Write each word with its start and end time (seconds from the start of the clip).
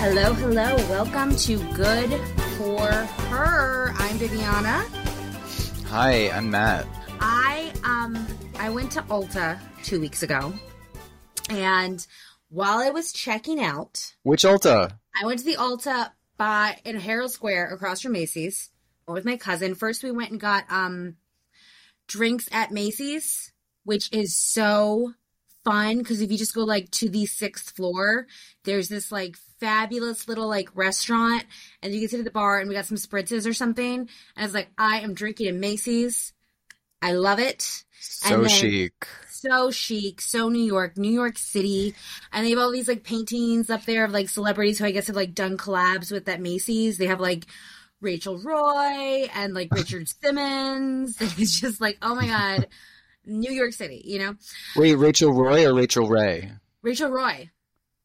Hello, 0.00 0.32
hello. 0.32 0.76
Welcome 0.88 1.34
to 1.36 1.58
Good 1.74 2.10
for 2.56 2.86
Her. 2.86 3.92
I'm 3.96 4.16
Viviana. 4.16 4.84
Hi, 5.86 6.30
I'm 6.30 6.50
Matt. 6.50 6.86
I 7.20 7.72
um 7.84 8.26
I 8.58 8.70
went 8.70 8.92
to 8.92 9.02
Ulta 9.02 9.58
two 9.82 10.00
weeks 10.00 10.22
ago, 10.22 10.54
and 11.50 12.06
while 12.48 12.78
I 12.78 12.90
was 12.90 13.12
checking 13.12 13.60
out, 13.60 14.14
Which 14.22 14.44
Ulta? 14.44 14.92
I 15.20 15.26
went 15.26 15.40
to 15.40 15.44
the 15.44 15.56
Ulta 15.56 16.12
by 16.36 16.78
in 16.84 16.96
Herald 16.96 17.32
Square 17.32 17.74
across 17.74 18.00
from 18.00 18.12
Macy's 18.12 18.70
with 19.08 19.24
my 19.24 19.36
cousin. 19.36 19.74
First, 19.74 20.04
we 20.04 20.12
went 20.12 20.30
and 20.30 20.40
got 20.40 20.64
um 20.70 21.16
drinks 22.06 22.48
at 22.52 22.70
Macy's, 22.70 23.52
which 23.84 24.12
is 24.12 24.36
so 24.36 25.14
fun 25.68 25.98
because 25.98 26.20
if 26.20 26.30
you 26.30 26.38
just 26.38 26.54
go 26.54 26.64
like 26.64 26.90
to 26.92 27.08
the 27.08 27.26
sixth 27.26 27.76
floor, 27.76 28.26
there's 28.64 28.88
this 28.88 29.12
like 29.12 29.36
fabulous 29.60 30.28
little 30.28 30.48
like 30.48 30.68
restaurant, 30.74 31.44
and 31.82 31.92
you 31.92 32.00
can 32.00 32.08
sit 32.08 32.18
at 32.20 32.24
the 32.24 32.30
bar 32.30 32.58
and 32.58 32.68
we 32.68 32.74
got 32.74 32.86
some 32.86 32.96
spritzes 32.96 33.46
or 33.48 33.52
something. 33.52 34.08
And 34.36 34.44
it's 34.44 34.54
like 34.54 34.70
I 34.78 35.00
am 35.00 35.14
drinking 35.14 35.48
at 35.48 35.54
Macy's. 35.54 36.32
I 37.02 37.12
love 37.12 37.38
it. 37.38 37.84
So 38.00 38.40
then- 38.40 38.48
chic. 38.48 38.92
So 39.30 39.70
chic, 39.70 40.20
so 40.20 40.48
New 40.48 40.64
York, 40.64 40.96
New 40.96 41.12
York 41.12 41.38
City, 41.38 41.94
and 42.32 42.44
they 42.44 42.50
have 42.50 42.58
all 42.58 42.72
these 42.72 42.88
like 42.88 43.04
paintings 43.04 43.70
up 43.70 43.84
there 43.84 44.04
of 44.04 44.10
like 44.10 44.28
celebrities 44.28 44.80
who 44.80 44.84
I 44.84 44.90
guess 44.90 45.06
have 45.06 45.14
like 45.14 45.32
done 45.32 45.56
collabs 45.56 46.10
with 46.10 46.24
that 46.24 46.40
Macy's. 46.40 46.98
They 46.98 47.06
have 47.06 47.20
like 47.20 47.46
Rachel 48.00 48.36
Roy 48.38 49.28
and 49.32 49.54
like 49.54 49.72
Richard 49.72 50.08
Simmons. 50.08 51.18
It's 51.38 51.60
just 51.60 51.80
like, 51.80 51.98
oh 52.02 52.16
my 52.16 52.26
god, 52.26 52.66
New 53.28 53.52
York 53.52 53.72
City, 53.72 54.02
you 54.04 54.18
know? 54.18 54.34
Wait, 54.76 54.94
Rachel 54.94 55.32
Roy 55.32 55.66
or 55.66 55.74
Rachel 55.74 56.08
Ray? 56.08 56.50
Rachel 56.82 57.10
Roy, 57.10 57.50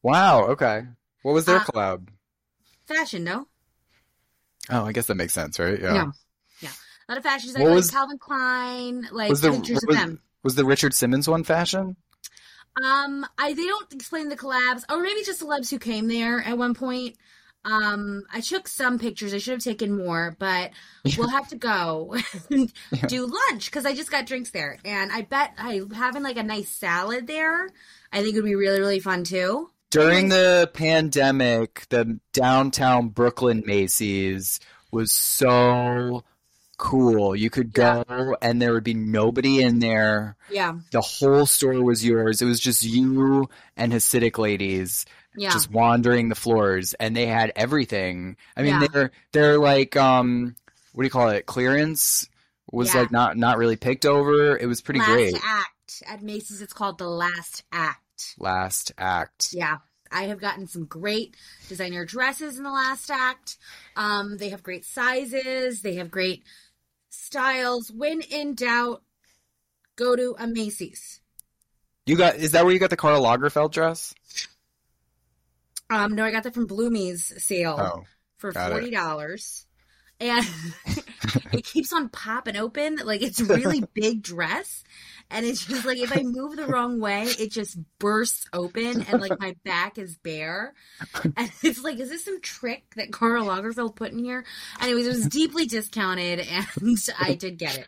Wow, 0.02 0.44
okay. 0.48 0.82
What 1.22 1.32
was 1.32 1.46
their 1.46 1.56
Uh, 1.56 1.64
collab? 1.64 2.08
fashion, 2.86 3.24
no? 3.24 3.48
Oh, 4.70 4.84
I 4.84 4.92
guess 4.92 5.06
that 5.06 5.14
makes 5.14 5.32
sense, 5.32 5.58
right? 5.58 5.80
Yeah. 5.80 5.92
No. 5.92 6.12
Yeah. 6.60 6.68
A 7.08 7.12
lot 7.12 7.18
of 7.18 7.24
fashion 7.24 7.48
What 7.50 7.58
designers, 7.58 7.74
was- 7.74 7.86
like 7.92 7.98
Calvin 8.00 8.18
Klein, 8.18 9.08
like 9.12 9.30
Was 9.30 9.40
the 9.40 9.52
pictures 9.52 9.80
was, 9.86 9.96
of 9.96 10.00
them. 10.02 10.20
was 10.42 10.54
the 10.54 10.64
Richard 10.64 10.94
Simmons 10.94 11.28
one 11.28 11.44
fashion? 11.44 11.96
Um, 12.84 13.24
I 13.38 13.54
they 13.54 13.64
don't 13.66 13.92
explain 13.92 14.28
the 14.28 14.36
collabs, 14.36 14.82
or 14.90 15.00
maybe 15.00 15.22
just 15.24 15.40
celebs 15.40 15.70
who 15.70 15.78
came 15.78 16.08
there 16.08 16.40
at 16.40 16.58
one 16.58 16.74
point. 16.74 17.16
Um, 17.64 18.24
I 18.32 18.40
took 18.40 18.68
some 18.68 18.98
pictures. 18.98 19.32
I 19.32 19.38
should 19.38 19.54
have 19.54 19.62
taken 19.62 19.96
more, 19.96 20.36
but 20.38 20.72
we'll 21.16 21.28
have 21.28 21.48
to 21.48 21.56
go 21.56 22.14
do 23.08 23.26
lunch 23.26 23.66
because 23.66 23.86
I 23.86 23.94
just 23.94 24.10
got 24.10 24.26
drinks 24.26 24.50
there, 24.50 24.78
and 24.84 25.10
I 25.10 25.22
bet 25.22 25.54
I 25.58 25.82
having 25.94 26.22
like 26.22 26.36
a 26.36 26.42
nice 26.42 26.68
salad 26.68 27.26
there. 27.26 27.70
I 28.12 28.22
think 28.22 28.34
would 28.34 28.44
be 28.44 28.54
really 28.54 28.80
really 28.80 29.00
fun 29.00 29.24
too. 29.24 29.70
During 29.90 30.28
the 30.28 30.70
pandemic, 30.74 31.86
the 31.88 32.18
downtown 32.32 33.08
Brooklyn 33.08 33.62
Macy's 33.64 34.58
was 34.90 35.12
so 35.12 36.24
cool. 36.78 37.36
You 37.36 37.48
could 37.48 37.72
go 37.72 38.36
and 38.42 38.60
there 38.60 38.72
would 38.72 38.84
be 38.84 38.94
nobody 38.94 39.62
in 39.62 39.78
there. 39.78 40.36
Yeah, 40.50 40.74
The 40.90 41.00
whole 41.00 41.46
store 41.46 41.82
was 41.82 42.04
yours. 42.04 42.42
It 42.42 42.46
was 42.46 42.60
just 42.60 42.82
you 42.82 43.48
and 43.76 43.92
Hasidic 43.92 44.36
ladies 44.36 45.06
yeah, 45.36 45.50
just 45.50 45.70
wandering 45.70 46.28
the 46.28 46.34
floors 46.34 46.94
and 46.94 47.16
they 47.16 47.26
had 47.26 47.52
everything. 47.56 48.36
I 48.56 48.62
mean 48.62 48.80
Yeah. 48.80 48.86
they're 48.88 49.10
they're 49.32 49.58
like 49.58 49.96
um 49.96 50.54
what 50.92 51.02
do 51.02 51.06
you 51.06 51.10
call 51.10 51.28
it? 51.30 51.46
Clearance 51.46 52.28
was 52.70 52.94
Yeah. 52.94 53.00
like 53.02 53.10
not 53.10 53.36
not 53.36 53.58
really 53.58 53.76
picked 53.76 54.06
over. 54.06 54.56
It 54.56 54.66
was 54.66 54.80
pretty 54.80 55.00
last 55.00 55.10
great. 55.10 55.34
act 55.44 56.02
at 56.06 56.22
Macy's. 56.22 56.62
It's 56.62 56.72
called 56.72 56.98
the 56.98 57.08
Last 57.08 57.64
Act. 57.72 58.34
Last 58.38 58.92
act. 58.96 59.48
Yeah. 59.52 59.78
I 60.12 60.24
have 60.24 60.40
gotten 60.40 60.68
some 60.68 60.84
great 60.84 61.34
designer 61.68 62.04
dresses 62.04 62.56
in 62.56 62.62
the 62.62 62.70
last 62.70 63.10
act. 63.10 63.58
Um, 63.96 64.36
they 64.38 64.50
have 64.50 64.62
great 64.62 64.84
sizes. 64.84 65.82
They 65.82 65.96
have 65.96 66.10
great 66.12 66.44
styles. 67.10 67.90
When 67.90 68.20
in 68.20 68.54
doubt, 68.54 69.02
go 69.96 70.14
to 70.14 70.36
a 70.38 70.46
Macy's. 70.46 71.20
You 72.06 72.16
got 72.16 72.36
is 72.36 72.52
that 72.52 72.64
where 72.64 72.72
you 72.72 72.78
got 72.78 72.90
the 72.90 72.96
Karl 72.96 73.22
Lagerfeld 73.22 73.72
dress? 73.72 74.14
Um, 75.94 76.14
no, 76.14 76.24
I 76.24 76.30
got 76.30 76.42
that 76.44 76.54
from 76.54 76.66
Bloomie's 76.66 77.32
sale 77.44 77.76
Oh. 77.78 78.04
for 78.38 78.52
forty 78.52 78.90
dollars, 78.90 79.66
and 80.20 80.44
it 81.52 81.64
keeps 81.64 81.92
on 81.92 82.08
popping 82.08 82.56
open. 82.56 82.96
Like 83.04 83.22
it's 83.22 83.40
a 83.40 83.44
really 83.44 83.84
big 83.94 84.22
dress, 84.22 84.82
and 85.30 85.46
it's 85.46 85.64
just 85.64 85.84
like 85.84 85.98
if 85.98 86.16
I 86.16 86.22
move 86.22 86.56
the 86.56 86.66
wrong 86.66 87.00
way, 87.00 87.24
it 87.24 87.52
just 87.52 87.78
bursts 87.98 88.46
open, 88.52 89.02
and 89.02 89.20
like 89.20 89.38
my 89.38 89.54
back 89.64 89.98
is 89.98 90.16
bare. 90.16 90.74
And 91.36 91.50
it's 91.62 91.82
like, 91.82 91.98
is 92.00 92.10
this 92.10 92.24
some 92.24 92.40
trick 92.40 92.84
that 92.96 93.12
Karl 93.12 93.46
Lagerfeld 93.46 93.94
put 93.96 94.12
in 94.12 94.18
here? 94.18 94.44
Anyways, 94.80 95.06
it 95.06 95.10
was 95.10 95.26
deeply 95.28 95.66
discounted, 95.66 96.40
and 96.40 96.66
I 97.20 97.34
did 97.34 97.58
get 97.58 97.78
it. 97.78 97.86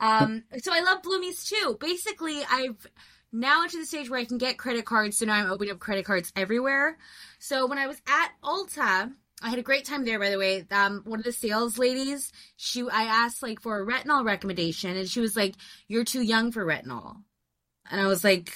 Um, 0.00 0.44
so 0.62 0.72
I 0.72 0.80
love 0.80 1.02
Bloomies 1.02 1.46
too. 1.46 1.76
Basically, 1.78 2.40
I've 2.50 2.86
now 3.34 3.64
into 3.64 3.78
the 3.78 3.86
stage 3.86 4.08
where 4.08 4.20
I 4.20 4.24
can 4.24 4.38
get 4.38 4.58
credit 4.58 4.84
cards, 4.86 5.18
so 5.18 5.26
now 5.26 5.34
I'm 5.34 5.50
opening 5.50 5.72
up 5.72 5.80
credit 5.80 6.04
cards 6.04 6.32
everywhere. 6.36 6.96
So 7.38 7.66
when 7.66 7.78
I 7.78 7.86
was 7.86 8.00
at 8.06 8.30
Ulta, 8.42 9.12
I 9.42 9.50
had 9.50 9.58
a 9.58 9.62
great 9.62 9.84
time 9.84 10.04
there, 10.04 10.18
by 10.18 10.30
the 10.30 10.38
way. 10.38 10.64
Um, 10.70 11.02
one 11.04 11.18
of 11.18 11.24
the 11.24 11.32
sales 11.32 11.76
ladies, 11.78 12.32
she, 12.56 12.82
I 12.90 13.04
asked 13.04 13.42
like 13.42 13.60
for 13.60 13.80
a 13.80 13.86
retinol 13.86 14.24
recommendation, 14.24 14.96
and 14.96 15.08
she 15.08 15.20
was 15.20 15.36
like, 15.36 15.54
"You're 15.88 16.04
too 16.04 16.22
young 16.22 16.52
for 16.52 16.64
retinol," 16.64 17.22
and 17.90 18.00
I 18.00 18.06
was 18.06 18.24
like, 18.24 18.54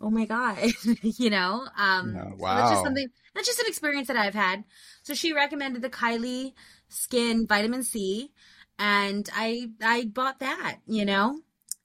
"Oh 0.00 0.10
my 0.10 0.24
god," 0.26 0.58
you 1.02 1.30
know. 1.30 1.66
Um, 1.76 2.14
Yeah, 2.14 2.30
so 2.30 2.54
that's 2.54 2.70
just 2.70 2.82
something. 2.84 3.08
That's 3.34 3.46
just 3.46 3.60
an 3.60 3.66
experience 3.68 4.08
that 4.08 4.16
I've 4.16 4.34
had. 4.34 4.64
So 5.02 5.14
she 5.14 5.32
recommended 5.32 5.82
the 5.82 5.90
Kylie 5.90 6.54
Skin 6.88 7.46
Vitamin 7.46 7.82
C, 7.82 8.32
and 8.78 9.28
I 9.34 9.70
I 9.82 10.04
bought 10.06 10.40
that. 10.40 10.78
You 10.86 11.04
know, 11.04 11.40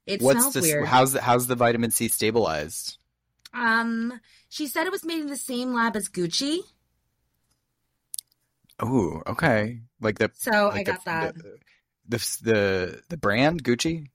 it 0.05 0.21
What's 0.21 0.29
smells 0.29 0.53
this 0.53 0.63
weird. 0.63 0.85
how's 0.85 1.13
the 1.13 1.21
how's 1.21 1.47
the 1.47 1.55
vitamin 1.55 1.91
C 1.91 2.07
stabilized? 2.07 2.97
Um, 3.53 4.19
she 4.49 4.67
said 4.67 4.85
it 4.87 4.91
was 4.91 5.05
made 5.05 5.21
in 5.21 5.27
the 5.27 5.37
same 5.37 5.73
lab 5.73 5.95
as 5.95 6.09
Gucci, 6.09 6.59
Oh, 8.79 9.21
okay. 9.27 9.81
Like 9.99 10.17
the 10.19 10.31
so 10.33 10.69
I 10.69 10.79
like 10.79 10.85
the, 10.85 10.93
got 10.93 11.05
that. 11.05 11.35
the 11.35 11.59
the 12.07 12.17
the 12.41 13.03
the 13.09 13.17
brand 13.17 13.63
Gucci? 13.63 14.07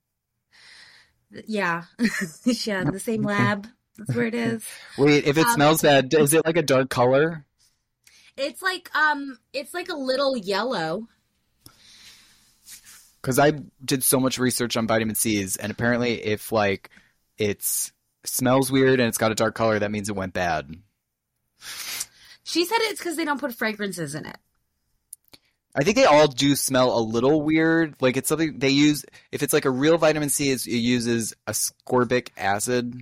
Yeah, 1.47 1.85
yeah, 2.45 2.85
the 2.85 3.01
same 3.01 3.23
lab. 3.23 3.67
That's 3.97 4.15
where 4.15 4.27
it 4.27 4.35
is. 4.35 4.65
Wait, 4.97 5.25
if 5.27 5.39
it 5.39 5.47
Um, 5.47 5.55
smells 5.55 5.83
bad, 5.83 6.13
is 6.15 6.33
it 6.35 6.45
like 6.45 6.57
a 6.57 6.63
dark 6.63 6.91
color? 6.91 7.47
It's 8.37 8.63
like 8.63 8.95
um, 8.95 9.39
it's 9.53 9.73
like 9.75 9.89
a 9.89 9.95
little 9.97 10.37
yellow. 10.37 11.09
Because 13.27 13.41
I 13.41 13.55
did 13.85 14.05
so 14.05 14.21
much 14.21 14.39
research 14.39 14.77
on 14.77 14.87
vitamin 14.87 15.17
C's, 15.17 15.57
and 15.57 15.73
apparently, 15.73 16.25
if 16.25 16.53
like 16.53 16.91
it's 17.37 17.91
smells 18.23 18.71
weird 18.71 19.01
and 19.01 19.09
it's 19.09 19.19
got 19.19 19.33
a 19.33 19.35
dark 19.35 19.57
color, 19.57 19.81
that 19.81 19.91
means 19.91 20.09
it 20.09 20.15
went 20.15 20.33
bad. 20.33 20.73
She 22.45 22.65
said 22.65 22.77
it's 22.83 23.01
because 23.01 23.17
they 23.17 23.25
don't 23.25 23.41
put 23.41 23.53
fragrances 23.53 24.15
in 24.15 24.27
it. 24.27 24.37
I 25.75 25.83
think 25.83 25.97
they 25.97 26.05
all 26.05 26.29
do 26.29 26.55
smell 26.55 26.97
a 26.97 27.03
little 27.03 27.43
weird. 27.43 27.97
Like 28.01 28.17
it's 28.17 28.29
something 28.29 28.61
they 28.61 28.69
use. 28.71 29.05
If 29.33 29.43
it's 29.43 29.53
like 29.53 29.65
a 29.65 29.71
real 29.71 29.99
vitamin 29.99 30.29
C, 30.29 30.53
it's, 30.53 30.69
it 30.69 30.77
uses 30.77 31.35
ascorbic 31.49 32.29
acid, 32.37 32.95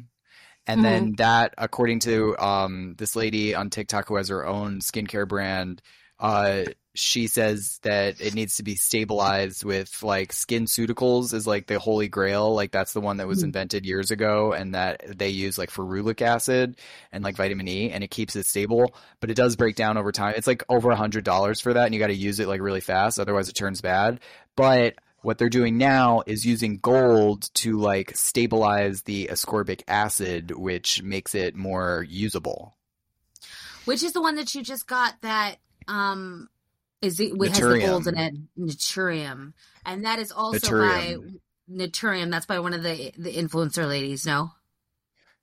and 0.67 0.83
then 0.83 1.17
that, 1.19 1.53
according 1.59 1.99
to 2.01 2.35
um, 2.39 2.95
this 2.97 3.15
lady 3.15 3.55
on 3.55 3.69
TikTok 3.69 4.09
who 4.09 4.17
has 4.17 4.31
her 4.31 4.47
own 4.47 4.81
skincare 4.81 5.29
brand, 5.29 5.83
uh, 6.25 6.65
she 6.95 7.27
says 7.27 7.81
that 7.83 8.21
it 8.21 8.35
needs 8.35 8.57
to 8.57 8.63
be 8.63 8.77
stabilized 8.77 9.63
with 9.63 10.03
like 10.03 10.33
skin 10.33 10.65
SkinCeuticals 10.65 11.35
is 11.35 11.47
like 11.47 11.67
the 11.67 11.79
holy 11.79 12.09
grail. 12.09 12.55
Like 12.55 12.71
that's 12.71 12.95
the 12.95 13.01
one 13.01 13.19
that 13.19 13.27
was 13.27 13.41
Mhm. 13.41 13.45
invented 13.45 13.85
years 13.85 14.11
ago, 14.11 14.53
and 14.53 14.75
that 14.75 15.19
they 15.19 15.29
use 15.29 15.59
like 15.59 15.71
ferulic 15.71 16.23
acid 16.23 16.77
and 17.13 17.23
like 17.23 17.37
vitamin 17.37 17.69
E, 17.69 17.91
and 17.91 18.03
it 18.03 18.11
keeps 18.11 18.37
it 18.37 18.47
stable. 18.47 18.95
But 19.21 19.31
it 19.31 19.35
does 19.37 19.55
break 19.57 19.77
down 19.77 19.99
over 19.99 20.13
time. 20.13 20.35
It's 20.37 20.47
like 20.47 20.63
over 20.69 20.91
a 20.91 20.97
hundred 20.97 21.25
dollars 21.25 21.61
for 21.61 21.75
that, 21.75 21.85
and 21.85 21.95
you 21.95 22.01
got 22.01 22.07
to 22.07 22.15
use 22.15 22.41
it 22.41 22.49
like 22.49 22.63
really 22.63 22.81
fast, 22.81 23.21
otherwise 23.21 23.49
it 23.51 23.55
turns 23.55 23.83
bad. 23.83 24.21
But 24.57 24.95
what 25.21 25.37
they're 25.37 25.49
doing 25.51 25.77
now 25.77 26.23
is 26.27 26.47
using 26.47 26.79
gold 26.79 27.51
to 27.55 27.79
like 27.79 28.17
stabilize 28.17 29.03
the 29.03 29.29
ascorbic 29.31 29.83
acid, 29.89 30.53
which 30.53 31.03
makes 31.03 31.35
it 31.35 31.55
more 31.55 32.07
usable. 32.09 32.77
Which 33.85 34.03
is 34.03 34.13
the 34.13 34.23
one 34.23 34.37
that 34.37 34.55
you 34.55 34.63
just 34.63 34.87
got 34.87 35.21
that 35.21 35.57
um 35.89 36.49
is 37.03 37.21
it 37.21 37.33
has 37.37 37.59
the 37.61 37.81
gold 37.81 38.07
in 38.07 38.19
it, 38.19 38.35
Naturium. 38.59 39.53
And 39.85 40.05
that 40.05 40.19
is 40.19 40.33
also 40.33 40.71
by 40.71 41.17
Naturium. 41.17 41.41
Naturium. 41.71 42.31
That's 42.31 42.47
by 42.47 42.59
one 42.61 42.75
of 42.75 42.83
the 42.83 43.13
the 43.19 43.33
influencer 43.33 43.87
ladies, 43.87 44.27
no? 44.27 44.53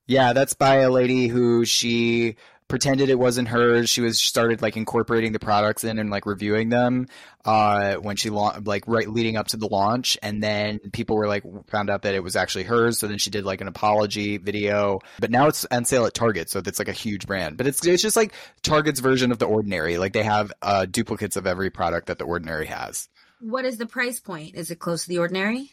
Yeah, 0.08 0.34
that's 0.34 0.54
by 0.54 0.78
a 0.78 0.90
lady 0.90 1.28
who 1.28 1.64
she 1.66 2.36
pretended 2.72 3.10
it 3.10 3.20
wasn't 3.20 3.50
hers. 3.50 3.90
She 3.90 4.00
was 4.00 4.18
started 4.18 4.62
like 4.62 4.78
incorporating 4.78 5.34
the 5.34 5.40
products 5.40 5.84
in 5.84 6.00
and 6.00 6.10
like 6.10 6.26
reviewing 6.26 6.70
them 6.70 7.08
uh, 7.44 7.96
when 7.96 8.16
she 8.16 8.30
launched, 8.30 8.66
like 8.66 8.88
right 8.88 9.10
leading 9.10 9.36
up 9.36 9.48
to 9.48 9.58
the 9.58 9.68
launch, 9.68 10.18
and 10.24 10.42
then 10.42 10.80
people 10.94 11.18
were 11.18 11.28
like 11.28 11.44
found 11.68 11.90
out 11.90 12.04
that 12.04 12.16
it 12.16 12.24
was 12.24 12.38
actually 12.38 12.64
hers. 12.64 12.98
So 12.98 13.08
then 13.08 13.18
she 13.18 13.30
did 13.30 13.44
like 13.44 13.60
an 13.60 13.68
apology 13.68 14.38
video, 14.38 15.00
but 15.20 15.32
now 15.32 15.48
it's 15.48 15.66
on 15.70 15.84
sale 15.84 16.06
at 16.06 16.14
Target, 16.14 16.50
so 16.50 16.62
it's 16.66 16.80
like 16.80 16.88
a 16.88 16.94
huge 16.94 17.28
brand. 17.28 17.58
But 17.58 17.68
it's 17.68 17.86
it's 17.86 18.02
just 18.02 18.16
like 18.16 18.34
Target's 18.64 19.02
version 19.02 19.34
of 19.34 19.38
the 19.38 19.48
Ordinary. 19.48 19.98
Like 19.98 20.14
they 20.14 20.24
have 20.24 20.54
uh, 20.62 20.86
duplicates 20.86 21.36
of 21.36 21.46
every 21.46 21.72
product 21.72 22.08
that 22.08 22.20
the 22.20 22.26
Ordinary 22.26 22.68
has. 22.68 23.10
What 23.42 23.66
is 23.66 23.80
the 23.80 23.86
price 23.86 24.22
point? 24.22 24.56
Is 24.56 24.72
it 24.72 24.80
close 24.80 25.04
to 25.04 25.10
the 25.10 25.18
ordinary? 25.18 25.72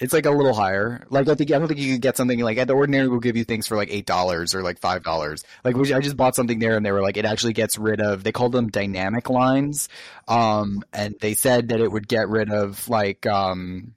It's 0.00 0.14
like 0.14 0.24
a 0.24 0.30
little 0.30 0.54
higher. 0.54 1.06
Like 1.10 1.28
I 1.28 1.34
think 1.34 1.52
I 1.52 1.58
don't 1.58 1.68
think 1.68 1.78
you 1.78 1.92
could 1.92 2.00
get 2.00 2.16
something 2.16 2.38
like 2.40 2.56
at 2.56 2.66
the 2.66 2.72
ordinary 2.72 3.06
will 3.06 3.20
give 3.20 3.36
you 3.36 3.44
things 3.44 3.66
for 3.66 3.76
like 3.76 3.92
eight 3.92 4.06
dollars 4.06 4.54
or 4.54 4.62
like 4.62 4.78
five 4.78 5.04
dollars. 5.04 5.44
Like 5.62 5.76
which 5.76 5.92
I 5.92 6.00
just 6.00 6.16
bought 6.16 6.34
something 6.34 6.58
there 6.58 6.76
and 6.76 6.84
they 6.84 6.90
were 6.90 7.02
like 7.02 7.18
it 7.18 7.26
actually 7.26 7.52
gets 7.52 7.76
rid 7.76 8.00
of 8.00 8.24
they 8.24 8.32
called 8.32 8.52
them 8.52 8.68
dynamic 8.68 9.28
lines. 9.28 9.90
Um 10.26 10.82
and 10.94 11.14
they 11.20 11.34
said 11.34 11.68
that 11.68 11.80
it 11.80 11.92
would 11.92 12.08
get 12.08 12.28
rid 12.30 12.50
of 12.50 12.88
like 12.88 13.26
um 13.26 13.92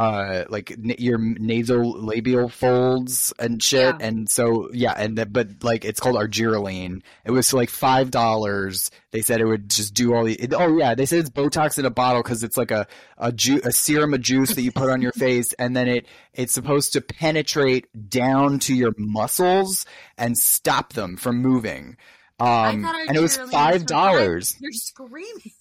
uh 0.00 0.44
like 0.48 0.70
n- 0.70 0.94
your 0.98 1.18
nasal 1.18 1.92
labial 2.00 2.48
folds 2.48 3.34
and 3.38 3.62
shit. 3.62 3.94
Yeah. 4.00 4.06
and 4.06 4.30
so 4.30 4.70
yeah 4.72 4.94
and 4.96 5.18
that 5.18 5.30
but 5.30 5.48
like 5.62 5.84
it's 5.84 6.00
called 6.00 6.16
argireline 6.16 7.02
it 7.26 7.32
was 7.32 7.52
like 7.52 7.68
five 7.68 8.10
dollars. 8.10 8.90
They 9.10 9.20
said 9.20 9.40
it 9.40 9.44
would 9.44 9.68
just 9.68 9.92
do 9.92 10.14
all 10.14 10.24
the 10.24 10.34
it, 10.34 10.54
oh 10.54 10.78
yeah 10.78 10.94
they 10.94 11.04
said 11.04 11.18
it's 11.18 11.28
botox 11.30 11.78
in 11.78 11.84
a 11.84 11.90
bottle 11.90 12.22
because 12.22 12.42
it's 12.42 12.56
like 12.56 12.70
a 12.70 12.86
a, 13.18 13.30
ju- 13.30 13.60
a 13.62 13.72
serum 13.72 14.14
of 14.14 14.22
juice 14.22 14.54
that 14.54 14.62
you 14.62 14.72
put 14.72 14.88
on 14.88 15.02
your 15.02 15.12
face 15.26 15.52
and 15.54 15.76
then 15.76 15.86
it 15.86 16.06
it's 16.32 16.54
supposed 16.54 16.94
to 16.94 17.00
penetrate 17.02 17.86
down 18.08 18.58
to 18.60 18.74
your 18.74 18.94
muscles 18.96 19.84
and 20.16 20.38
stop 20.38 20.94
them 20.94 21.16
from 21.18 21.42
moving. 21.42 21.96
Um 22.38 22.86
and 22.86 23.16
it 23.18 23.20
was 23.20 23.36
five 23.36 23.84
dollars. 23.84 24.56
You're 24.60 24.72
screaming. 24.72 25.52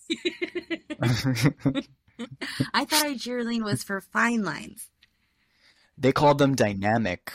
I 2.73 2.85
thought 2.85 3.05
Argireline 3.05 3.63
was 3.63 3.83
for 3.83 4.01
fine 4.01 4.43
lines. 4.43 4.89
they 5.97 6.11
called 6.11 6.37
them 6.37 6.55
dynamic 6.55 7.31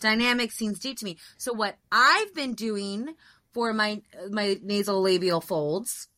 Dynamic 0.00 0.52
seems 0.52 0.78
deep 0.78 0.98
to 0.98 1.04
me. 1.06 1.16
So 1.38 1.52
what 1.54 1.76
I've 1.90 2.34
been 2.34 2.52
doing 2.54 3.14
for 3.52 3.72
my 3.72 4.02
my 4.30 4.58
nasal 4.62 5.00
labial 5.00 5.40
folds 5.40 6.08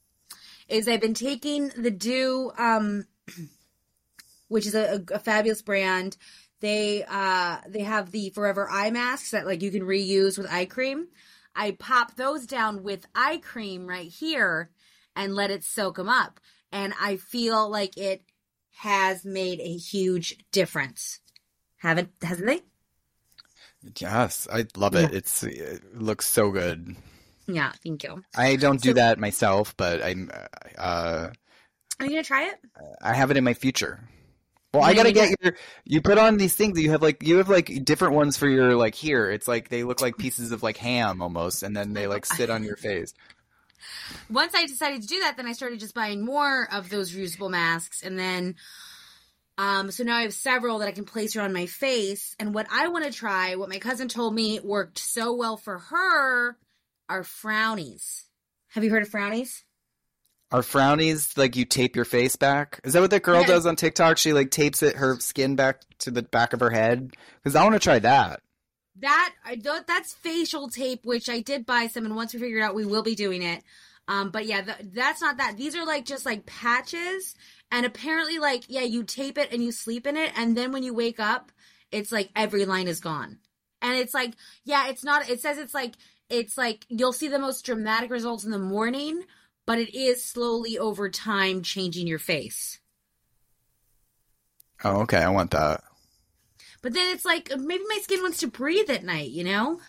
is 0.69 0.89
I've 0.89 1.01
been 1.01 1.15
taking 1.15 1.69
the 1.77 1.91
Dieux, 1.91 2.51
um, 2.59 3.07
which 4.49 4.67
is 4.67 4.75
a, 4.75 4.97
a, 4.97 5.15
a 5.15 5.19
fabulous 5.21 5.63
brand. 5.63 6.17
They 6.61 7.05
uh 7.09 7.59
they 7.69 7.83
have 7.83 8.11
the 8.11 8.31
Forever 8.31 8.69
Eye 8.69 8.91
masks 8.91 9.31
that 9.31 9.47
like 9.47 9.63
you 9.63 9.71
can 9.71 9.83
reuse 9.83 10.37
with 10.37 10.51
eye 10.51 10.65
cream. 10.65 11.07
I 11.55 11.71
pop 11.73 12.17
those 12.17 12.47
down 12.47 12.83
with 12.83 13.07
eye 13.15 13.39
cream 13.39 13.87
right 13.87 14.11
here 14.11 14.71
and 15.15 15.35
let 15.37 15.53
it 15.53 15.63
soak 15.63 15.97
them 15.97 16.09
up, 16.09 16.41
and 16.73 16.93
I 17.01 17.17
feel 17.17 17.69
like 17.71 17.97
it 17.97 18.23
has 18.79 19.25
made 19.25 19.61
a 19.61 19.77
huge 19.77 20.37
difference. 20.53 21.21
Haven't 21.79 22.11
hasn't 22.23 22.47
they? 22.47 22.61
Yes, 23.99 24.49
I 24.53 24.67
love 24.77 24.95
it. 24.95 25.15
It's 25.15 25.43
it 25.45 25.95
looks 25.95 26.27
so 26.27 26.51
good. 26.51 26.97
Yeah, 27.47 27.73
thank 27.83 28.03
you. 28.05 28.23
I 28.37 28.57
don't 28.57 28.81
do 28.83 28.91
So- 28.91 28.95
that 28.95 29.19
myself, 29.19 29.77
but 29.77 30.03
I'm 30.03 30.31
uh 30.77 31.29
Are 32.01 32.05
you 32.05 32.11
gonna 32.11 32.23
try 32.25 32.45
it? 32.49 32.57
I 33.01 33.15
have 33.15 33.31
it 33.31 33.37
in 33.37 33.45
my 33.45 33.55
future. 33.55 34.01
Well, 34.75 34.83
I 34.85 34.93
gotta 34.93 35.13
get 35.13 35.35
your. 35.43 35.55
You 35.85 36.03
put 36.03 36.19
on 36.19 36.37
these 36.37 36.55
things. 36.55 36.79
You 36.79 36.91
have 36.91 37.01
like 37.01 37.23
you 37.23 37.39
have 37.39 37.49
like 37.49 37.85
different 37.87 38.15
ones 38.15 38.37
for 38.37 38.47
your 38.49 38.77
like 38.77 38.95
here. 38.95 39.31
It's 39.31 39.49
like 39.49 39.71
they 39.71 39.83
look 39.83 40.03
like 40.03 40.19
pieces 40.19 40.53
of 40.53 40.63
like 40.63 40.77
ham 40.77 41.23
almost, 41.23 41.63
and 41.63 41.75
then 41.75 41.95
they 41.95 42.07
like 42.07 42.27
sit 42.27 42.51
on 42.51 42.63
your 42.65 42.77
face. 42.77 43.15
Once 44.31 44.55
I 44.55 44.67
decided 44.67 45.03
to 45.03 45.09
do 45.09 45.21
that, 45.21 45.37
then 45.37 45.47
I 45.47 45.53
started 45.53 45.81
just 45.81 45.95
buying 45.95 46.25
more 46.25 46.69
of 46.73 46.89
those 46.89 47.13
reusable 47.13 47.51
masks, 47.51 48.03
and 48.03 48.19
then, 48.19 48.57
um, 49.57 49.91
so 49.91 50.05
now 50.05 50.17
I 50.17 50.23
have 50.23 50.35
several 50.35 50.79
that 50.79 50.89
I 50.89 50.93
can 50.93 51.05
place 51.05 51.35
around 51.37 51.53
my 51.53 51.67
face. 51.67 52.37
And 52.39 52.55
what 52.55 52.67
I 52.71 52.89
want 52.89 53.05
to 53.05 53.13
try, 53.13 53.57
what 53.57 53.69
my 53.69 53.79
cousin 53.79 54.09
told 54.09 54.35
me 54.35 54.61
worked 54.61 54.99
so 54.99 55.35
well 55.35 55.57
for 55.57 55.79
her, 55.79 56.57
are 57.09 57.23
frownies. 57.23 58.25
Have 58.69 58.85
you 58.85 58.91
heard 58.91 59.03
of 59.03 59.09
frownies? 59.11 59.63
Are 60.51 60.63
frownies 60.63 61.37
like 61.37 61.57
you 61.57 61.65
tape 61.65 61.95
your 61.97 62.05
face 62.05 62.37
back? 62.37 62.81
Is 62.85 62.95
that 62.95 63.01
what 63.01 63.11
that 63.11 63.23
girl 63.23 63.43
Yeah. 63.43 63.49
does 63.49 63.67
on 63.67 63.77
TikTok? 63.77 64.17
She 64.17 64.33
like 64.33 64.51
tapes 64.51 64.83
it 64.83 64.97
her 64.97 65.19
skin 65.21 65.57
back 65.57 65.83
to 66.01 66.11
the 66.11 66.23
back 66.23 66.53
of 66.53 66.61
her 66.61 66.71
head. 66.71 67.15
Because 67.43 67.55
I 67.55 67.65
want 67.65 67.75
to 67.75 67.79
try 67.81 67.99
that. 67.99 68.41
That. 69.01 69.35
That's 69.87 70.15
facial 70.15 70.69
tape, 70.69 71.05
which 71.05 71.29
I 71.29 71.41
did 71.41 71.67
buy 71.67 71.87
some, 71.87 72.05
and 72.05 72.17
once 72.17 72.35
we 72.35 72.41
figure 72.41 72.59
it 72.59 72.63
out, 72.63 72.75
we 72.75 72.85
will 72.85 73.03
be 73.03 73.15
doing 73.15 73.43
it. 73.43 73.63
Um, 74.09 74.31
but 74.31 74.47
yeah, 74.47 74.63
th- 74.63 74.93
that's 74.95 75.21
not 75.21 75.37
that. 75.37 75.57
These 75.57 75.77
are 75.77 75.85
like 75.85 76.07
just 76.07 76.25
like 76.25 76.47
patches, 76.47 77.35
and 77.71 77.85
apparently, 77.85 78.39
like 78.39 78.65
yeah, 78.69 78.83
you 78.83 79.05
tape 79.05 79.37
it 79.37 79.53
and 79.53 79.63
you 79.63 79.71
sleep 79.71 80.07
in 80.07 80.17
it, 80.17 80.33
and 80.35 80.57
then 80.57 80.73
when 80.73 80.83
you 80.83 80.95
wake 80.95 81.21
up, 81.21 81.53
it's 81.93 82.11
like 82.11 82.31
every 82.35 82.65
line 82.65 82.89
is 82.89 83.01
gone, 83.01 83.39
and 83.83 83.99
it's 83.99 84.15
like 84.15 84.33
yeah, 84.65 84.89
it's 84.89 85.05
not. 85.05 85.29
It 85.29 85.41
says 85.41 85.59
it's 85.59 85.75
like 85.75 85.95
it's 86.31 86.57
like 86.57 86.87
you'll 86.89 87.13
see 87.13 87.29
the 87.29 87.39
most 87.39 87.67
dramatic 87.67 88.11
results 88.11 88.45
in 88.45 88.51
the 88.51 88.59
morning, 88.59 89.23
but 89.67 89.79
it 89.79 89.95
is 89.95 90.25
slowly 90.25 90.79
over 90.79 91.11
time 91.11 91.63
changing 91.63 92.07
your 92.07 92.19
face. 92.19 92.79
Oh, 94.85 95.03
okay. 95.03 95.19
I 95.19 95.29
want 95.29 95.51
that. 95.51 95.83
But 96.83 96.95
then 96.95 97.15
it's 97.15 97.25
like 97.25 97.51
maybe 97.57 97.85
my 97.89 97.99
skin 98.03 98.23
wants 98.23 98.39
to 98.39 98.47
breathe 98.47 98.91
at 98.91 99.05
night, 99.05 99.31
you 99.31 99.45
know. 99.45 99.81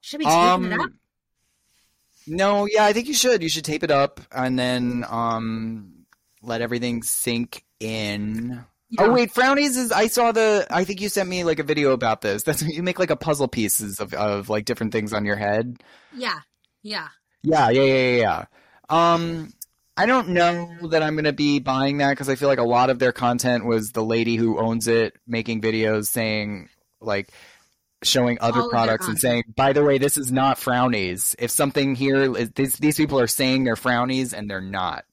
Should 0.00 0.20
be 0.20 0.24
taping 0.24 0.66
it 0.66 0.72
up. 0.72 0.80
Um, 0.80 0.98
no, 2.26 2.66
yeah, 2.66 2.84
I 2.84 2.92
think 2.92 3.08
you 3.08 3.14
should. 3.14 3.42
You 3.42 3.48
should 3.48 3.64
tape 3.64 3.82
it 3.82 3.90
up 3.90 4.20
and 4.32 4.58
then 4.58 5.04
um 5.08 6.06
let 6.42 6.60
everything 6.60 7.02
sink 7.02 7.64
in. 7.80 8.64
Yeah. 8.88 9.02
Oh 9.02 9.12
wait, 9.12 9.34
frownies 9.34 9.76
is 9.76 9.90
I 9.90 10.06
saw 10.06 10.30
the 10.32 10.66
I 10.70 10.84
think 10.84 11.00
you 11.00 11.08
sent 11.08 11.28
me 11.28 11.44
like 11.44 11.58
a 11.58 11.64
video 11.64 11.92
about 11.92 12.20
this. 12.20 12.42
That's 12.44 12.62
you 12.62 12.82
make 12.82 12.98
like 12.98 13.10
a 13.10 13.16
puzzle 13.16 13.48
pieces 13.48 14.00
of 14.00 14.14
of 14.14 14.48
like 14.48 14.64
different 14.64 14.92
things 14.92 15.12
on 15.12 15.24
your 15.24 15.36
head. 15.36 15.82
Yeah, 16.14 16.40
yeah. 16.82 17.08
Yeah, 17.42 17.70
yeah, 17.70 17.82
yeah, 17.82 18.16
yeah. 18.16 18.18
yeah. 18.18 18.44
Um 18.88 19.52
I 19.96 20.06
don't 20.06 20.28
know 20.28 20.88
that 20.90 21.02
I'm 21.02 21.14
going 21.14 21.24
to 21.24 21.32
be 21.32 21.58
buying 21.58 21.98
that 21.98 22.10
because 22.10 22.28
I 22.28 22.34
feel 22.34 22.48
like 22.48 22.58
a 22.58 22.64
lot 22.64 22.90
of 22.90 22.98
their 22.98 23.12
content 23.12 23.64
was 23.64 23.92
the 23.92 24.04
lady 24.04 24.36
who 24.36 24.58
owns 24.58 24.88
it 24.88 25.14
making 25.26 25.62
videos 25.62 26.06
saying 26.06 26.68
like 27.00 27.30
showing 28.02 28.36
other 28.40 28.60
oh, 28.60 28.64
All 28.64 28.70
products 28.70 29.08
and 29.08 29.18
saying, 29.18 29.44
by 29.56 29.72
the 29.72 29.82
way, 29.82 29.96
this 29.98 30.18
is 30.18 30.30
not 30.30 30.58
frownies. 30.58 31.34
If 31.38 31.50
something 31.50 31.94
here, 31.94 32.36
is- 32.36 32.50
these 32.52 32.76
these 32.76 32.96
people 32.96 33.18
are 33.20 33.26
saying 33.26 33.64
they're 33.64 33.74
frownies 33.74 34.32
and 34.34 34.50
they're 34.50 34.60
not. 34.60 35.04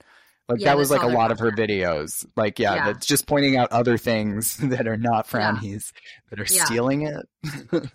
Like 0.49 0.59
Yeah, 0.59 0.71
that 0.71 0.77
was 0.77 0.91
like 0.91 1.03
a 1.03 1.07
lot 1.07 1.31
of 1.31 1.39
her 1.39 1.51
videos. 1.51 2.25
Like 2.35 2.59
yeah, 2.59 2.75
Yeah. 2.75 2.85
that's 2.87 3.05
just 3.07 3.25
pointing 3.25 3.55
out 3.55 3.71
other 3.71 3.97
things 3.97 4.57
that 4.61 4.85
are 4.87 4.97
not 4.97 5.27
Yeah. 5.33 5.53
frownies 5.53 5.93
that 6.29 6.39
are 6.41 6.53
Yeah. 6.53 6.65
stealing 6.65 7.03
it. 7.03 7.25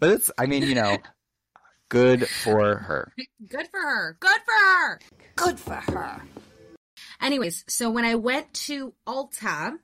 but 0.00 0.10
it's, 0.10 0.30
I 0.36 0.46
mean, 0.46 0.64
you 0.64 0.74
know, 0.74 0.98
good 1.94 2.28
for 2.28 2.76
her. 2.76 3.12
Good 3.48 3.68
for 3.68 3.80
her. 3.80 4.16
Good 4.18 4.40
for 4.44 4.52
her. 4.52 5.00
Good 5.36 5.60
for 5.60 5.74
her. 5.74 6.22
Anyways, 7.22 7.64
so 7.68 7.90
when 7.90 8.04
I 8.04 8.16
went 8.16 8.52
to 8.54 8.94
Ulta, 9.06 9.78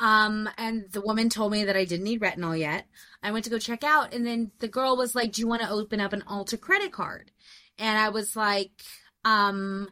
um, 0.00 0.48
and 0.58 0.90
the 0.90 1.00
woman 1.00 1.28
told 1.28 1.52
me 1.52 1.64
that 1.64 1.76
I 1.76 1.84
didn't 1.84 2.04
need 2.04 2.20
retinol 2.20 2.58
yet, 2.58 2.86
I 3.22 3.30
went 3.30 3.44
to 3.44 3.50
go 3.50 3.58
check 3.58 3.84
out, 3.84 4.14
and 4.14 4.26
then 4.26 4.50
the 4.58 4.68
girl 4.68 4.96
was 4.96 5.14
like, 5.14 5.32
"Do 5.32 5.42
you 5.42 5.48
want 5.48 5.62
to 5.62 5.70
open 5.70 6.00
up 6.00 6.12
an 6.12 6.22
Ulta 6.22 6.60
credit 6.60 6.92
card?" 6.92 7.30
And 7.78 7.96
I 7.96 8.08
was 8.08 8.34
like, 8.34 8.70
um, 9.24 9.88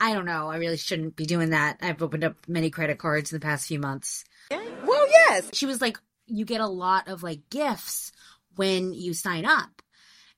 I 0.00 0.12
don't 0.14 0.24
know. 0.24 0.48
I 0.48 0.56
really 0.56 0.76
shouldn't 0.76 1.16
be 1.16 1.26
doing 1.26 1.50
that. 1.50 1.78
I've 1.82 2.02
opened 2.02 2.24
up 2.24 2.36
many 2.48 2.70
credit 2.70 2.98
cards 2.98 3.32
in 3.32 3.36
the 3.38 3.44
past 3.44 3.68
few 3.68 3.78
months. 3.78 4.24
Well, 4.50 5.08
yes. 5.08 5.50
she 5.52 5.66
was 5.66 5.80
like, 5.80 5.98
you 6.26 6.44
get 6.44 6.60
a 6.60 6.66
lot 6.66 7.08
of 7.08 7.22
like 7.22 7.50
gifts 7.50 8.12
when 8.58 8.92
you 8.92 9.14
sign 9.14 9.46
up. 9.46 9.70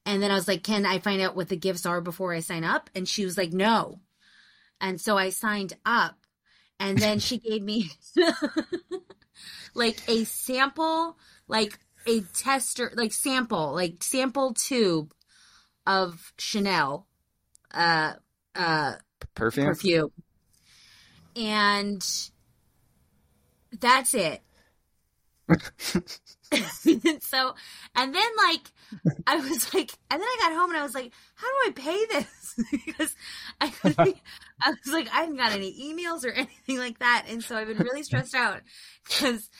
And 0.07 0.23
then 0.23 0.31
I 0.31 0.35
was 0.35 0.47
like, 0.47 0.62
can 0.62 0.87
I 0.87 0.99
find 0.99 1.21
out 1.21 1.35
what 1.37 1.49
the 1.49 1.57
gifts 1.57 1.87
are 1.87 2.00
before 2.00 2.33
I 2.33 2.41
sign 2.41 2.65
up? 2.65 2.91
And 2.95 3.09
she 3.09 3.25
was 3.25 3.37
like, 3.37 3.53
no. 3.53 4.00
And 4.81 5.00
so 5.00 5.17
I 5.17 5.31
signed 5.31 5.75
up. 5.85 6.17
And 6.79 6.97
then 6.99 7.19
she 7.19 7.39
gave 7.50 7.62
me 7.62 7.91
like 9.75 10.03
a 10.09 10.25
sample, 10.25 11.17
like 11.49 11.79
a 12.07 12.21
tester, 12.35 12.93
like 12.95 13.12
sample, 13.12 13.73
like 13.73 14.03
sample 14.03 14.55
tube 14.55 15.12
of 15.87 16.33
Chanel 16.39 17.07
uh 17.73 18.12
uh 18.55 18.95
Perfume. 19.35 19.67
perfume. 19.67 20.12
And 21.37 22.05
that's 23.79 24.15
it. 24.15 24.43
so, 27.21 27.54
and 27.95 28.14
then 28.14 28.28
like, 28.37 28.73
I 29.26 29.37
was 29.37 29.73
like, 29.75 29.92
and 30.11 30.21
then 30.21 30.28
I 30.28 30.37
got 30.40 30.52
home 30.52 30.71
and 30.71 30.78
I 30.78 30.83
was 30.83 30.95
like, 30.95 31.12
how 31.35 31.47
do 31.47 31.69
I 31.69 31.73
pay 31.75 32.04
this? 32.07 32.61
because 32.71 33.14
I 33.61 33.69
couldn't, 33.69 34.19
I 34.61 34.71
was 34.71 34.92
like, 34.92 35.09
I 35.12 35.21
haven't 35.23 35.37
got 35.37 35.52
any 35.52 35.73
emails 35.73 36.25
or 36.25 36.30
anything 36.30 36.78
like 36.78 36.99
that. 36.99 37.26
And 37.28 37.42
so 37.42 37.57
I've 37.57 37.69
been 37.69 37.78
really 37.78 38.02
stressed 38.02 38.35
out 38.35 38.61
because 39.07 39.50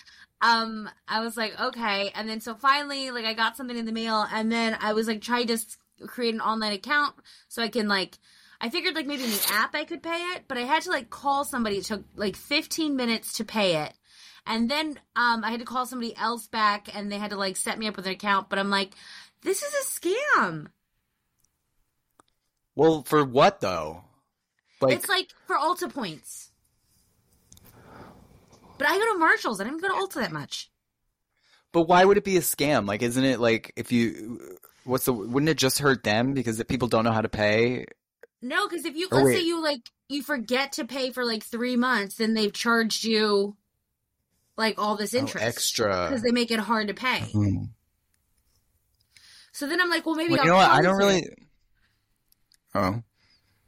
um, 0.43 0.89
I 1.09 1.21
was 1.21 1.37
like, 1.37 1.59
okay. 1.61 2.11
And 2.15 2.29
then 2.29 2.41
so 2.41 2.55
finally, 2.55 3.11
like, 3.11 3.25
I 3.25 3.35
got 3.35 3.57
something 3.57 3.77
in 3.77 3.87
the 3.87 3.93
mail, 3.93 4.27
and 4.33 4.51
then 4.51 4.77
I 4.81 4.93
was 4.93 5.07
like, 5.07 5.21
trying 5.21 5.47
to 5.49 5.59
create 6.07 6.35
an 6.35 6.41
online 6.41 6.73
account 6.73 7.15
so 7.49 7.63
I 7.63 7.69
can 7.69 7.89
like. 7.89 8.19
I 8.63 8.69
figured 8.69 8.95
like 8.95 9.07
maybe 9.07 9.25
in 9.25 9.31
the 9.31 9.47
app 9.53 9.75
I 9.75 9.85
could 9.85 10.03
pay 10.03 10.19
it, 10.35 10.45
but 10.47 10.59
I 10.59 10.63
had 10.63 10.83
to 10.83 10.91
like 10.91 11.09
call 11.09 11.47
somebody. 11.47 11.79
It 11.79 11.87
took 11.87 12.05
like 12.15 12.37
15 12.37 12.95
minutes 12.95 13.33
to 13.35 13.45
pay 13.45 13.77
it. 13.77 13.95
And 14.47 14.71
then 14.71 14.99
um 15.17 15.45
I 15.45 15.51
had 15.51 15.61
to 15.61 15.67
call 15.67 15.87
somebody 15.87 16.17
else 16.17 16.47
back 16.49 16.95
and 16.95 17.11
they 17.11 17.19
had 17.19 17.31
to 17.31 17.37
like 17.37 17.57
set 17.57 17.79
me 17.79 17.87
up 17.89 17.97
with 17.97 18.07
an 18.07 18.13
account, 18.13 18.49
but 18.49 18.59
I'm 18.59 18.71
like, 18.71 18.93
this 19.43 19.63
is 19.63 19.73
a 19.75 19.85
scam. 20.01 20.69
Well, 22.75 23.03
for 23.03 23.25
what 23.25 23.61
though? 23.61 24.05
Like, 24.81 24.95
it's 24.97 25.09
like 25.09 25.29
for 25.47 25.57
Ulta 25.57 25.93
points. 25.93 26.51
But 28.79 28.89
I 28.89 28.97
go 28.99 29.13
to 29.13 29.19
Marshalls. 29.19 29.61
I 29.61 29.65
don't 29.65 29.77
even 29.77 29.89
go 29.91 29.95
to 29.95 30.01
Ulta 30.07 30.15
that 30.23 30.33
much. 30.33 30.71
but 31.73 31.83
why 31.83 32.05
would 32.05 32.17
it 32.17 32.25
be 32.25 32.37
a 32.37 32.41
scam? 32.41 32.87
Like, 32.87 33.03
isn't 33.03 33.25
it 33.25 33.41
like 33.41 33.73
if 33.77 33.93
you, 33.93 34.41
what's 34.85 35.05
the, 35.05 35.13
wouldn't 35.13 35.49
it 35.51 35.59
just 35.59 35.79
hurt 35.79 36.03
them 36.03 36.33
because 36.35 36.63
people 36.65 36.89
don't 36.89 37.05
know 37.05 37.13
how 37.13 37.21
to 37.21 37.29
pay? 37.29 37.87
No, 38.43 38.69
because 38.69 38.85
if 38.87 38.97
you 38.97 39.09
Oh, 39.13 39.17
let's 39.17 39.27
wait. 39.27 39.37
say 39.39 39.43
you 39.43 39.63
like 39.63 39.91
you 40.09 40.23
forget 40.23 40.73
to 40.73 40.85
pay 40.87 41.11
for 41.11 41.25
like 41.25 41.45
three 41.45 41.77
months, 41.77 42.17
then 42.17 42.35
they've 42.35 42.53
charged 42.53 43.05
you 43.05 43.57
like 44.61 44.79
all 44.79 44.97
this 44.97 45.15
Oh, 45.15 45.19
interest 45.19 45.45
extra. 45.45 46.07
because 46.09 46.23
they 46.23 46.31
make 46.31 46.53
it 46.53 46.61
hard 46.61 46.87
to 46.89 46.95
pay. 46.95 47.19
Hmm. 47.33 47.65
So 49.53 49.67
then 49.67 49.81
I'm 49.81 49.91
like, 49.91 50.07
well, 50.07 50.15
maybe 50.15 50.31
Well, 50.33 50.41
I'll 50.41 50.45
you 50.47 50.51
know 50.53 50.57
what? 50.59 50.71
I 50.71 50.83
don't 50.83 50.95
it. 50.95 50.99
really. 51.05 51.29
Oh. 52.75 53.03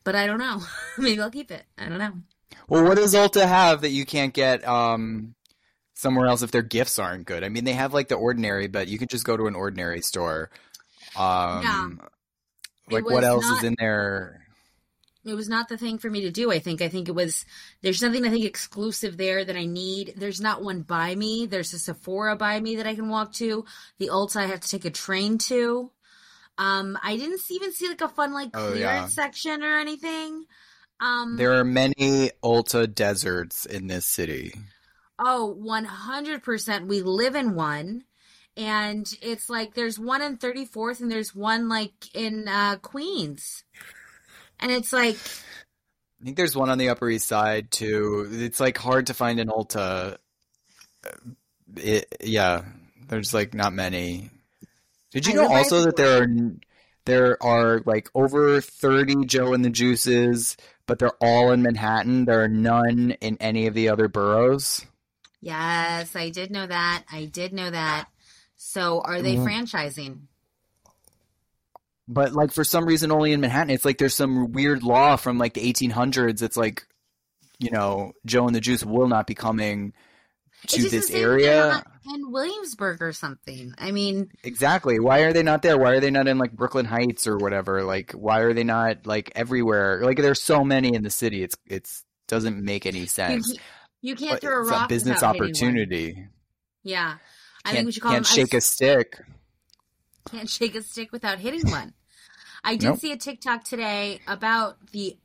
but 0.05 0.15
I 0.15 0.27
don't 0.29 0.39
know. 0.39 0.61
maybe 0.99 1.21
I'll 1.21 1.31
keep 1.31 1.51
it. 1.51 1.65
I 1.77 1.89
don't 1.89 1.99
know. 1.99 2.13
Well, 2.69 2.85
what 2.85 2.97
does 2.97 3.15
Ulta 3.15 3.47
have 3.47 3.81
that 3.81 3.91
you 3.91 4.05
can't 4.07 4.33
get 4.33 4.67
um 4.67 5.35
somewhere 5.95 6.27
else 6.27 6.43
if 6.43 6.51
their 6.53 6.63
gifts 6.63 6.99
aren't 6.99 7.27
good? 7.27 7.43
I 7.43 7.49
mean, 7.49 7.65
they 7.65 7.73
have 7.73 7.93
like 7.93 8.09
the 8.09 8.15
ordinary, 8.15 8.69
but 8.69 8.87
you 8.89 8.99
can 8.99 9.09
just 9.09 9.25
go 9.25 9.37
to 9.37 9.47
an 9.47 9.55
ordinary 9.57 10.01
store. 10.03 10.51
Um, 11.17 11.63
Yeah. 11.63 11.89
Like 12.91 13.05
what 13.05 13.25
else 13.25 13.45
not- 13.45 13.59
is 13.59 13.65
in 13.65 13.75
there? 13.79 14.42
It 15.25 15.35
was 15.35 15.49
not 15.49 15.69
the 15.69 15.77
thing 15.79 15.99
for 15.99 16.11
me 16.11 16.23
to 16.23 16.31
do. 16.31 16.51
I 16.51 16.59
think. 16.59 16.83
I 16.83 16.89
think 16.89 17.09
it 17.09 17.15
was. 17.15 17.45
There's 17.81 18.03
nothing 18.03 18.25
I 18.27 18.31
think 18.31 18.45
exclusive 18.45 19.17
there 19.17 19.45
that 19.45 19.57
I 19.57 19.65
need. 19.67 20.15
There's 20.17 20.41
not 20.41 20.63
one 20.63 20.83
by 20.83 21.15
me. 21.15 21.47
There's 21.47 21.73
a 21.73 21.79
Sephora 21.79 22.37
by 22.37 22.61
me 22.61 22.77
that 22.77 22.87
I 22.87 22.95
can 22.95 23.09
walk 23.09 23.33
to. 23.35 23.65
The 23.99 24.09
Ulta 24.09 24.37
I 24.37 24.47
have 24.47 24.61
to 24.61 24.69
take 24.69 24.85
a 24.85 24.91
train 24.91 25.39
to. 25.39 25.91
Um, 26.59 26.99
I 27.03 27.17
didn't 27.17 27.41
even 27.51 27.73
see 27.73 27.89
like 27.89 28.01
a 28.03 28.09
fun 28.09 28.33
like 28.33 28.51
Oh, 28.55 28.73
clearance 28.73 29.17
yeah. 29.17 29.25
section 29.25 29.63
or 29.63 29.79
anything. 29.79 30.45
Um, 31.01 31.37
There 31.37 31.55
are 31.55 31.65
many 31.65 32.31
Ulta 32.45 32.93
deserts 32.93 33.67
in 33.67 33.87
this 33.87 34.07
city. 34.07 34.53
Oh, 35.19 35.57
100%. 35.61 36.87
We 36.87 37.01
live 37.03 37.35
in 37.35 37.55
one. 37.55 38.05
And 38.57 39.11
it's 39.23 39.49
like 39.49 39.75
there's 39.75 39.99
one 39.99 40.21
in 40.21 40.37
34th 40.37 41.01
and 41.01 41.11
there's 41.11 41.35
one 41.35 41.69
like 41.69 42.15
in 42.15 42.47
uh, 42.49 42.77
Queens. 42.77 43.65
And 44.63 44.71
it's 44.73 44.93
like, 44.93 45.17
I 46.21 46.25
think 46.25 46.37
there's 46.37 46.57
one 46.57 46.71
on 46.71 46.79
the 46.79 46.89
Upper 46.91 47.11
East 47.11 47.27
Side 47.27 47.71
too. 47.71 48.29
It's 48.31 48.61
like 48.61 48.79
hard 48.79 49.09
to 49.09 49.15
find 49.15 49.41
an 49.41 49.49
Ulta. 49.49 50.17
It, 51.77 52.15
yeah, 52.23 52.63
there's 53.09 53.35
like 53.35 53.55
not 53.55 53.73
many. 53.73 54.31
Did 55.11 55.27
you 55.27 55.33
I 55.33 55.37
know 55.49 55.55
also 55.55 55.85
that 55.87 55.97
there 55.97 56.23
are 56.23 56.27
there 57.05 57.43
are 57.43 57.83
like 57.85 58.09
over 58.15 58.61
30 58.61 59.25
Joe 59.27 59.53
and 59.53 59.65
the 59.65 59.71
Juices, 59.71 60.57
but 60.87 60.99
they're 60.99 61.17
all 61.21 61.51
in 61.53 61.63
Manhattan. 61.63 62.25
There 62.25 62.43
are 62.43 62.49
none 62.49 63.13
in 63.21 63.37
any 63.41 63.67
of 63.67 63.75
the 63.75 63.89
other 63.89 64.09
boroughs. 64.09 64.87
yes, 65.41 66.15
I 66.15 66.31
did 66.31 66.53
know 66.53 66.67
that. 66.67 67.03
I 67.11 67.25
did 67.25 67.53
know 67.53 67.71
that. 67.71 68.09
So 68.57 69.01
are 69.01 69.21
they 69.23 69.35
Mhm. 69.37 69.45
franchising? 69.45 70.21
But 72.13 72.33
like 72.33 72.53
for 72.53 72.65
some 72.65 72.85
reason 72.85 73.11
only 73.13 73.33
in 73.33 73.41
Manhattan. 73.41 73.71
It's 73.71 73.85
like 73.85 73.99
there's 73.99 74.15
some 74.15 74.53
weird 74.53 74.83
law 74.83 75.17
from 75.17 75.39
like 75.39 75.55
the 75.55 75.73
1800s. 75.73 76.43
It's 76.43 76.57
like, 76.57 76.87
you 77.59 77.71
know, 77.71 78.13
Joe 78.27 78.47
and 78.47 78.55
the 78.55 78.61
Juice 78.61 78.85
will 78.85 79.09
not 79.09 79.27
be 79.27 79.35
coming 79.35 79.93
to 80.69 80.89
this 80.89 81.11
area. 81.11 81.83
in 82.15 82.31
Williamsburg 82.31 83.03
or 83.03 83.13
something. 83.13 83.75
I 83.79 83.91
mean, 83.91 84.31
Exactly. 84.45 84.99
Why 85.01 85.21
are 85.21 85.33
they 85.33 85.43
not 85.43 85.63
there? 85.63 85.79
Why 85.79 85.93
are 85.93 86.01
they 86.01 86.11
not 86.11 86.29
in 86.29 86.39
like 86.39 86.53
Brooklyn 86.53 86.87
Heights 86.87 87.27
or 87.27 87.37
whatever? 87.39 87.83
Like 87.83 88.13
why 88.13 88.41
are 88.41 88.53
they 88.53 88.65
not 88.65 89.07
like 89.07 89.33
everywhere? 89.35 90.03
Like 90.05 90.19
there's 90.19 90.43
so 90.43 90.65
many 90.65 90.95
in 90.95 91.03
the 91.03 91.11
city. 91.11 91.43
It's 91.43 91.57
it's 91.67 92.05
doesn't 92.29 92.63
make 92.63 92.87
any 92.87 93.07
sense. 93.07 93.53
you 94.01 94.15
can't 94.17 94.33
But 94.33 94.41
throw 94.41 94.59
a 94.59 94.63
it's 94.63 94.71
rock 94.71 94.85
a 94.85 94.89
business 94.89 95.23
opportunity. 95.23 96.27
Yeah. 96.83 97.15
I 97.65 97.73
think 97.73 97.87
we 97.87 97.93
should 97.93 98.03
call 98.03 98.13
can't 98.13 98.25
them 98.27 98.35
shake 98.35 98.55
a 98.55 98.61
stick. 98.61 99.21
can't 100.31 100.49
shake 100.51 100.75
a 100.75 100.83
stick 100.83 101.13
without 101.13 101.39
hitting 101.39 101.71
one. 101.71 101.95
I 102.65 102.77
did 102.77 102.91
Nope. 102.91 102.99
see 103.01 103.13
a 103.13 103.17
TikTok 103.17 103.65
today 103.65 104.21
about 104.27 104.91
the 104.93 105.19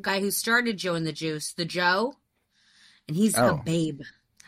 guy 0.00 0.20
who 0.20 0.30
started 0.30 0.78
Joe 0.78 0.94
and 0.94 1.06
the 1.06 1.12
Juice, 1.12 1.52
the 1.52 1.64
Joe, 1.64 2.14
and 3.06 3.16
he's 3.16 3.36
a 3.36 3.52
Oh. 3.52 3.56
babe, 3.64 4.00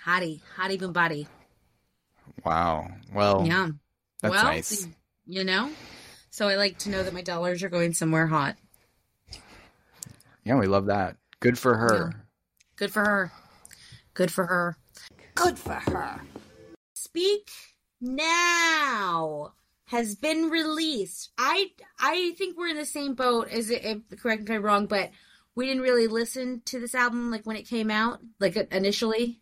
hottie, 0.04 0.40
hottie 0.56 0.78
boom 0.78 0.92
body. 0.92 1.28
Wow. 2.44 2.88
Well, 3.12 3.44
yeah, 3.46 3.68
that's 4.22 4.32
well, 4.32 4.44
nice. 4.44 4.86
You 5.26 5.44
know, 5.44 5.70
so 6.30 6.48
I 6.48 6.56
like 6.56 6.78
to 6.80 6.90
know 6.90 7.02
that 7.02 7.12
my 7.14 7.22
dollars 7.22 7.62
are 7.62 7.68
going 7.68 7.92
somewhere 7.94 8.26
hot. 8.26 8.56
Yeah, 10.44 10.56
we 10.58 10.66
love 10.66 10.86
that. 10.86 11.16
Good 11.40 11.58
for 11.58 11.76
her. 11.76 12.26
Good 12.76 12.92
for 12.92 13.04
her. 13.04 13.32
Good 14.14 14.30
for 14.32 14.46
her. 14.46 14.76
Good 15.34 15.58
for 15.58 15.74
her. 15.74 16.20
Speak 16.94 17.50
Now 18.00 19.54
has 19.86 20.14
been 20.14 20.50
released. 20.50 21.30
I 21.38 21.70
I 21.98 22.34
think 22.38 22.56
we're 22.56 22.68
in 22.68 22.76
the 22.76 22.86
same 22.86 23.14
boat 23.14 23.48
as 23.48 23.70
it, 23.70 23.84
if, 23.84 24.20
correct 24.20 24.42
me 24.48 24.54
if 24.54 24.58
I'm 24.58 24.64
wrong, 24.64 24.86
but 24.86 25.10
we 25.54 25.66
didn't 25.66 25.82
really 25.82 26.06
listen 26.06 26.62
to 26.66 26.80
this 26.80 26.94
album 26.94 27.30
like 27.30 27.44
when 27.46 27.56
it 27.56 27.68
came 27.68 27.90
out, 27.90 28.20
like 28.40 28.56
initially. 28.56 29.40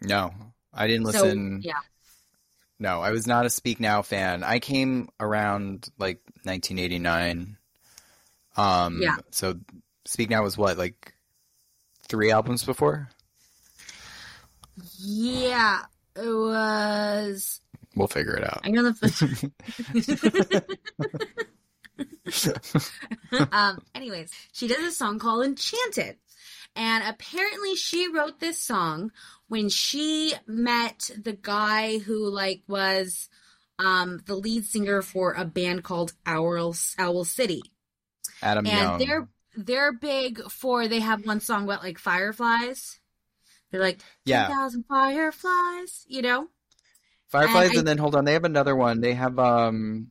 No, 0.00 0.32
I 0.72 0.86
didn't 0.86 1.04
So 1.04 1.24
listen. 1.24 1.60
yeah, 1.60 1.80
No, 2.78 3.00
I 3.00 3.10
was 3.10 3.26
not 3.26 3.46
a 3.46 3.50
Speak 3.50 3.80
Now 3.80 4.02
fan. 4.02 4.42
I 4.42 4.58
came 4.58 5.08
around 5.20 5.88
like 5.98 6.20
1989. 6.42 7.56
Um, 8.56 9.00
Yeah. 9.02 9.16
So 9.30 9.58
Speak 10.04 10.30
Now 10.30 10.42
was 10.42 10.58
what, 10.58 10.76
like 10.78 11.14
three 12.08 12.30
albums 12.30 12.64
before? 12.64 13.08
yeah, 14.98 15.82
it 16.16 16.28
was. 16.28 17.60
We'll 17.96 18.08
figure 18.08 18.36
it 18.36 18.44
out. 18.44 18.60
I 18.64 18.70
know 18.70 18.82
the. 18.90 20.64
um. 23.52 23.80
Anyways, 23.94 24.30
she 24.52 24.66
does 24.66 24.84
a 24.84 24.90
song 24.92 25.18
called 25.18 25.44
"Enchanted," 25.44 26.16
and 26.74 27.04
apparently 27.06 27.76
she 27.76 28.08
wrote 28.12 28.40
this 28.40 28.60
song 28.60 29.12
when 29.48 29.68
she 29.68 30.34
met 30.46 31.10
the 31.22 31.34
guy 31.34 31.98
who 31.98 32.28
like 32.30 32.62
was 32.66 33.28
um 33.78 34.20
the 34.26 34.34
lead 34.34 34.64
singer 34.64 35.02
for 35.02 35.32
a 35.34 35.44
band 35.44 35.84
called 35.84 36.12
Owl 36.26 36.74
Owl 36.98 37.24
City. 37.24 37.62
Adam 38.42 38.66
and 38.66 38.76
Young. 38.76 38.98
they're 38.98 39.28
they're 39.56 39.92
big 39.92 40.42
for 40.50 40.88
they 40.88 41.00
have 41.00 41.24
one 41.26 41.40
song 41.40 41.64
about 41.64 41.82
like 41.82 41.98
fireflies. 41.98 42.98
They're 43.70 43.80
like 43.80 44.00
Yeah. 44.24 44.46
10,000 44.48 44.84
fireflies, 44.88 46.04
you 46.08 46.22
know? 46.22 46.48
Fireflies, 47.34 47.70
and 47.70 47.76
I- 47.76 47.78
and 47.80 47.88
then 47.88 47.98
hold 47.98 48.14
on, 48.14 48.24
they 48.24 48.32
have 48.34 48.44
another 48.44 48.76
one. 48.76 49.00
They 49.00 49.14
have 49.14 49.38
um, 49.38 50.10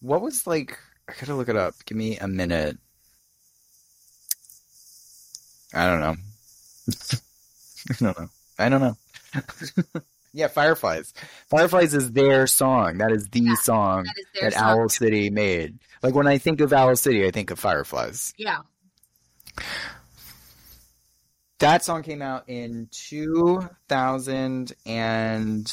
what 0.00 0.20
was 0.22 0.46
like? 0.46 0.78
I 1.08 1.12
gotta 1.20 1.34
look 1.34 1.48
it 1.48 1.56
up. 1.56 1.74
Give 1.84 1.96
me 1.98 2.18
a 2.18 2.26
minute. 2.26 2.78
I 5.74 5.86
don't 5.86 6.00
know. 6.00 6.16
I 7.90 7.94
don't 8.00 8.18
know. 8.18 8.28
I 8.58 8.68
don't 8.68 8.80
know. 8.80 8.96
yeah, 10.32 10.46
Fireflies. 10.48 11.12
Fireflies 11.50 11.92
is 11.94 12.12
their 12.12 12.46
song. 12.46 12.98
That 12.98 13.10
is 13.12 13.26
the 13.28 13.40
Yeah, 13.40 13.54
song 13.56 14.04
That 14.04 14.40
that 14.40 14.52
song. 14.54 14.62
Owl 14.80 14.88
City 14.88 15.28
made. 15.30 15.78
Like 16.02 16.14
when 16.14 16.26
I 16.26 16.38
think 16.38 16.60
of 16.60 16.72
Owl 16.72 16.96
City, 16.96 17.26
I 17.26 17.30
think 17.32 17.50
of 17.50 17.58
Fireflies. 17.58 18.32
Yeah. 18.38 18.58
That 21.58 21.84
song 21.84 22.02
came 22.02 22.22
out 22.22 22.44
in 22.48 22.88
2000 22.92 24.72
and 24.86 25.72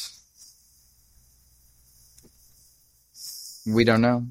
we 3.66 3.84
don't 3.84 4.02
know. 4.02 4.28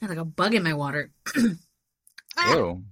I 0.00 0.06
had 0.06 0.10
like 0.10 0.18
a 0.18 0.24
bug 0.24 0.54
in 0.54 0.62
my 0.62 0.74
water. 0.74 1.10
Ah, 2.36 2.54
Ew. 2.54 2.84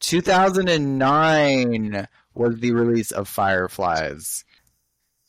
2009 0.00 2.06
was 2.34 2.60
the 2.60 2.72
release 2.72 3.10
of 3.10 3.26
Fireflies. 3.26 4.44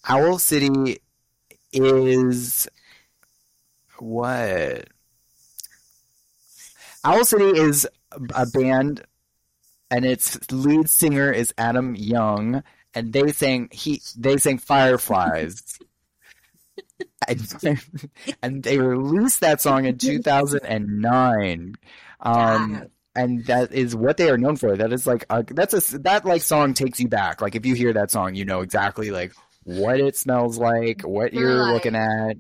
Owl 0.07 0.38
City 0.39 1.00
is 1.71 2.67
what? 3.98 4.89
Owl 7.03 7.25
City 7.25 7.59
is 7.59 7.88
a 8.36 8.45
band 8.45 9.03
and 9.89 10.05
its 10.05 10.38
lead 10.51 10.89
singer 10.89 11.31
is 11.31 11.53
Adam 11.57 11.95
Young 11.95 12.62
and 12.93 13.13
they 13.13 13.31
sang 13.31 13.69
he 13.71 14.01
they 14.17 14.38
sang 14.38 14.57
Fireflies. 14.57 15.79
And, 17.27 17.79
and 18.41 18.63
they 18.63 18.77
released 18.77 19.41
that 19.41 19.62
song 19.62 19.86
in 19.86 19.98
2009. 19.98 21.75
Um, 22.22 22.74
God. 22.74 22.91
and 23.15 23.46
that 23.46 23.72
is 23.72 23.96
what 23.96 24.18
they 24.18 24.29
are 24.29 24.38
known 24.38 24.56
for. 24.56 24.75
That 24.75 24.91
is 24.94 25.08
like 25.08 25.25
a, 25.29 25.44
that's 25.44 25.94
a 25.94 26.00
that 26.00 26.25
like 26.25 26.41
song 26.41 26.74
takes 26.74 27.00
you 27.00 27.08
back. 27.08 27.41
Like 27.41 27.56
if 27.56 27.65
you 27.65 27.75
hear 27.75 27.94
that 27.94 28.12
song, 28.12 28.36
you 28.36 28.46
know 28.46 28.62
exactly 28.62 29.12
like 29.12 29.34
what 29.63 30.00
it 30.00 30.15
smells 30.18 30.58
like, 30.58 31.01
what 31.01 31.34
You're 31.34 31.50
you're 31.50 31.62
like- 31.63 31.74
looking 31.74 31.96
at. 31.96 32.38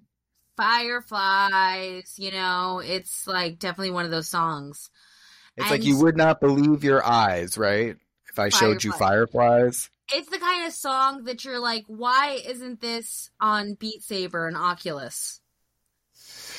Fireflies, 0.57 2.15
you 2.17 2.31
know, 2.31 2.81
it's 2.83 3.25
like 3.25 3.59
definitely 3.59 3.91
one 3.91 4.03
of 4.05 4.11
those 4.11 4.27
songs. 4.27 4.89
It's 5.55 5.71
like 5.71 5.83
you 5.85 5.97
would 5.99 6.17
not 6.17 6.41
believe 6.41 6.83
your 6.83 7.05
eyes, 7.05 7.57
right? 7.57 7.95
If 8.29 8.39
I 8.39 8.49
showed 8.49 8.83
you 8.83 8.91
fireflies. 8.91 9.89
It's 10.13 10.29
the 10.29 10.39
kind 10.39 10.65
of 10.67 10.73
song 10.73 11.23
that 11.25 11.43
you're 11.45 11.59
like, 11.59 11.85
why 11.87 12.39
isn't 12.45 12.81
this 12.81 13.29
on 13.39 13.73
Beat 13.75 14.03
Saber 14.03 14.47
and 14.47 14.57
Oculus? 14.57 15.39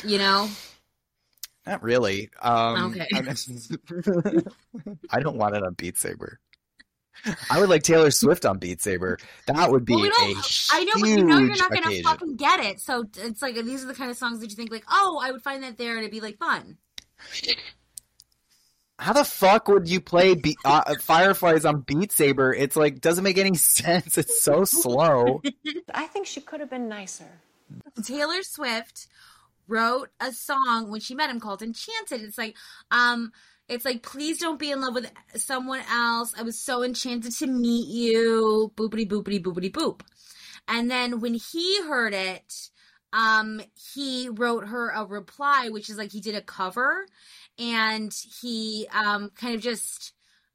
You 0.05 0.19
know? 0.19 0.49
Not 1.67 1.83
really. 1.83 2.31
Um, 2.41 2.93
Okay. 2.97 3.07
I, 5.11 5.21
don't 5.21 5.37
want 5.37 5.57
it 5.57 5.63
on 5.63 5.75
Beat 5.75 5.99
Saber. 5.99 6.39
I 7.51 7.61
would 7.61 7.69
like 7.69 7.83
Taylor 7.83 8.11
Swift 8.11 8.47
on 8.47 8.59
Beat 8.59 8.81
Saber. 8.81 9.19
That 9.47 9.71
would 9.71 9.85
be 9.85 9.93
Well, 9.93 10.03
we 10.03 10.09
a 10.09 10.13
don't- 10.13 10.29
huge 10.29 10.69
I 10.73 10.85
know, 10.85 10.93
but 11.01 11.09
you 11.09 11.25
know 11.25 11.39
you're 11.39 11.57
not 11.57 11.71
gonna 11.71 12.03
fucking 12.03 12.37
get 12.37 12.61
it. 12.61 12.81
So 12.81 13.05
it's 13.19 13.43
like 13.43 13.57
these 13.57 13.85
are 13.85 13.89
the 13.89 13.95
kind 13.95 14.11
of 14.11 14.17
songs 14.17 14.41
that 14.41 14.49
you 14.49 14.57
think 14.57 14.71
like, 14.71 14.85
oh, 14.91 15.21
I 15.23 15.31
would 15.31 15.43
find 15.43 15.63
that 15.63 15.77
there 15.77 15.91
and 15.97 15.99
it'd 16.01 16.11
be 16.13 16.21
like 16.21 16.39
fun. 16.39 16.79
How 19.01 19.15
the 19.15 19.25
fuck 19.25 19.67
would 19.69 19.89
you 19.89 19.99
play 19.99 20.35
Be- 20.35 20.59
uh, 20.63 20.95
Fireflies 21.01 21.65
on 21.65 21.81
Beat 21.81 22.13
Saber? 22.13 22.53
It's 22.53 22.77
like 22.77 23.01
doesn't 23.01 23.25
make 23.25 23.39
any 23.39 23.55
sense. 23.57 24.19
It's 24.19 24.43
so 24.43 24.65
slow. 24.65 25.41
I 25.95 26.07
think 26.07 26.27
she 26.27 26.43
could 26.43 26.61
have 26.61 26.69
been 26.69 26.89
nicer. 26.89 27.41
Taylor 28.05 28.43
Swift 28.43 29.07
wrote 29.67 30.11
a 30.21 30.33
song 30.33 30.91
when 30.91 31.01
she 31.01 31.15
met 31.15 31.31
him 31.31 31.41
called 31.41 31.63
Enchanted. 31.63 32.21
It's 32.21 32.37
like, 32.37 32.57
um, 32.91 33.33
it's 33.69 33.87
like, 33.87 34.03
please 34.03 34.39
don't 34.39 34.59
be 34.59 34.71
in 34.71 34.83
love 34.83 34.95
with 34.95 35.11
someone 35.37 35.81
else. 35.91 36.35
I 36.37 36.43
was 36.43 36.59
so 36.59 36.83
enchanted 36.83 37.33
to 37.37 37.47
meet 37.47 37.89
you. 37.89 38.71
Boopity 38.77 39.09
boopity 39.09 39.43
boopity 39.43 39.73
boop. 39.73 40.03
And 40.69 40.91
then 40.91 41.21
when 41.21 41.35
he 41.35 41.83
heard 41.83 42.13
it, 42.13 42.71
um, 43.13 43.63
he 43.95 44.29
wrote 44.29 44.69
her 44.69 44.91
a 44.91 45.05
reply, 45.05 45.69
which 45.71 45.89
is 45.89 45.97
like 45.97 46.13
he 46.13 46.21
did 46.21 46.35
a 46.35 46.43
cover 46.43 47.07
and 47.61 48.13
he 48.41 48.89
um 48.93 49.31
kind 49.37 49.55
of 49.55 49.61
just 49.61 50.13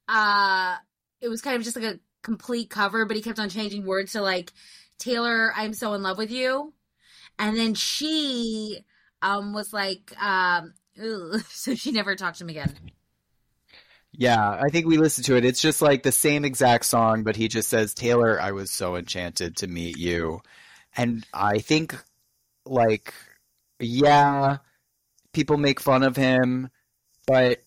uh 0.10 0.76
it 1.22 1.30
was 1.30 1.42
kind 1.42 1.56
of 1.56 1.64
just 1.64 1.78
like 1.78 1.86
a 1.86 2.00
complete 2.24 2.70
cover, 2.70 3.06
but 3.06 3.16
he 3.16 3.22
kept 3.22 3.40
on 3.40 3.50
changing 3.50 3.86
words 3.86 4.14
to 4.14 4.22
like 4.22 4.52
Taylor, 4.98 5.54
I'm 5.56 5.74
so 5.74 5.94
in 5.94 6.02
love 6.02 6.18
with 6.18 6.32
you. 6.32 6.74
And 7.40 7.56
then 7.56 7.76
she 7.76 8.80
um 9.22 9.54
was 9.54 9.72
like 9.72 10.12
um 10.22 10.74
so 11.50 11.76
she 11.76 11.92
never 11.92 12.16
talked 12.16 12.40
to 12.40 12.44
him 12.44 12.50
again. 12.50 12.74
Yeah, 14.18 14.50
I 14.50 14.70
think 14.70 14.88
we 14.88 14.98
listened 14.98 15.26
to 15.26 15.36
it. 15.36 15.44
It's 15.44 15.62
just 15.62 15.82
like 15.82 16.04
the 16.04 16.12
same 16.12 16.46
exact 16.46 16.86
song, 16.86 17.24
but 17.24 17.36
he 17.36 17.50
just 17.50 17.68
says, 17.68 17.94
Taylor, 17.94 18.40
I 18.40 18.54
was 18.54 18.72
so 18.72 18.96
enchanted 18.96 19.58
to 19.58 19.68
meet 19.68 19.98
you. 19.98 20.40
And 20.96 21.26
I 21.34 21.60
think, 21.60 21.98
like, 22.66 23.14
yeah, 23.78 24.60
people 25.34 25.58
make 25.58 25.82
fun 25.82 26.04
of 26.04 26.16
him, 26.16 26.70
but 27.27 27.62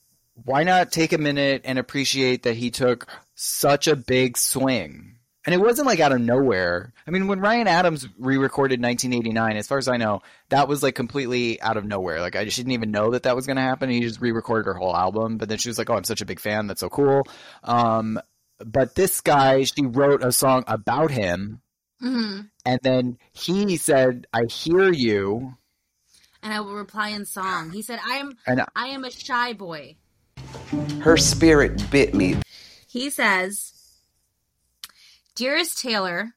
why 0.45 0.63
not 0.63 0.93
take 0.93 1.13
a 1.13 1.19
minute 1.19 1.63
and 1.65 1.79
appreciate 1.79 2.45
that 2.45 2.57
he 2.57 2.71
took 2.71 3.07
such 3.35 3.89
a 3.89 3.97
big 3.97 4.37
swing? 4.37 5.17
And 5.45 5.55
it 5.55 5.61
wasn't 5.61 5.87
like 5.87 6.01
out 6.01 6.13
of 6.13 6.21
nowhere. 6.21 6.93
I 7.07 7.11
mean, 7.11 7.27
when 7.27 7.41
Ryan 7.41 7.69
Adams 7.69 8.07
re-recorded 8.19 8.83
1989, 8.83 9.57
as 9.57 9.67
far 9.67 9.79
as 9.79 9.89
I 9.89 9.97
know, 9.97 10.21
that 10.51 10.69
was 10.69 10.83
like 10.83 10.95
completely 10.95 11.59
out 11.63 11.79
of 11.79 11.87
nowhere. 11.87 12.21
Like 12.21 12.37
I 12.37 12.45
just 12.45 12.59
didn't 12.59 12.73
even 12.73 12.91
know 12.91 13.13
that 13.13 13.23
that 13.23 13.35
was 13.35 13.47
going 13.47 13.57
to 13.57 13.63
happen. 13.63 13.89
He 13.89 14.01
just 14.01 14.21
re-recorded 14.21 14.67
her 14.67 14.75
whole 14.75 14.95
album, 14.95 15.39
but 15.39 15.49
then 15.49 15.57
she 15.57 15.71
was 15.71 15.79
like, 15.79 15.89
"Oh, 15.89 15.95
I'm 15.95 16.05
such 16.05 16.21
a 16.21 16.27
big 16.27 16.39
fan. 16.39 16.67
That's 16.67 16.81
so 16.81 16.91
cool." 16.91 17.23
Um, 17.65 18.21
but 18.59 18.95
this 18.95 19.23
guy, 19.23 19.63
she 19.65 19.87
wrote 19.87 20.23
a 20.23 20.33
song 20.33 20.65
about 20.67 21.11
him, 21.11 21.63
hmm 22.01 22.41
and 22.67 22.81
then 22.83 23.19
he 23.33 23.79
said, 23.79 24.27
"I 24.35 24.43
hear 24.51 24.93
you," 24.93 25.57
And 26.43 26.53
I 26.53 26.61
will 26.61 26.75
reply 26.75 27.09
in 27.09 27.25
song. 27.25 27.71
He 27.71 27.83
said, 27.83 27.99
I 28.05 28.17
am 28.17 28.37
and 28.47 28.65
I 28.77 28.89
am 28.89 29.05
a 29.05 29.11
shy 29.11 29.53
boy. 29.53 29.97
Her 31.01 31.17
spirit 31.17 31.91
bit 31.91 32.15
me. 32.15 32.37
He 32.87 33.11
says, 33.11 33.73
Dearest 35.35 35.81
Taylor, 35.81 36.35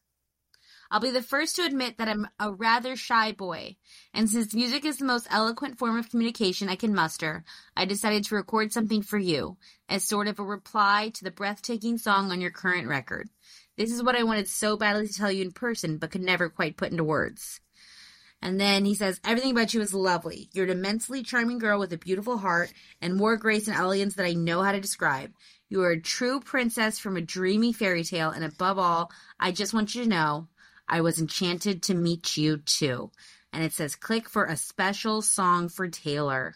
I'll 0.92 1.00
be 1.00 1.10
the 1.10 1.22
first 1.22 1.56
to 1.56 1.64
admit 1.64 1.98
that 1.98 2.10
I'm 2.10 2.28
a 2.38 2.52
rather 2.52 2.98
shy 2.98 3.32
boy, 3.32 3.78
and 4.14 4.30
since 4.30 4.54
music 4.54 4.84
is 4.84 4.98
the 4.98 5.06
most 5.06 5.26
eloquent 5.32 5.80
form 5.80 5.98
of 5.98 6.10
communication 6.10 6.68
I 6.68 6.76
can 6.76 6.94
muster, 6.94 7.46
I 7.78 7.86
decided 7.86 8.26
to 8.26 8.36
record 8.36 8.74
something 8.74 9.02
for 9.02 9.18
you, 9.18 9.56
as 9.88 10.04
sort 10.04 10.28
of 10.28 10.38
a 10.38 10.44
reply 10.44 11.12
to 11.14 11.24
the 11.24 11.32
breathtaking 11.32 11.98
song 11.98 12.30
on 12.30 12.42
your 12.42 12.52
current 12.52 12.90
record. 12.90 13.30
This 13.78 13.92
is 13.92 14.04
what 14.04 14.18
I 14.18 14.24
wanted 14.24 14.50
so 14.50 14.76
badly 14.76 15.08
to 15.08 15.14
tell 15.14 15.32
you 15.32 15.46
in 15.46 15.54
person, 15.54 15.98
but 15.98 16.12
could 16.12 16.22
never 16.22 16.50
quite 16.50 16.76
put 16.76 16.92
into 16.92 17.06
words. 17.06 17.62
And 18.42 18.60
then 18.60 18.86
he 18.86 18.96
says, 18.96 19.20
Everything 19.24 19.52
about 19.52 19.74
you 19.74 19.82
is 19.82 19.94
lovely. 19.94 20.50
You're 20.54 20.66
an 20.66 20.72
immensely 20.72 21.24
charming 21.24 21.60
girl 21.60 21.80
with 21.80 21.94
a 21.94 21.98
beautiful 21.98 22.38
heart 22.38 22.74
and 23.02 23.16
more 23.16 23.38
grace 23.38 23.68
and 23.68 23.78
elegance 23.78 24.16
than 24.16 24.26
I 24.26 24.34
know 24.34 24.64
how 24.64 24.72
to 24.72 24.82
describe. 24.82 25.32
You 25.70 25.84
are 25.84 25.92
a 25.92 26.02
true 26.02 26.40
princess 26.40 27.00
from 27.00 27.18
a 27.18 27.22
dreamy 27.22 27.72
fairy 27.72 28.04
tale, 28.04 28.32
and 28.32 28.44
above 28.44 28.78
all, 28.78 29.12
I 29.40 29.52
just 29.52 29.74
want 29.74 29.96
you 29.96 30.04
to 30.04 30.10
know 30.10 30.48
I 30.88 31.02
was 31.02 31.20
enchanted 31.20 31.84
to 31.84 31.94
meet 31.94 32.36
you 32.36 32.58
too. 32.58 33.12
And 33.54 33.64
it 33.64 33.74
says, 33.74 33.96
click 33.96 34.28
for 34.28 34.46
a 34.46 34.58
special 34.58 35.22
song 35.22 35.70
for 35.70 35.88
Taylor. 35.88 36.56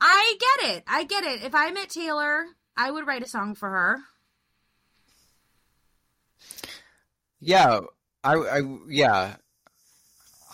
I 0.00 0.34
get 0.38 0.76
it. 0.76 0.84
I 0.86 1.04
get 1.04 1.24
it. 1.24 1.42
If 1.42 1.54
I 1.54 1.70
met 1.70 1.90
Taylor, 1.90 2.44
I 2.76 2.90
would 2.90 3.06
write 3.06 3.22
a 3.22 3.28
song 3.28 3.54
for 3.54 3.68
her. 3.68 3.98
yeah, 7.40 7.80
I, 8.24 8.34
I, 8.34 8.60
yeah, 8.88 9.36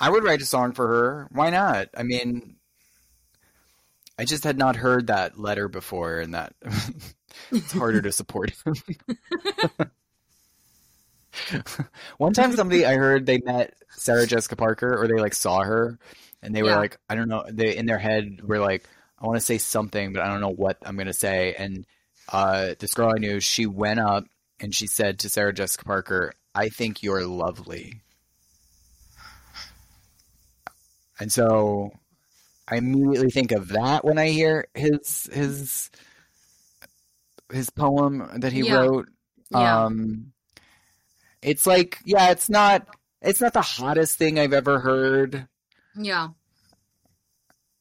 I 0.01 0.11
would 0.11 0.25
write 0.25 0.43
a 0.43 0.47
song 0.47 0.73
for 0.73 0.87
her. 0.87 1.29
Why 1.31 1.51
not? 1.51 1.89
I 1.97 2.03
mean, 2.03 2.57
I 4.19 4.25
just 4.25 4.45
had 4.45 4.59
not 4.59 4.77
heard 4.77 5.09
that 5.09 5.39
letter 5.39 5.69
before, 5.69 6.21
and 6.21 6.35
that 6.35 6.55
it's 7.51 7.73
harder 7.73 8.03
to 8.03 8.13
support 8.13 8.53
him. 8.65 8.75
One 12.19 12.33
time, 12.33 12.53
somebody 12.55 12.87
I 12.87 12.95
heard 12.95 13.27
they 13.27 13.39
met 13.39 13.75
Sarah 13.91 14.27
Jessica 14.27 14.57
Parker, 14.57 14.97
or 15.01 15.09
they 15.09 15.21
like 15.21 15.35
saw 15.35 15.63
her, 15.63 15.99
and 16.43 16.55
they 16.55 16.63
were 16.63 16.77
like, 16.77 16.99
I 17.09 17.15
don't 17.17 17.29
know, 17.29 17.45
they 17.51 17.77
in 17.77 17.87
their 17.87 17.99
head 17.99 18.41
were 18.43 18.61
like, 18.61 18.89
I 19.19 19.27
want 19.27 19.39
to 19.39 19.45
say 19.45 19.59
something, 19.59 20.13
but 20.13 20.23
I 20.23 20.29
don't 20.29 20.41
know 20.41 20.51
what 20.51 20.79
I'm 20.85 20.97
gonna 20.97 21.13
say. 21.13 21.55
And 21.55 21.87
uh, 22.33 22.75
this 22.79 22.95
girl 22.95 23.13
I 23.15 23.19
knew, 23.19 23.41
she 23.41 23.67
went 23.67 23.99
up 24.01 24.25
and 24.61 24.75
she 24.75 24.87
said 24.87 25.19
to 25.21 25.29
Sarah 25.29 25.53
Jessica 25.53 25.85
Parker, 25.85 26.35
"I 26.55 26.69
think 26.69 27.03
you're 27.03 27.27
lovely." 27.27 28.04
And 31.21 31.33
so 31.33 31.93
I 32.69 32.77
immediately 32.77 33.31
think 33.31 33.53
of 33.53 33.69
that 33.69 34.05
when 34.05 34.19
I 34.19 34.29
hear 34.29 34.67
his 34.75 35.29
his 35.33 35.91
his 37.53 37.71
poem 37.71 38.29
that 38.37 38.53
he 38.53 38.61
Yeah. 38.63 38.75
wrote. 38.75 39.09
Yeah. 39.51 39.85
Um 39.85 40.33
it's 41.43 41.67
like 41.67 41.99
yeah, 42.05 42.31
it's 42.31 42.49
not 42.49 42.87
it's 43.23 43.41
not 43.41 43.53
the 43.53 43.63
hottest 43.63 44.19
thing 44.19 44.39
I've 44.39 44.53
ever 44.53 44.81
heard. 44.81 45.47
Yeah. 45.97 46.29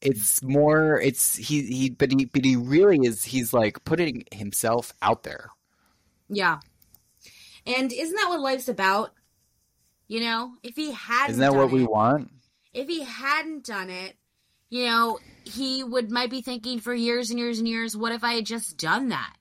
It's 0.02 0.44
more 0.44 1.00
it's 1.00 1.36
he 1.38 1.62
he 1.64 1.90
but 1.90 2.12
he 2.12 2.26
but 2.26 2.44
he 2.44 2.56
really 2.58 3.00
is 3.08 3.24
he's 3.24 3.54
like 3.54 3.84
putting 3.86 4.26
himself 4.32 4.94
out 5.02 5.24
there. 5.24 5.50
Yeah. 6.30 6.60
And 7.66 7.92
isn't 7.94 8.16
that 8.16 8.28
what 8.30 8.42
life's 8.42 8.68
about? 8.68 9.14
You 10.10 10.20
know, 10.20 10.56
if 10.62 10.76
he 10.76 10.92
hadn't 10.92 11.32
Isn't 11.32 11.42
that 11.42 11.56
what 11.56 11.72
we 11.72 11.86
want? 11.86 12.30
If 12.74 12.88
he 12.88 13.04
hadn't 13.04 13.66
done 13.66 13.90
it, 13.90 14.16
you 14.70 14.86
know, 14.86 15.20
he 15.44 15.84
would 15.84 16.12
might 16.12 16.30
be 16.30 16.42
thinking 16.42 16.80
for 16.80 16.94
years 16.94 17.30
and 17.30 17.40
years 17.40 17.60
and 17.60 17.68
years, 17.68 17.96
what 17.96 18.12
if 18.12 18.24
I 18.24 18.34
had 18.34 18.46
just 18.46 18.78
done 18.78 19.10
that? 19.10 19.34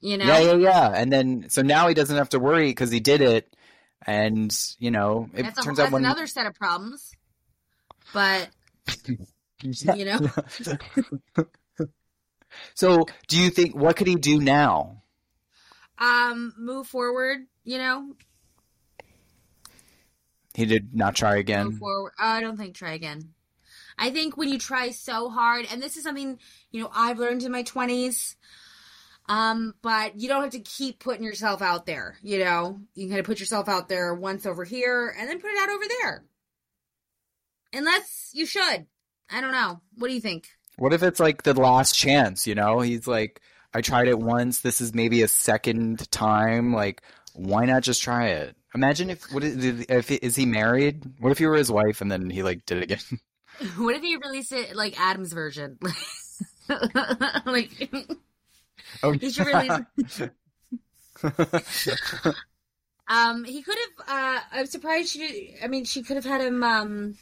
You 0.00 0.18
know? 0.18 0.26
Yeah, 0.26 0.40
yeah, 0.40 0.54
yeah. 0.54 0.92
And 0.94 1.12
then 1.12 1.46
so 1.48 1.62
now 1.62 1.88
he 1.88 1.94
doesn't 1.94 2.16
have 2.16 2.28
to 2.30 2.38
worry 2.38 2.68
because 2.70 2.90
he 2.90 3.00
did 3.00 3.20
it, 3.22 3.56
and 4.06 4.54
you 4.78 4.90
know 4.90 5.30
it 5.34 5.44
That's, 5.44 5.58
a, 5.58 5.62
turns 5.62 5.78
that's 5.78 5.88
out 5.88 5.92
when 5.92 6.04
another 6.04 6.26
set 6.26 6.46
of 6.46 6.54
problems. 6.54 7.12
But 8.12 8.50
you 9.62 10.04
know, 10.04 10.18
so 12.74 13.06
do 13.28 13.40
you 13.40 13.48
think 13.48 13.74
what 13.74 13.96
could 13.96 14.06
he 14.06 14.16
do 14.16 14.40
now? 14.40 15.04
um, 15.98 16.54
move 16.58 16.86
forward. 16.86 17.40
You 17.64 17.78
know, 17.78 18.14
He 20.54 20.66
did 20.66 20.94
not 20.94 21.14
try 21.14 21.36
again. 21.36 21.78
I 22.18 22.40
don't 22.40 22.56
think 22.56 22.74
try 22.74 22.92
again. 22.92 23.34
I 23.98 24.10
think 24.10 24.36
when 24.36 24.48
you 24.48 24.58
try 24.58 24.90
so 24.90 25.28
hard, 25.28 25.66
and 25.70 25.82
this 25.82 25.96
is 25.96 26.02
something 26.02 26.38
you 26.70 26.82
know 26.82 26.90
I've 26.94 27.18
learned 27.18 27.42
in 27.42 27.52
my 27.52 27.62
twenties. 27.62 28.36
Um, 29.26 29.74
but 29.80 30.20
you 30.20 30.28
don't 30.28 30.42
have 30.42 30.52
to 30.52 30.60
keep 30.60 30.98
putting 30.98 31.24
yourself 31.24 31.62
out 31.62 31.86
there, 31.86 32.18
you 32.22 32.44
know? 32.44 32.78
You 32.94 33.04
can 33.04 33.10
kind 33.10 33.20
of 33.20 33.24
put 33.24 33.40
yourself 33.40 33.70
out 33.70 33.88
there 33.88 34.14
once 34.14 34.44
over 34.44 34.64
here 34.64 35.14
and 35.18 35.26
then 35.26 35.40
put 35.40 35.50
it 35.50 35.58
out 35.58 35.70
over 35.70 35.84
there. 35.88 36.24
Unless 37.72 38.32
you 38.34 38.44
should. 38.44 38.86
I 39.30 39.40
don't 39.40 39.52
know. 39.52 39.80
What 39.96 40.08
do 40.08 40.14
you 40.14 40.20
think? 40.20 40.48
What 40.76 40.92
if 40.92 41.02
it's 41.02 41.20
like 41.20 41.42
the 41.42 41.54
last 41.54 41.94
chance, 41.94 42.46
you 42.46 42.54
know? 42.54 42.80
He's 42.80 43.06
like, 43.06 43.40
I 43.72 43.80
tried 43.80 44.08
it 44.08 44.18
once. 44.18 44.60
This 44.60 44.82
is 44.82 44.92
maybe 44.94 45.22
a 45.22 45.28
second 45.28 46.10
time. 46.10 46.74
Like, 46.74 47.00
why 47.34 47.64
not 47.66 47.82
just 47.82 48.02
try 48.02 48.28
it? 48.28 48.56
Imagine 48.74 49.10
if 49.10 49.22
what 49.32 49.44
is, 49.44 49.84
if 49.88 50.10
is 50.10 50.34
he 50.36 50.46
married? 50.46 51.04
What 51.20 51.30
if 51.32 51.40
you 51.40 51.48
were 51.48 51.56
his 51.56 51.70
wife 51.70 52.00
and 52.00 52.10
then 52.10 52.30
he 52.30 52.42
like 52.42 52.64
did 52.66 52.78
it 52.78 52.84
again? 52.84 52.98
What 53.76 53.94
if 53.94 54.02
you 54.02 54.18
released 54.18 54.50
it 54.50 54.74
like 54.74 54.98
Adam's 55.00 55.32
version? 55.32 55.78
like 57.46 57.88
Oh, 59.02 59.12
He 59.12 59.30
should 59.30 59.46
release- 59.46 60.20
um 63.08 63.44
he 63.44 63.62
could 63.62 63.76
have 63.78 64.08
uh 64.08 64.40
I'm 64.52 64.66
surprised 64.66 65.10
she 65.10 65.54
I 65.62 65.68
mean 65.68 65.84
she 65.84 66.02
could 66.02 66.16
have 66.16 66.24
had 66.24 66.40
him 66.40 66.62
um 66.64 67.14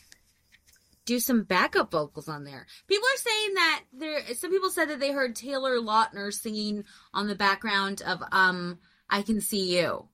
do 1.05 1.19
some 1.19 1.43
backup 1.43 1.91
vocals 1.91 2.29
on 2.29 2.45
there. 2.45 2.67
People 2.87 3.07
are 3.13 3.19
saying 3.19 3.55
that 3.55 3.83
there 3.93 4.35
some 4.35 4.51
people 4.51 4.71
said 4.71 4.89
that 4.91 5.01
they 5.01 5.13
heard 5.13 5.35
Taylor 5.37 5.79
Lautner 5.79 6.33
singing 6.33 6.85
on 7.13 7.27
the 7.27 7.35
background 7.35 8.01
of 8.07 8.23
um 8.33 8.79
I 9.13 9.23
Can 9.23 9.41
See 9.43 9.79
You. 9.79 10.09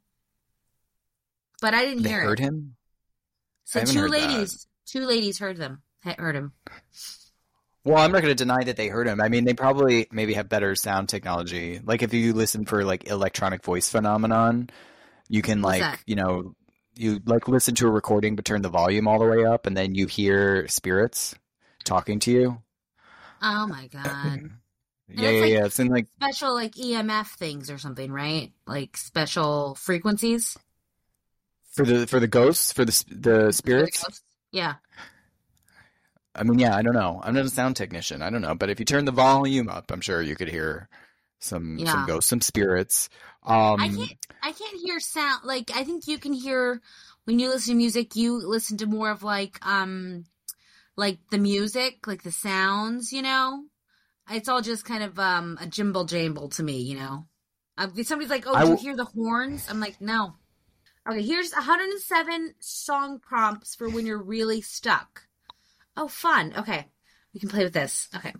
But 1.62 1.72
I 1.72 1.84
didn't 1.84 2.02
they 2.02 2.10
hear 2.10 2.22
heard 2.22 2.40
it. 2.40 2.42
him. 2.42 2.76
So 3.64 3.84
two 3.84 4.00
heard 4.00 4.12
that. 4.12 4.18
ladies 4.18 4.66
two 4.86 5.06
ladies 5.06 5.38
heard 5.38 5.56
them. 5.56 5.82
Heard 6.04 6.36
him. 6.36 6.52
Well, 7.84 7.98
I'm 7.98 8.12
not 8.12 8.22
going 8.22 8.36
to 8.36 8.44
deny 8.44 8.64
that 8.64 8.76
they 8.76 8.88
heard 8.88 9.06
him. 9.06 9.20
I 9.20 9.28
mean, 9.28 9.44
they 9.44 9.54
probably 9.54 10.08
maybe 10.10 10.34
have 10.34 10.48
better 10.48 10.74
sound 10.74 11.08
technology. 11.08 11.80
Like 11.82 12.02
if 12.02 12.12
you 12.12 12.32
listen 12.34 12.64
for 12.66 12.84
like 12.84 13.08
electronic 13.08 13.62
voice 13.62 13.88
phenomenon, 13.88 14.68
you 15.28 15.42
can 15.42 15.62
What's 15.62 15.80
like, 15.80 15.92
that? 15.92 16.00
you 16.06 16.16
know, 16.16 16.54
you 16.96 17.20
like 17.24 17.46
listen 17.48 17.74
to 17.76 17.86
a 17.86 17.90
recording 17.90 18.36
but 18.36 18.44
turn 18.44 18.62
the 18.62 18.68
volume 18.68 19.06
all 19.06 19.18
the 19.18 19.26
way 19.26 19.44
up 19.44 19.66
and 19.66 19.76
then 19.76 19.94
you 19.94 20.06
hear 20.06 20.66
spirits 20.68 21.34
talking 21.84 22.18
to 22.20 22.30
you. 22.32 22.62
Oh 23.42 23.66
my 23.66 23.86
god. 23.88 24.50
Yeah, 25.08 25.30
yeah, 25.30 25.40
like- 25.40 25.52
yeah. 25.52 25.64
It's 25.66 25.78
in 25.80 25.88
like 25.88 26.06
special 26.16 26.54
like 26.54 26.72
EMF 26.74 27.28
things 27.36 27.70
or 27.70 27.78
something, 27.78 28.12
right? 28.12 28.52
Like 28.66 28.96
special 28.96 29.74
frequencies. 29.76 30.56
for 31.72 31.84
the 31.84 32.06
for 32.06 32.20
the 32.20 32.26
ghosts, 32.28 32.72
for 32.72 32.84
the 32.84 33.04
the 33.10 33.52
spirits. 33.52 34.04
Yeah. 34.52 34.74
I 36.34 36.44
mean, 36.44 36.58
yeah, 36.58 36.76
I 36.76 36.82
don't 36.82 36.94
know. 36.94 37.20
I'm 37.24 37.34
not 37.34 37.46
a 37.46 37.48
sound 37.50 37.76
technician. 37.76 38.22
I 38.22 38.30
don't 38.30 38.42
know, 38.42 38.54
but 38.54 38.70
if 38.70 38.78
you 38.78 38.84
turn 38.84 39.04
the 39.06 39.12
volume 39.12 39.68
up, 39.68 39.90
I'm 39.90 40.00
sure 40.00 40.22
you 40.22 40.36
could 40.36 40.48
hear 40.48 40.88
some 41.40 41.78
Yeah. 41.78 41.92
some 41.92 42.06
ghosts, 42.06 42.30
some 42.30 42.40
spirits. 42.40 43.08
Um, 43.44 43.80
I 43.80 43.88
can't 43.88 44.26
I 44.42 44.52
can't 44.52 44.80
hear 44.82 45.00
sound 45.00 45.44
like 45.44 45.70
I 45.74 45.84
think 45.84 46.06
you 46.06 46.18
can 46.18 46.32
hear 46.32 46.80
when 47.24 47.38
you 47.38 47.48
listen 47.48 47.72
to 47.74 47.76
music, 47.76 48.14
you 48.16 48.38
listen 48.46 48.76
to 48.78 48.86
more 48.86 49.10
of 49.10 49.22
like 49.22 49.64
um 49.66 50.24
like 50.96 51.18
the 51.30 51.38
music, 51.38 52.06
like 52.06 52.22
the 52.24 52.32
sounds, 52.32 53.12
you 53.12 53.22
know? 53.22 53.64
It's 54.30 54.48
all 54.48 54.60
just 54.62 54.84
kind 54.84 55.02
of 55.02 55.18
um 55.18 55.58
a 55.60 55.66
jimble 55.66 56.06
jamble 56.06 56.54
to 56.56 56.62
me, 56.62 56.78
you 56.78 56.96
know. 56.96 57.26
Uh, 57.76 57.88
somebody's 58.02 58.30
like, 58.30 58.46
"Oh, 58.46 58.54
I 58.54 58.64
do 58.64 58.70
you 58.70 58.76
hear 58.76 58.96
the 58.96 59.04
horns?" 59.04 59.66
I'm 59.68 59.80
like, 59.80 60.00
"No." 60.00 60.36
Okay, 61.08 61.22
here's 61.22 61.52
107 61.52 62.54
song 62.58 63.18
prompts 63.18 63.74
for 63.74 63.88
when 63.88 64.04
you're 64.04 64.22
really 64.22 64.60
stuck. 64.60 65.26
Oh, 65.96 66.08
fun. 66.08 66.52
Okay. 66.56 66.86
We 67.32 67.40
can 67.40 67.48
play 67.48 67.64
with 67.64 67.72
this. 67.72 68.08
Okay. 68.14 68.34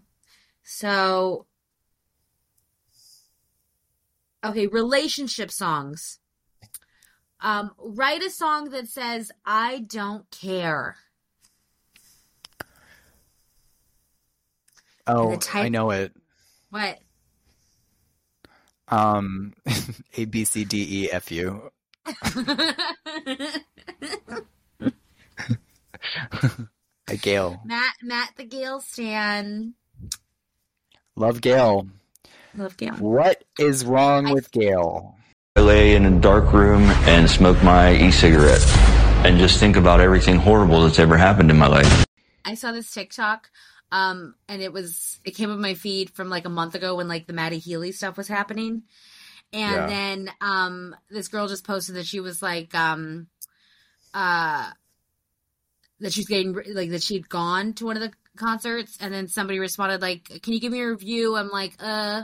So 0.62 1.46
Okay, 4.44 4.66
relationship 4.68 5.50
songs. 5.50 6.20
Um, 7.40 7.72
write 7.78 8.22
a 8.22 8.30
song 8.30 8.70
that 8.70 8.88
says 8.88 9.32
"I 9.44 9.80
don't 9.80 10.30
care." 10.30 10.96
Oh, 15.08 15.30
the 15.30 15.36
type- 15.38 15.64
I 15.64 15.68
know 15.68 15.90
it. 15.90 16.12
What? 16.70 16.98
Um, 18.88 19.54
A 20.16 20.24
B 20.26 20.44
C 20.44 20.64
D 20.64 21.04
E 21.04 21.10
F 21.10 21.30
U. 21.32 21.70
A 27.10 27.16
Gayle. 27.16 27.60
Matt, 27.64 27.94
Matt, 28.02 28.32
the 28.36 28.44
Gayle 28.44 28.80
Stan. 28.80 29.74
Love 31.16 31.40
Gayle. 31.40 31.88
Love 32.54 32.76
Gayle. 32.76 32.94
What 32.94 33.44
is 33.58 33.84
wrong 33.84 34.32
with 34.32 34.50
Gayle? 34.52 35.14
I 35.56 35.60
lay 35.60 35.94
in 35.94 36.04
a 36.04 36.20
dark 36.20 36.52
room 36.52 36.82
and 37.08 37.28
smoke 37.28 37.62
my 37.62 37.94
e-cigarette 37.94 38.64
and 39.24 39.38
just 39.38 39.58
think 39.58 39.76
about 39.76 40.00
everything 40.00 40.36
horrible 40.36 40.82
that's 40.82 40.98
ever 40.98 41.16
happened 41.16 41.50
in 41.50 41.58
my 41.58 41.66
life. 41.66 42.04
I 42.44 42.54
saw 42.54 42.72
this 42.72 42.90
TikTok, 42.92 43.50
um, 43.90 44.34
and 44.48 44.62
it 44.62 44.72
was 44.72 45.20
it 45.24 45.32
came 45.36 45.50
up 45.50 45.58
my 45.58 45.74
feed 45.74 46.10
from 46.10 46.28
like 46.28 46.44
a 46.44 46.50
month 46.50 46.74
ago 46.74 46.96
when 46.96 47.08
like 47.08 47.26
the 47.26 47.32
Matty 47.32 47.58
Healy 47.58 47.92
stuff 47.92 48.16
was 48.16 48.28
happening, 48.28 48.82
and 49.52 49.72
Yeah. 49.72 49.88
then 49.88 50.30
um, 50.40 50.94
this 51.10 51.28
girl 51.28 51.48
just 51.48 51.66
posted 51.66 51.96
that 51.96 52.06
she 52.06 52.20
was 52.20 52.42
like, 52.42 52.74
um, 52.74 53.28
uh, 54.14 54.70
that 56.00 56.12
she's 56.12 56.28
getting 56.28 56.54
like 56.74 56.90
that 56.90 57.02
she'd 57.02 57.28
gone 57.28 57.72
to 57.74 57.86
one 57.86 57.96
of 57.96 58.02
the 58.02 58.12
concerts, 58.36 58.98
and 59.00 59.12
then 59.12 59.28
somebody 59.28 59.58
responded 59.58 60.02
like, 60.02 60.42
"Can 60.42 60.52
you 60.52 60.60
give 60.60 60.72
me 60.72 60.80
a 60.80 60.88
review?" 60.90 61.36
I'm 61.36 61.48
like, 61.50 61.74
uh, 61.80 62.22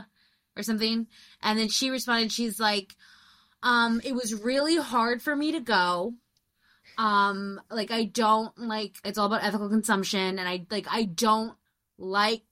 or 0.57 0.63
something, 0.63 1.07
and 1.41 1.59
then 1.59 1.67
she 1.67 1.89
responded, 1.89 2.31
she's 2.31 2.59
like, 2.59 2.95
um, 3.63 4.01
it 4.03 4.13
was 4.13 4.33
really 4.33 4.77
hard 4.77 5.21
for 5.21 5.35
me 5.35 5.51
to 5.53 5.59
go 5.59 6.13
um 6.97 7.59
like 7.69 7.91
i 7.91 8.03
don't 8.05 8.57
like 8.57 8.95
it's 9.03 9.17
all 9.17 9.25
about 9.27 9.43
ethical 9.43 9.69
consumption 9.69 10.39
and 10.39 10.47
i 10.47 10.65
like 10.71 10.87
i 10.89 11.03
don't 11.03 11.55
like 11.97 12.43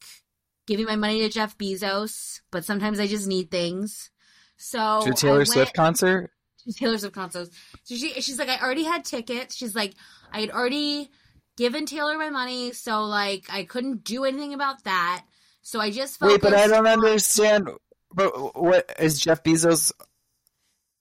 giving 0.68 0.86
my 0.86 0.96
money 0.96 1.22
to 1.22 1.30
jeff 1.30 1.58
bezos 1.58 2.42
but 2.52 2.64
sometimes 2.66 3.00
i 3.00 3.08
just 3.08 3.28
need 3.28 3.50
things 3.52 4.10
so 4.58 5.02
To 5.04 5.14
Taylor 5.14 5.38
went 5.40 5.50
Swift 5.50 5.74
concert? 5.76 6.32
to 6.66 6.74
taylor 6.74 6.98
swift 6.98 7.16
concerts 7.16 7.56
so 7.84 7.96
she 7.96 8.14
she's 8.22 8.40
like 8.40 8.48
i 8.50 8.58
already 8.60 8.84
had 8.86 9.04
tickets 9.04 9.56
she's 9.56 9.76
like 9.76 9.94
i 10.32 10.40
had 10.40 10.50
already 10.52 11.10
given 11.58 11.86
taylor 11.86 12.18
my 12.18 12.30
money 12.30 12.72
so 12.72 13.04
like 13.04 13.46
i 13.50 13.64
couldn't 13.64 14.04
do 14.06 14.24
anything 14.24 14.54
about 14.54 14.84
that 14.86 15.24
so 15.62 15.80
i 15.80 15.90
just 15.92 16.20
Wait, 16.22 16.42
but 16.42 16.54
I 16.54 16.68
don't 16.68 16.86
on- 16.88 17.04
understand. 17.06 17.70
But 18.16 18.56
what 18.56 18.94
is 19.00 19.20
Jeff 19.20 19.42
Bezos 19.44 19.92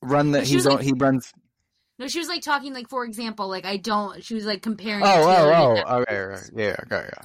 run 0.00 0.30
that 0.32 0.44
He's 0.44 0.66
on, 0.66 0.76
like- 0.76 0.84
he 0.84 0.92
runs. 0.96 1.32
No 1.98 2.08
she 2.08 2.18
was 2.18 2.28
like 2.28 2.42
talking 2.42 2.74
like 2.74 2.88
for 2.88 3.04
example 3.04 3.48
like 3.48 3.64
i 3.64 3.76
don't 3.76 4.24
she 4.24 4.34
was 4.34 4.44
like 4.44 4.62
comparing 4.62 5.02
Oh, 5.04 5.06
Taylor 5.06 5.50
to 5.50 5.56
oh, 5.56 5.84
oh. 5.86 5.96
Okay, 6.00 6.18
right. 6.18 6.50
yeah, 6.56 6.76
okay, 6.84 7.08
yeah. 7.12 7.24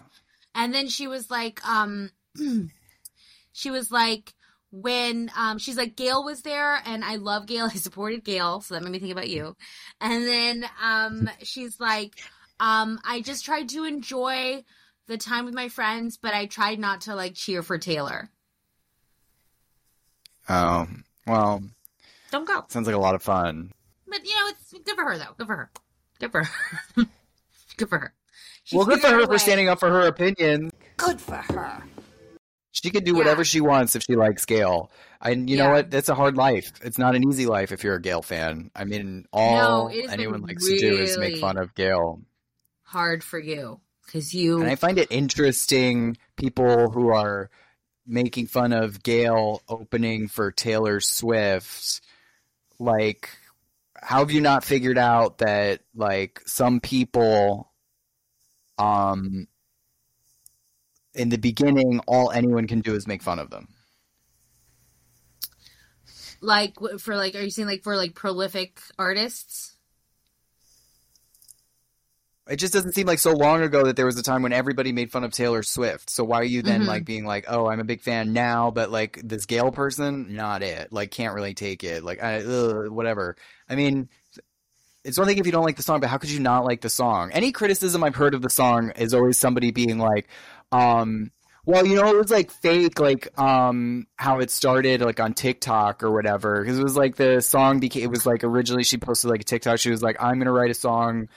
And 0.53 0.73
then 0.73 0.87
she 0.87 1.07
was 1.07 1.29
like, 1.29 1.63
um, 1.67 2.09
she 3.53 3.69
was 3.69 3.91
like, 3.91 4.33
when 4.71 5.31
um, 5.37 5.59
she's 5.59 5.77
like, 5.77 5.95
Gayle 5.95 6.23
was 6.23 6.41
there, 6.41 6.81
and 6.83 7.05
I 7.05 7.15
love 7.17 7.45
Gayle. 7.45 7.65
I 7.67 7.75
supported 7.75 8.23
Gayle, 8.23 8.61
so 8.61 8.73
that 8.73 8.81
made 8.83 8.91
me 8.91 8.97
think 8.99 9.11
about 9.11 9.29
you. 9.29 9.55
And 10.01 10.25
then 10.25 10.65
um, 10.83 11.29
she's 11.43 11.79
like, 11.79 12.15
um, 12.59 12.99
I 13.05 13.21
just 13.21 13.45
tried 13.45 13.69
to 13.69 13.83
enjoy 13.85 14.63
the 15.05 15.17
time 15.17 15.45
with 15.45 15.53
my 15.53 15.69
friends, 15.69 16.17
but 16.17 16.33
I 16.33 16.47
tried 16.47 16.79
not 16.79 17.01
to 17.01 17.13
like 17.15 17.35
cheer 17.35 17.61
for 17.61 17.77
Taylor. 17.77 18.29
Oh, 20.49 20.87
well, 21.27 21.61
Don't 22.31 22.47
go. 22.47 22.65
sounds 22.69 22.87
like 22.87 22.95
a 22.95 22.99
lot 22.99 23.15
of 23.15 23.21
fun. 23.21 23.71
But 24.09 24.25
you 24.25 24.35
know, 24.35 24.47
it's 24.49 24.73
good 24.73 24.95
for 24.95 25.03
her 25.03 25.17
though. 25.17 25.33
Good 25.37 25.47
for 25.47 25.55
her. 25.55 25.71
Good 26.19 26.31
for 26.31 26.43
her. 26.43 27.05
good 27.77 27.89
for 27.89 27.99
her. 27.99 28.13
She 28.63 28.75
well, 28.75 28.85
good 28.85 28.99
for 28.99 29.07
figured 29.07 29.21
her 29.21 29.27
for 29.27 29.37
standing 29.39 29.69
up 29.69 29.79
for 29.79 29.89
her 29.89 30.07
opinion. 30.07 30.71
Good 30.97 31.21
for 31.21 31.35
her. 31.35 31.83
She 32.71 32.89
can 32.89 33.03
do 33.03 33.11
Yeah. 33.13 33.17
whatever 33.17 33.43
she 33.43 33.61
wants 33.61 33.95
if 33.95 34.03
she 34.03 34.15
likes 34.15 34.45
Gayle. 34.45 34.91
And 35.21 35.49
you 35.49 35.57
know 35.57 35.71
what? 35.71 35.89
That's 35.89 36.09
a 36.09 36.15
hard 36.15 36.37
life. 36.37 36.71
It's 36.83 36.97
not 36.97 37.15
an 37.15 37.27
easy 37.27 37.47
life 37.47 37.71
if 37.71 37.83
you're 37.83 37.95
a 37.95 38.01
Gayle 38.01 38.21
fan. 38.21 38.69
I 38.75 38.83
mean, 38.83 39.25
all 39.33 39.55
No, 39.55 39.87
it 39.87 40.01
has 40.01 40.11
been 40.11 40.19
anyone 40.19 40.41
likes 40.41 40.67
to 40.67 40.77
do 40.77 40.97
is 40.97 41.17
make 41.17 41.37
fun 41.37 41.57
of 41.57 41.73
Gayle. 41.73 42.21
Hard 42.83 43.23
for 43.23 43.39
you 43.39 43.79
because 44.05 44.33
you. 44.33 44.61
And 44.61 44.69
I 44.69 44.75
find 44.75 44.99
it 44.99 45.11
interesting 45.11 46.17
people 46.35 46.91
who 46.91 47.09
are 47.09 47.49
making 48.05 48.47
fun 48.47 48.73
of 48.73 49.01
Gayle 49.01 49.61
opening 49.67 50.27
for 50.27 50.51
Taylor 50.51 50.99
Swift. 50.99 52.01
Like, 52.79 53.29
how 54.01 54.19
have 54.19 54.31
you 54.31 54.41
not 54.41 54.63
figured 54.63 54.97
out 54.97 55.39
that 55.39 55.81
like 55.95 56.41
some 56.45 56.79
people, 56.79 57.71
um, 58.77 59.47
in 61.13 61.29
the 61.29 61.37
beginning, 61.37 61.99
all 62.07 62.31
anyone 62.31 62.67
can 62.67 62.81
do 62.81 62.93
is 62.93 63.07
make 63.07 63.23
fun 63.23 63.39
of 63.39 63.49
them. 63.49 63.67
like 66.41 66.75
for 66.99 67.15
like 67.15 67.35
are 67.35 67.41
you 67.41 67.49
saying 67.49 67.67
like 67.67 67.83
for 67.83 67.95
like 67.95 68.13
prolific 68.13 68.79
artists 68.97 69.76
it 72.49 72.57
just 72.57 72.73
doesn't 72.73 72.93
seem 72.93 73.07
like 73.07 73.19
so 73.19 73.31
long 73.33 73.61
ago 73.61 73.83
that 73.85 73.95
there 73.95 74.05
was 74.05 74.17
a 74.17 74.23
time 74.23 74.41
when 74.41 74.53
everybody 74.53 74.91
made 74.91 75.11
fun 75.11 75.23
of 75.23 75.31
Taylor 75.31 75.63
Swift. 75.63 76.09
So 76.09 76.23
why 76.23 76.37
are 76.39 76.43
you 76.43 76.61
then 76.61 76.83
Mhm. 76.83 76.87
like 76.87 77.05
being 77.05 77.25
like, 77.25 77.45
oh, 77.47 77.67
I'm 77.67 77.79
a 77.79 77.83
big 77.83 78.01
fan 78.01 78.33
now, 78.33 78.71
but 78.71 78.91
like 78.91 79.19
this 79.23 79.45
Gayle 79.45 79.71
person, 79.71 80.35
not 80.35 80.63
it. 80.63 80.91
Like 80.91 81.11
can't 81.11 81.33
really 81.33 81.53
take 81.53 81.83
it. 81.83 82.03
Like 82.03 82.23
I, 82.23 82.41
ugh, 82.43 82.89
whatever. 82.89 83.35
I 83.69 83.75
mean, 83.75 84.09
it's 85.03 85.17
one 85.17 85.27
thing 85.27 85.37
if 85.37 85.45
you 85.45 85.51
don't 85.51 85.63
like 85.63 85.77
the 85.77 85.83
song, 85.83 85.99
but 86.01 86.09
how 86.09 86.17
could 86.17 86.29
you 86.29 86.39
not 86.39 86.65
like 86.65 86.81
the 86.81 86.89
song? 86.89 87.31
Any 87.31 87.51
criticism 87.51 88.03
I've 88.03 88.15
heard 88.15 88.33
of 88.33 88.41
the 88.41 88.49
song 88.49 88.91
is 88.97 89.13
always 89.13 89.37
somebody 89.37 89.71
being 89.71 89.97
like, 89.99 90.27
um, 90.71 91.31
well, 91.65 91.85
you 91.85 91.95
know, 91.95 92.07
it 92.09 92.15
was 92.17 92.31
like 92.31 92.49
fake, 92.51 92.99
like 92.99 93.37
um, 93.39 94.07
how 94.15 94.39
it 94.39 94.49
started, 94.51 95.01
like 95.01 95.19
on 95.19 95.33
TikTok 95.33 96.01
or 96.03 96.11
whatever, 96.11 96.61
because 96.61 96.79
it 96.79 96.83
was 96.83 96.95
like 96.95 97.15
the 97.17 97.41
song 97.41 97.79
became. 97.79 98.03
It 98.03 98.09
was 98.09 98.25
like 98.25 98.43
originally 98.45 98.83
she 98.83 98.97
posted 98.97 99.29
like 99.29 99.41
a 99.41 99.43
TikTok. 99.43 99.77
She 99.79 99.89
was 99.89 100.01
like, 100.01 100.15
"I'm 100.21 100.39
gonna 100.39 100.53
write 100.53 100.71
a 100.71 100.73
song, 100.73 101.27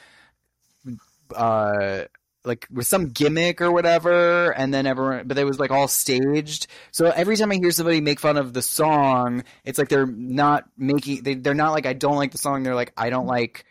uh, 1.34 2.04
like 2.44 2.66
with 2.70 2.86
some 2.86 3.08
gimmick 3.08 3.60
or 3.60 3.70
whatever," 3.70 4.50
and 4.50 4.72
then 4.72 4.86
everyone, 4.86 5.26
but 5.26 5.38
it 5.38 5.44
was 5.44 5.58
like 5.58 5.70
all 5.70 5.88
staged. 5.88 6.66
So 6.92 7.06
every 7.06 7.36
time 7.36 7.52
I 7.52 7.56
hear 7.56 7.70
somebody 7.70 8.00
make 8.00 8.20
fun 8.20 8.36
of 8.36 8.52
the 8.52 8.62
song, 8.62 9.44
it's 9.64 9.78
like 9.78 9.88
they're 9.88 10.06
not 10.06 10.64
making. 10.76 11.22
They, 11.22 11.34
they're 11.34 11.54
not 11.54 11.72
like 11.72 11.86
I 11.86 11.92
don't 11.92 12.16
like 12.16 12.32
the 12.32 12.38
song. 12.38 12.62
They're 12.62 12.74
like 12.74 12.92
I 12.96 13.10
don't 13.10 13.26
like 13.26 13.64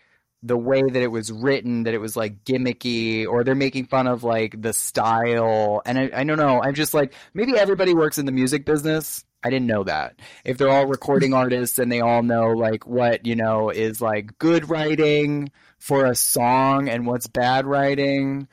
the 0.43 0.58
way 0.58 0.82
that 0.82 1.02
it 1.02 1.12
was 1.12 1.32
written, 1.32 1.84
that 1.84 1.93
it 1.93 2.00
was 2.00 2.15
like 2.15 2.43
gimmicky, 2.45 3.28
or 3.28 3.43
they're 3.43 3.56
making 3.56 3.86
fun 3.86 4.08
of 4.08 4.24
like 4.24 4.62
the 4.62 4.74
style. 4.74 5.82
And 5.86 6.00
I, 6.00 6.10
I 6.13 6.24
don't 6.24 6.38
know. 6.38 6.62
I'm 6.62 6.76
just 6.76 6.93
like, 6.93 7.13
maybe 7.34 7.58
everybody 7.58 7.93
works 7.93 8.17
in 8.17 8.26
the 8.26 8.32
music 8.32 8.65
business. 8.65 9.26
I 9.43 9.50
didn't 9.50 9.67
know 9.67 9.84
that. 9.84 10.19
If 10.43 10.58
they're 10.58 10.69
all 10.69 10.86
recording 10.86 11.34
artists 11.34 11.80
and 11.80 11.91
they 11.91 12.02
all 12.02 12.24
know 12.24 12.50
like 12.50 12.86
what, 12.86 13.26
you 13.26 13.36
know, 13.36 13.69
is 13.69 14.02
like 14.02 14.38
good 14.38 14.69
writing 14.69 15.52
for 15.79 16.05
a 16.05 16.15
song 16.15 16.89
and 16.89 17.07
what's 17.07 17.27
bad 17.27 17.65
writing. 17.65 18.47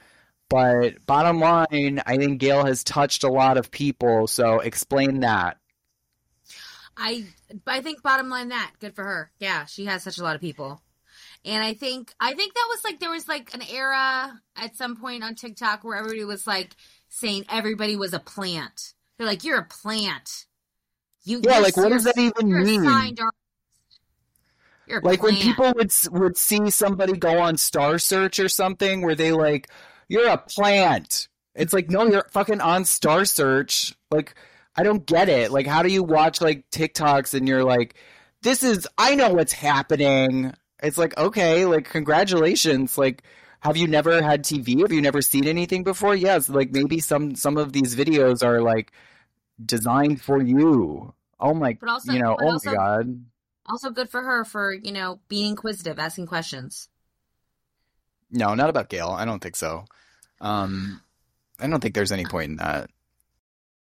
But 0.49 1.05
bottom 1.07 1.41
line, 1.41 2.01
I 2.07 2.17
think 2.17 2.41
Gayle 2.41 2.65
has 2.65 2.85
touched 2.85 3.25
a 3.25 3.29
lot 3.29 3.59
of 3.59 3.71
people. 3.71 4.27
So 4.27 4.61
explain 4.61 5.21
that. 5.21 5.59
I 6.97 7.27
I 7.67 7.83
think 7.83 8.03
bottom 8.03 8.31
line 8.31 8.49
that 8.49 8.73
good 8.81 8.95
for 8.95 9.05
her. 9.05 9.31
Yeah, 9.39 9.67
she 9.67 9.85
has 9.87 10.03
such 10.03 10.19
a 10.19 10.23
lot 10.23 10.35
of 10.35 10.41
people. 10.41 10.81
And 11.45 11.63
I 11.63 11.75
think 11.75 12.15
I 12.19 12.35
think 12.35 12.55
that 12.55 12.67
was 12.69 12.85
like 12.85 13.01
there 13.01 13.11
was 13.11 13.29
like 13.29 13.55
an 13.55 13.63
era 13.71 14.41
at 14.57 14.77
some 14.77 14.97
point 14.97 15.23
on 15.23 15.35
TikTok 15.35 15.85
where 15.85 15.97
everybody 15.97 16.25
was 16.25 16.47
like 16.47 16.75
saying 17.09 17.45
everybody 17.51 17.97
was 17.97 18.15
a 18.15 18.19
plant. 18.19 18.95
They're 19.19 19.27
like, 19.27 19.45
You're 19.45 19.59
a 19.59 19.65
plant. 19.65 20.47
You 21.25 21.41
Yeah, 21.43 21.59
like, 21.59 21.77
what 21.77 21.89
does 21.91 22.05
that 22.05 22.17
even 22.19 22.53
mean? 22.53 22.85
Signed 24.89 24.89
artist. 24.89 24.89
You're 24.89 24.99
a 25.01 25.05
like 25.05 25.23
when 25.23 25.37
people 25.37 25.73
would 25.77 25.93
would 26.23 26.37
see 26.37 26.71
somebody 26.71 27.13
go 27.15 27.39
on 27.39 27.57
Star 27.57 27.99
Search 27.99 28.39
or 28.41 28.49
something 28.49 29.03
where 29.03 29.15
they 29.15 29.33
like 29.33 29.69
you're 30.09 30.29
a 30.29 30.39
plant. 30.39 31.29
It's 31.55 31.73
like 31.73 31.91
no, 31.91 32.07
you're 32.07 32.27
fucking 32.31 32.61
on 32.61 32.85
Star 32.85 33.25
Search. 33.25 33.95
Like 34.11 34.35
I 34.77 34.83
don't 34.83 35.07
get 35.07 35.29
it. 35.29 35.51
Like 35.51 35.67
how 35.67 35.83
do 35.83 35.89
you 35.91 36.03
watch 36.03 36.41
like 36.41 36.71
TikToks 36.71 37.35
and 37.35 37.49
you're 37.49 37.65
like 37.65 37.95
this 38.43 38.63
is 38.63 38.87
I 38.99 39.15
know 39.15 39.31
what's 39.33 39.53
happening. 39.53 40.53
It's 40.83 40.99
like 40.99 41.17
okay, 41.17 41.65
like 41.65 41.89
congratulations. 41.89 42.99
Like 42.99 43.23
have 43.61 43.77
you 43.77 43.89
never 43.89 44.23
had 44.23 44.45
TV? 44.45 44.81
Have 44.83 44.93
you 44.93 45.01
never 45.01 45.23
seen 45.23 45.49
anything 45.49 45.83
before? 45.83 46.15
Yes, 46.15 46.49
like 46.49 46.71
maybe 46.73 47.01
some 47.01 47.35
some 47.35 47.57
of 47.57 47.73
these 47.73 47.97
videos 47.97 48.45
are 48.45 48.61
like 48.61 48.93
designed 49.65 50.21
for 50.21 50.41
you. 50.43 51.13
Oh 51.41 51.55
my, 51.55 51.77
But 51.81 51.89
also- 51.89 52.13
you 52.13 52.19
know, 52.21 52.37
oh 52.41 52.53
also- 52.53 52.71
my 52.71 52.77
god. 52.77 53.25
Also 53.69 53.91
good 53.91 54.09
for 54.09 54.23
her 54.23 54.45
for, 54.45 54.73
you 54.73 54.93
know, 54.93 55.21
being 55.29 55.51
inquisitive, 55.51 55.99
asking 55.99 56.27
questions. 56.27 56.89
No, 58.31 58.55
not 58.55 58.71
about 58.71 58.89
Gayle. 58.89 59.11
I 59.11 59.25
don't 59.25 59.43
think 59.43 59.57
so. 59.57 59.85
Um, 60.41 61.01
I 61.59 61.67
don't 61.67 61.81
think 61.81 61.95
there's 61.95 62.13
any 62.13 62.25
point 62.25 62.51
in 62.51 62.57
that. 62.57 62.91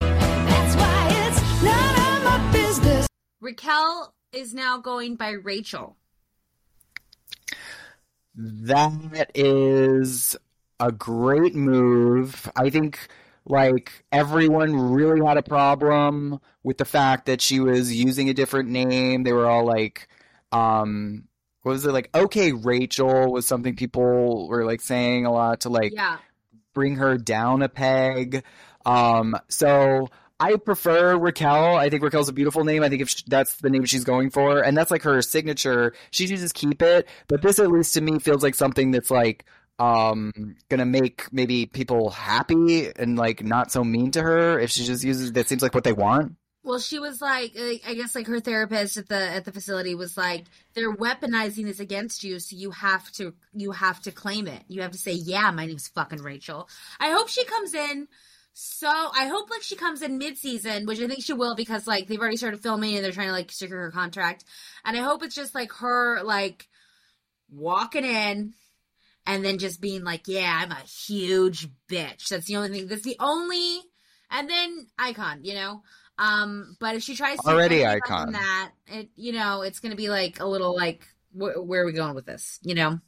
That's 0.01 0.77
why 0.77 1.09
it's 1.11 1.63
none 1.63 2.17
of 2.17 2.25
my 2.25 2.53
business. 2.53 3.07
Raquel 3.41 4.15
is 4.33 4.55
now 4.55 4.79
going 4.79 5.17
by 5.17 5.31
Rachel. 5.31 5.97
That 8.35 9.31
is 9.35 10.37
a 10.81 10.91
great 10.91 11.55
move. 11.55 12.51
I 12.57 12.71
think 12.71 13.09
like 13.45 14.05
everyone 14.13 14.75
really 14.93 15.25
had 15.25 15.37
a 15.37 15.43
problem 15.43 16.41
with 16.63 16.79
the 16.79 16.85
fact 16.85 17.27
that 17.27 17.41
she 17.41 17.61
was 17.61 17.93
using 17.93 18.29
a 18.29 18.35
different 18.35 18.69
name. 18.69 19.25
They 19.25 19.33
were 19.33 19.49
all 19.49 19.65
like, 19.65 20.09
um, 20.53 21.25
what 21.63 21.73
was 21.73 21.85
it 21.85 21.93
like? 21.93 22.11
Okay, 22.15 22.53
Rachel 22.53 23.33
was 23.33 23.47
something 23.47 23.77
people 23.77 24.49
were 24.49 24.65
like 24.65 24.81
saying 24.81 25.27
a 25.27 25.33
lot 25.33 25.61
to 25.61 25.69
like 25.69 25.93
Yeah. 25.95 26.19
bring 26.75 26.97
her 26.97 27.17
down 27.19 27.63
a 27.63 27.69
peg. 27.69 28.45
Um, 28.85 29.37
so 29.49 30.09
I 30.41 30.57
prefer 30.57 31.17
Raquel. 31.17 31.77
I 31.77 31.89
think 31.89 32.03
Raquel's 32.03 32.29
a 32.29 32.33
beautiful 32.33 32.65
name. 32.65 32.83
I 32.83 32.89
think 32.89 33.03
if 33.03 33.11
sh 33.11 33.23
that's 33.29 33.55
the 33.57 33.71
name 33.71 33.85
she's 33.85 34.03
going 34.05 34.31
for, 34.31 34.61
and 34.61 34.77
that's 34.77 34.91
like 34.91 35.03
her 35.03 35.23
signature, 35.23 35.95
she 36.11 36.27
should 36.27 36.39
just 36.39 36.55
keep 36.55 36.83
it. 36.83 37.07
But 37.29 37.43
this, 37.43 37.61
at 37.61 37.71
least 37.71 37.95
to 37.95 38.01
me, 38.01 38.19
feels 38.19 38.43
like 38.43 38.57
something 38.57 38.91
that's 38.91 39.11
like 39.11 39.45
um 39.79 40.55
gonna 40.69 40.85
make 40.85 41.33
maybe 41.33 41.67
people 41.67 42.11
happy 42.11 42.91
and 42.95 43.17
like 43.17 43.43
not 43.43 43.73
so 43.73 43.83
mean 43.83 44.11
to 44.11 44.23
her 44.23 44.59
if 44.61 44.71
she 44.71 44.85
just 44.85 45.03
uses 45.03 45.33
that 45.33 45.49
seems 45.49 45.63
like 45.63 45.75
what 45.75 45.85
they 45.85 45.93
want 45.93 46.37
Well, 46.65 46.79
she 46.79 47.01
was 47.01 47.21
like, 47.21 47.57
I 47.85 47.95
guess, 47.95 48.15
like 48.15 48.29
her 48.29 48.39
therapist 48.39 48.97
at 48.97 49.09
the 49.09 49.17
at 49.17 49.45
the 49.45 49.51
facility 49.51 49.97
was 49.97 50.17
like, 50.17 50.45
they're 50.75 50.95
weaponizing 50.95 51.65
this 51.65 51.81
against 51.81 52.23
you, 52.23 52.39
so 52.39 52.55
you 52.55 52.71
have 52.71 53.11
to 53.13 53.35
you 53.53 53.73
have 53.73 54.01
to 54.03 54.13
claim 54.13 54.47
it. 54.47 54.63
You 54.69 54.83
have 54.83 54.93
to 54.93 54.99
say, 54.99 55.13
yeah, 55.13 55.51
my 55.51 55.67
name's 55.67 55.89
fucking 55.89 56.23
Rachel. 56.23 56.69
I 57.01 57.11
hope 57.11 57.29
she 57.29 57.45
comes 57.45 57.75
in. 57.75 58.07
So 58.55 58.89
I 58.89 59.27
hope 59.27 59.51
like 59.51 59.63
she 59.63 59.75
comes 59.77 60.03
in 60.03 60.19
mid 60.19 60.37
season, 60.39 60.87
which 60.87 61.01
I 61.01 61.09
think 61.09 61.25
she 61.25 61.33
will 61.33 61.57
because 61.57 61.87
like 61.89 62.07
they've 62.07 62.21
already 62.21 62.37
started 62.37 62.63
filming 62.63 62.95
and 62.95 63.05
they're 63.05 63.11
trying 63.11 63.29
to 63.29 63.33
like 63.33 63.51
secure 63.51 63.81
her 63.81 63.91
contract. 63.91 64.45
And 64.85 64.97
I 64.97 65.01
hope 65.01 65.25
it's 65.25 65.35
just 65.35 65.57
like 65.57 65.73
her 65.81 66.23
like 66.23 66.69
walking 67.51 68.05
in 68.05 68.55
and 69.27 69.45
then 69.45 69.59
just 69.59 69.81
being 69.81 70.05
like, 70.05 70.23
yeah, 70.27 70.61
I'm 70.63 70.73
a 70.73 70.77
huge 70.81 71.69
bitch. 71.89 72.29
That's 72.29 72.47
the 72.47 72.57
only 72.57 72.71
thing. 72.71 72.89
That's 72.89 73.03
the 73.03 73.17
only. 73.21 73.81
And 74.31 74.49
then 74.49 74.87
icon, 74.99 75.45
you 75.45 75.55
know. 75.55 75.83
Um, 76.19 76.77
but 76.81 76.95
if 76.97 77.03
she 77.03 77.15
tries 77.17 77.39
to 77.41 77.49
Already 77.49 77.87
icon. 77.87 78.33
that, 78.33 78.71
it 78.87 79.09
you 79.17 79.33
know, 79.33 79.63
it's 79.63 79.81
gonna 79.81 79.97
be 79.97 80.09
like 80.09 80.41
a 80.41 80.47
little 80.47 80.75
like, 80.77 81.07
wh- 81.33 81.57
where 81.67 81.83
are 81.83 81.87
we 81.87 81.93
going 81.93 82.15
with 82.15 82.27
this? 82.27 82.59
You 82.63 82.75
know. 82.75 83.01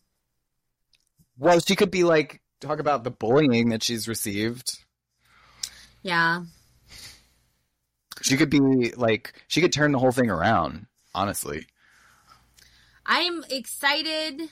well 1.39 1.61
she 1.61 1.77
could 1.77 1.91
be 1.91 2.05
like 2.05 2.41
talk 2.61 2.79
about 2.79 3.05
the 3.05 3.11
bullying 3.11 3.69
that 3.71 3.83
she's 3.83 4.09
received 4.09 4.79
Yeah. 6.03 6.45
she 8.23 8.37
could 8.37 8.49
be 8.51 8.93
like 8.97 9.35
she 9.49 9.61
could 9.61 9.73
turn 9.73 9.93
the 9.93 9.99
whole 9.99 10.13
thing 10.13 10.31
around 10.31 10.87
honestly 11.15 11.67
I'm 13.05 13.45
excited 13.51 14.49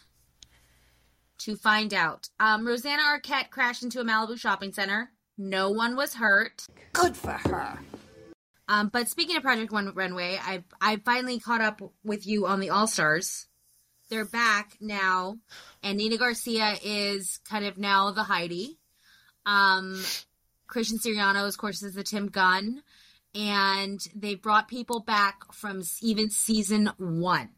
to 1.44 1.56
find 1.56 1.92
out. 1.92 2.28
Um, 2.38 2.66
Rosanna 2.66 3.02
Arquette 3.02 3.50
crashed 3.50 3.82
into 3.82 4.00
a 4.00 4.04
Malibu 4.04 4.38
shopping 4.38 4.72
center. 4.72 5.10
No 5.36 5.70
one 5.70 5.96
was 5.96 6.14
hurt. 6.14 6.66
Good 6.92 7.16
for 7.16 7.32
her. 7.32 7.78
Um, 8.68 8.88
but 8.88 9.08
speaking 9.08 9.36
of 9.36 9.42
Project 9.42 9.72
One 9.72 9.92
Runway, 9.94 10.38
I 10.40 10.64
I 10.80 10.96
finally 11.04 11.40
caught 11.40 11.60
up 11.60 11.80
with 12.04 12.26
you 12.26 12.46
on 12.46 12.60
the 12.60 12.70
All 12.70 12.86
Stars. 12.86 13.46
They're 14.08 14.24
back 14.24 14.76
now, 14.80 15.38
and 15.82 15.98
Nina 15.98 16.16
Garcia 16.16 16.76
is 16.84 17.40
kind 17.48 17.64
of 17.64 17.78
now 17.78 18.10
the 18.12 18.22
Heidi. 18.22 18.78
Um, 19.46 20.02
Christian 20.66 20.98
Siriano, 20.98 21.46
of 21.48 21.56
course, 21.56 21.82
is 21.82 21.94
the 21.94 22.02
Tim 22.02 22.28
Gunn, 22.28 22.82
and 23.34 24.00
they 24.14 24.34
brought 24.34 24.68
people 24.68 25.00
back 25.00 25.52
from 25.52 25.82
even 26.00 26.30
season 26.30 26.90
one, 26.98 27.50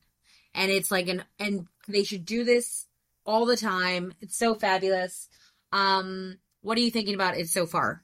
and 0.55 0.71
it's 0.71 0.91
like 0.91 1.09
an 1.09 1.25
and 1.39 1.67
they 1.87 2.05
should 2.05 2.25
do 2.25 2.45
this 2.45 2.87
all 3.25 3.47
the 3.47 3.57
time. 3.57 4.13
It's 4.21 4.37
so 4.37 4.55
fabulous. 4.55 5.29
Um, 5.73 6.39
what 6.63 6.79
are 6.79 6.83
you 6.83 6.91
thinking 6.91 7.15
about 7.15 7.37
it 7.37 7.49
so 7.49 7.67
far? 7.67 8.03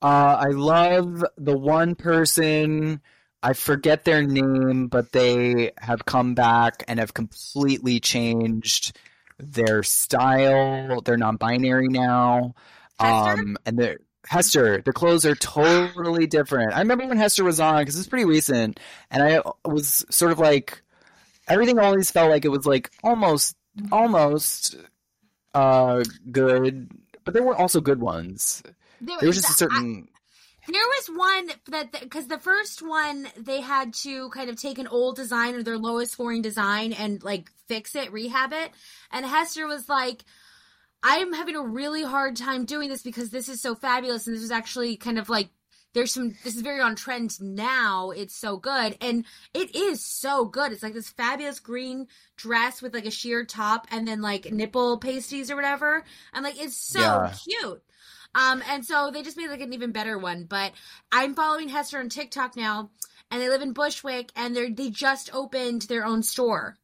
Uh, 0.00 0.36
I 0.40 0.48
love 0.48 1.24
the 1.36 1.56
one 1.56 1.94
person. 1.94 3.00
I 3.42 3.52
forget 3.52 4.04
their 4.04 4.22
name, 4.22 4.88
but 4.88 5.12
they 5.12 5.72
have 5.78 6.04
come 6.04 6.34
back 6.34 6.84
and 6.88 6.98
have 6.98 7.14
completely 7.14 8.00
changed 8.00 8.96
their 9.38 9.82
style. 9.82 11.00
They're 11.02 11.16
non-binary 11.16 11.88
now. 11.88 12.54
Hester? 12.98 13.40
Um, 13.40 13.56
and 13.66 13.78
they're 13.78 13.98
Hester. 14.26 14.82
The 14.82 14.92
clothes 14.92 15.26
are 15.26 15.34
totally 15.34 16.26
different. 16.26 16.74
I 16.74 16.78
remember 16.78 17.06
when 17.06 17.18
Hester 17.18 17.44
was 17.44 17.60
on 17.60 17.80
because 17.80 17.98
it's 17.98 18.08
pretty 18.08 18.24
recent, 18.24 18.78
and 19.10 19.22
I 19.22 19.40
was 19.64 20.04
sort 20.10 20.32
of 20.32 20.38
like 20.38 20.82
everything 21.48 21.78
always 21.78 22.10
felt 22.10 22.30
like 22.30 22.44
it 22.44 22.48
was 22.50 22.66
like 22.66 22.90
almost, 23.02 23.56
almost 23.90 24.76
uh 25.54 26.02
good, 26.30 26.90
but 27.24 27.34
there 27.34 27.42
were 27.42 27.56
also 27.56 27.80
good 27.80 28.00
ones. 28.00 28.62
There, 29.00 29.16
There 29.20 29.28
was 29.28 29.36
just 29.36 29.48
a 29.48 29.52
I- 29.52 29.56
certain 29.56 30.08
There 30.68 30.86
was 30.86 31.06
one 31.08 31.50
that 31.70 31.92
because 32.00 32.28
the 32.28 32.38
first 32.38 32.82
one 32.82 33.26
they 33.36 33.60
had 33.60 33.92
to 33.94 34.30
kind 34.30 34.48
of 34.48 34.56
take 34.56 34.78
an 34.78 34.86
old 34.86 35.16
design 35.16 35.54
or 35.54 35.62
their 35.62 35.78
lowest 35.78 36.12
scoring 36.12 36.40
design 36.42 36.92
and 36.92 37.22
like 37.22 37.50
fix 37.66 37.96
it, 37.96 38.12
rehab 38.12 38.52
it. 38.52 38.70
And 39.10 39.26
Hester 39.26 39.66
was 39.66 39.88
like, 39.88 40.24
"I'm 41.02 41.32
having 41.32 41.56
a 41.56 41.62
really 41.66 42.04
hard 42.04 42.36
time 42.36 42.64
doing 42.64 42.88
this 42.88 43.02
because 43.02 43.30
this 43.30 43.48
is 43.48 43.60
so 43.60 43.74
fabulous, 43.74 44.26
and 44.26 44.36
this 44.36 44.42
was 44.42 44.52
actually 44.52 44.96
kind 44.96 45.18
of 45.18 45.28
like." 45.28 45.48
There's 45.94 46.12
some. 46.12 46.34
This 46.42 46.56
is 46.56 46.62
very 46.62 46.80
on 46.80 46.96
trend 46.96 47.38
now. 47.40 48.10
It's 48.12 48.34
so 48.34 48.56
good, 48.56 48.96
and 49.00 49.26
it 49.52 49.74
is 49.76 50.04
so 50.04 50.46
good. 50.46 50.72
It's 50.72 50.82
like 50.82 50.94
this 50.94 51.10
fabulous 51.10 51.60
green 51.60 52.06
dress 52.36 52.80
with 52.80 52.94
like 52.94 53.04
a 53.04 53.10
sheer 53.10 53.44
top, 53.44 53.86
and 53.90 54.08
then 54.08 54.22
like 54.22 54.50
nipple 54.50 54.96
pasties 54.98 55.50
or 55.50 55.56
whatever. 55.56 56.02
And 56.32 56.44
like 56.44 56.58
it's 56.58 56.76
so 56.76 57.00
Yeah. 57.00 57.32
cute. 57.44 57.82
Um, 58.34 58.62
and 58.70 58.86
so 58.86 59.10
they 59.10 59.22
just 59.22 59.36
made 59.36 59.50
like 59.50 59.60
an 59.60 59.74
even 59.74 59.92
better 59.92 60.16
one. 60.16 60.44
But 60.44 60.72
I'm 61.10 61.34
following 61.34 61.68
Hester 61.68 61.98
on 61.98 62.08
TikTok 62.08 62.56
now, 62.56 62.90
and 63.30 63.42
they 63.42 63.50
live 63.50 63.60
in 63.60 63.74
Bushwick, 63.74 64.30
and 64.34 64.56
they're 64.56 64.70
they 64.70 64.88
just 64.88 65.34
opened 65.34 65.82
their 65.82 66.06
own 66.06 66.22
store, 66.22 66.78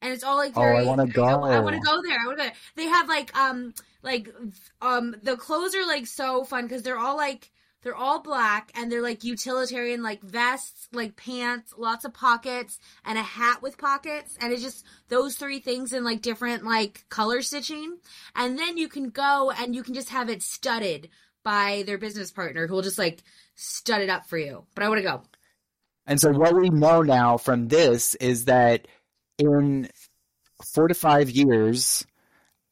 and 0.00 0.14
it's 0.14 0.24
all 0.24 0.36
like 0.38 0.54
very, 0.54 0.64
Oh, 0.64 0.70
I 0.70 0.74
very. 0.76 0.86
wanna 0.86 1.06
go. 1.08 1.24
I, 1.24 1.58
go. 1.58 1.62
want 1.62 1.74
to 1.74 1.82
go 1.82 2.00
there. 2.02 2.16
I 2.18 2.26
want 2.26 2.38
to. 2.38 2.52
They 2.74 2.86
have 2.86 3.06
like 3.06 3.36
um 3.36 3.74
like 4.02 4.32
um 4.80 5.14
the 5.22 5.36
clothes 5.36 5.74
are 5.74 5.86
like 5.86 6.06
so 6.06 6.42
fun 6.44 6.62
because 6.64 6.82
they're 6.82 6.98
all 6.98 7.18
like. 7.18 7.50
They're 7.82 7.96
all 7.96 8.20
black 8.20 8.70
and 8.74 8.90
they're 8.90 9.02
like 9.02 9.24
utilitarian, 9.24 10.02
like 10.02 10.22
vests, 10.22 10.88
like 10.92 11.16
pants, 11.16 11.72
lots 11.76 12.04
of 12.04 12.12
pockets, 12.12 12.78
and 13.04 13.18
a 13.18 13.22
hat 13.22 13.62
with 13.62 13.78
pockets. 13.78 14.36
And 14.40 14.52
it's 14.52 14.62
just 14.62 14.84
those 15.08 15.36
three 15.36 15.60
things 15.60 15.92
in 15.92 16.04
like 16.04 16.20
different 16.20 16.64
like 16.64 17.04
color 17.08 17.40
stitching. 17.42 17.98
And 18.34 18.58
then 18.58 18.76
you 18.76 18.88
can 18.88 19.10
go 19.10 19.50
and 19.50 19.74
you 19.74 19.82
can 19.82 19.94
just 19.94 20.10
have 20.10 20.28
it 20.28 20.42
studded 20.42 21.08
by 21.42 21.84
their 21.86 21.98
business 21.98 22.30
partner 22.30 22.66
who 22.66 22.74
will 22.74 22.82
just 22.82 22.98
like 22.98 23.22
stud 23.54 24.02
it 24.02 24.10
up 24.10 24.26
for 24.26 24.36
you. 24.36 24.66
But 24.74 24.84
I 24.84 24.88
want 24.88 24.98
to 24.98 25.08
go. 25.08 25.22
And 26.06 26.20
so 26.20 26.32
what 26.32 26.54
we 26.54 26.70
know 26.70 27.02
now 27.02 27.36
from 27.38 27.68
this 27.68 28.14
is 28.16 28.46
that 28.46 28.88
in 29.38 29.88
four 30.74 30.88
to 30.88 30.94
five 30.94 31.30
years, 31.30 32.04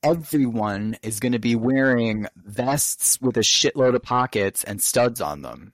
everyone 0.03 0.97
is 1.03 1.21
going 1.21 1.33
to 1.33 1.39
be 1.39 1.57
wearing 1.57 2.27
vests 2.37 3.21
with 3.21 3.37
a 3.37 3.41
shitload 3.41 3.95
of 3.95 4.03
pockets 4.03 4.65
and 4.65 4.83
studs 4.83 5.21
on 5.21 5.43
them. 5.43 5.73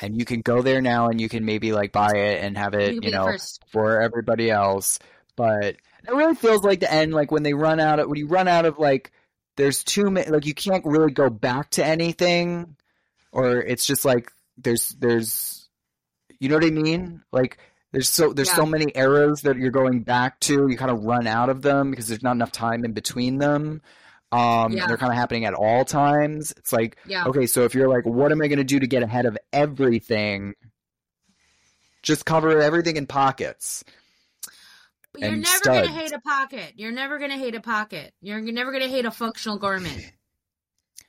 And 0.00 0.18
you 0.18 0.24
can 0.24 0.40
go 0.40 0.62
there 0.62 0.80
now 0.80 1.08
and 1.08 1.20
you 1.20 1.28
can 1.28 1.44
maybe 1.44 1.72
like 1.72 1.92
buy 1.92 2.12
it 2.14 2.42
and 2.42 2.58
have 2.58 2.74
it, 2.74 2.94
can 2.94 3.02
you 3.02 3.10
know, 3.10 3.26
first. 3.26 3.64
for 3.68 4.00
everybody 4.00 4.50
else. 4.50 4.98
But 5.36 5.64
it 5.64 5.78
really 6.08 6.34
feels 6.34 6.64
like 6.64 6.80
the 6.80 6.92
end, 6.92 7.14
like 7.14 7.30
when 7.30 7.42
they 7.42 7.54
run 7.54 7.78
out 7.78 8.00
of, 8.00 8.08
when 8.08 8.18
you 8.18 8.26
run 8.26 8.48
out 8.48 8.64
of 8.64 8.78
like, 8.78 9.12
there's 9.56 9.84
too 9.84 10.10
many, 10.10 10.30
like 10.30 10.46
you 10.46 10.54
can't 10.54 10.84
really 10.84 11.12
go 11.12 11.30
back 11.30 11.70
to 11.70 11.84
anything, 11.84 12.76
or 13.32 13.58
it's 13.58 13.86
just 13.86 14.04
like 14.04 14.32
there's, 14.56 14.88
there's, 14.98 15.68
you 16.40 16.48
know 16.48 16.56
what 16.56 16.64
I 16.64 16.70
mean? 16.70 17.22
Like 17.30 17.58
there's 17.92 18.08
so, 18.08 18.32
there's 18.32 18.50
so 18.50 18.64
many 18.66 18.90
eras 18.94 19.42
that 19.42 19.56
you're 19.56 19.70
going 19.70 20.00
back 20.02 20.40
to, 20.40 20.66
you 20.68 20.76
kind 20.76 20.90
of 20.90 21.04
run 21.04 21.26
out 21.26 21.48
of 21.50 21.62
them 21.62 21.90
because 21.90 22.08
there's 22.08 22.22
not 22.22 22.32
enough 22.32 22.52
time 22.52 22.84
in 22.84 22.92
between 22.92 23.38
them. 23.38 23.82
Um, 24.32 24.72
Yeah. 24.72 24.86
they're 24.86 24.96
kind 24.96 25.12
of 25.12 25.18
happening 25.18 25.44
at 25.44 25.52
all 25.54 25.84
times. 25.84 26.52
It's 26.56 26.72
like, 26.72 26.96
Yeah. 27.04 27.26
okay, 27.26 27.46
so 27.46 27.64
if 27.64 27.74
you're 27.74 27.88
like, 27.88 28.06
what 28.06 28.32
am 28.32 28.40
I 28.40 28.48
going 28.48 28.58
to 28.58 28.64
do 28.64 28.80
to 28.80 28.86
get 28.86 29.02
ahead 29.02 29.26
of 29.26 29.36
everything? 29.52 30.54
Just 32.02 32.24
cover 32.24 32.60
everything 32.60 32.96
in 32.96 33.06
pockets. 33.06 33.84
You're 35.14 35.36
never 35.36 35.64
going 35.64 35.84
to 35.84 35.90
hate 35.92 36.12
a 36.12 36.20
pocket. 36.20 36.72
You're 36.76 36.90
never 36.92 37.18
going 37.18 37.30
to 37.30 37.36
hate 37.36 37.54
a 37.54 37.60
pocket. 37.60 38.14
You're 38.22 38.40
never 38.40 38.70
going 38.72 38.82
to 38.82 38.88
hate 38.88 39.04
a 39.04 39.10
functional 39.10 39.58
garment. 39.58 40.02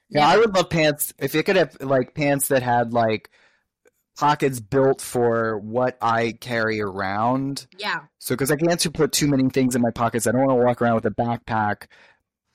Yeah, 0.09 0.27
I 0.27 0.37
would 0.37 0.53
love 0.53 0.69
pants 0.69 1.11
if 1.17 1.33
it 1.33 1.43
could 1.43 1.55
have 1.55 1.75
like 1.81 2.13
pants 2.13 2.49
that 2.49 2.61
had 2.61 2.93
like 2.93 3.31
pockets 4.17 4.59
built 4.59 5.01
for 5.01 5.57
what 5.59 5.97
I 6.01 6.33
carry 6.39 6.81
around. 6.81 7.67
Yeah. 7.77 8.01
So, 8.19 8.35
because 8.35 8.51
I 8.51 8.55
can't 8.55 8.79
to 8.81 8.91
put 8.91 9.11
too 9.11 9.27
many 9.27 9.49
things 9.49 9.75
in 9.75 9.81
my 9.81 9.91
pockets, 9.91 10.27
I 10.27 10.31
don't 10.31 10.41
want 10.45 10.59
to 10.59 10.65
walk 10.65 10.81
around 10.81 10.95
with 10.95 11.05
a 11.05 11.11
backpack. 11.11 11.87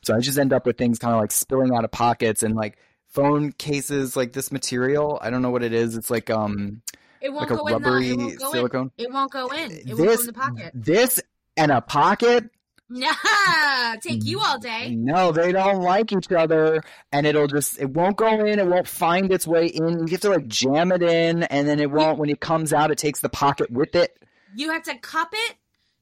So 0.05 0.15
I 0.15 0.21
just 0.21 0.39
end 0.39 0.53
up 0.53 0.65
with 0.65 0.79
things 0.79 0.99
kind 0.99 1.15
of 1.15 1.21
like 1.21 1.33
spilling 1.33 1.75
out 1.75 1.85
of 1.85 1.91
pockets 1.91 2.43
and 2.43 2.55
like 2.55 2.79
phone 3.09 3.53
cases, 3.53 4.17
like 4.17 4.33
this 4.33 4.53
material. 4.53 5.19
I 5.21 5.31
don't 5.31 5.43
know 5.43 5.51
what 5.51 5.63
it 5.65 5.73
is. 5.73 5.97
It's 5.97 6.11
like 6.11 6.31
um 6.31 6.83
It 7.21 7.31
won't 7.31 7.51
like 7.51 7.59
a 7.59 7.63
go 7.63 7.67
in 7.67 7.73
the, 7.83 7.89
rubbery 7.91 8.11
it 8.11 8.17
won't 8.19 8.39
go 8.39 8.53
silicone. 8.53 8.91
In. 8.97 9.05
It 9.07 9.13
won't 9.13 9.33
go 9.33 9.49
in. 9.49 9.73
It 9.73 9.87
won't 9.87 9.99
go 9.99 10.05
This 10.05 10.21
in 10.21 10.27
the 10.29 10.33
pocket. 10.35 10.73
this 10.75 11.21
and 11.57 11.73
a 11.73 11.81
pocket. 11.81 12.49
Nah, 12.91 13.13
take 14.03 14.25
you 14.25 14.39
mm. 14.39 14.45
all 14.45 14.59
day. 14.59 14.95
No, 14.95 15.31
they 15.31 15.53
don't 15.53 15.83
like 15.83 16.13
each 16.13 16.33
other, 16.33 16.83
and 17.13 17.27
it'll 17.27 17.47
just 17.47 17.79
it 17.79 17.91
won't 17.91 18.17
go 18.17 18.45
in. 18.45 18.59
It 18.59 18.67
won't 18.67 18.89
find 18.89 19.31
its 19.33 19.47
way 19.47 19.67
in. 19.67 20.07
You 20.07 20.13
have 20.13 20.21
to 20.23 20.31
like 20.31 20.49
jam 20.49 20.93
it 20.93 21.03
in, 21.03 21.43
and 21.45 21.69
then 21.69 21.81
it 21.81 21.91
won't. 21.91 22.19
When 22.19 22.31
it 22.31 22.41
comes 22.41 22.73
out, 22.73 22.91
it 22.91 22.99
takes 22.99 23.21
the 23.21 23.29
pocket 23.29 23.71
with 23.71 23.95
it. 23.95 24.17
You 24.55 24.73
have 24.73 24.85
to 24.85 24.97
cup 24.97 25.29
it. 25.33 25.57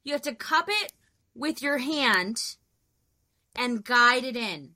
You 0.05 0.13
have 0.13 0.23
to 0.23 0.35
cup 0.35 0.67
it 0.69 0.93
with 1.35 1.61
your 1.61 1.79
hand 1.79 2.41
and 3.57 3.85
guide 3.85 4.25
it 4.25 4.37
in. 4.37 4.71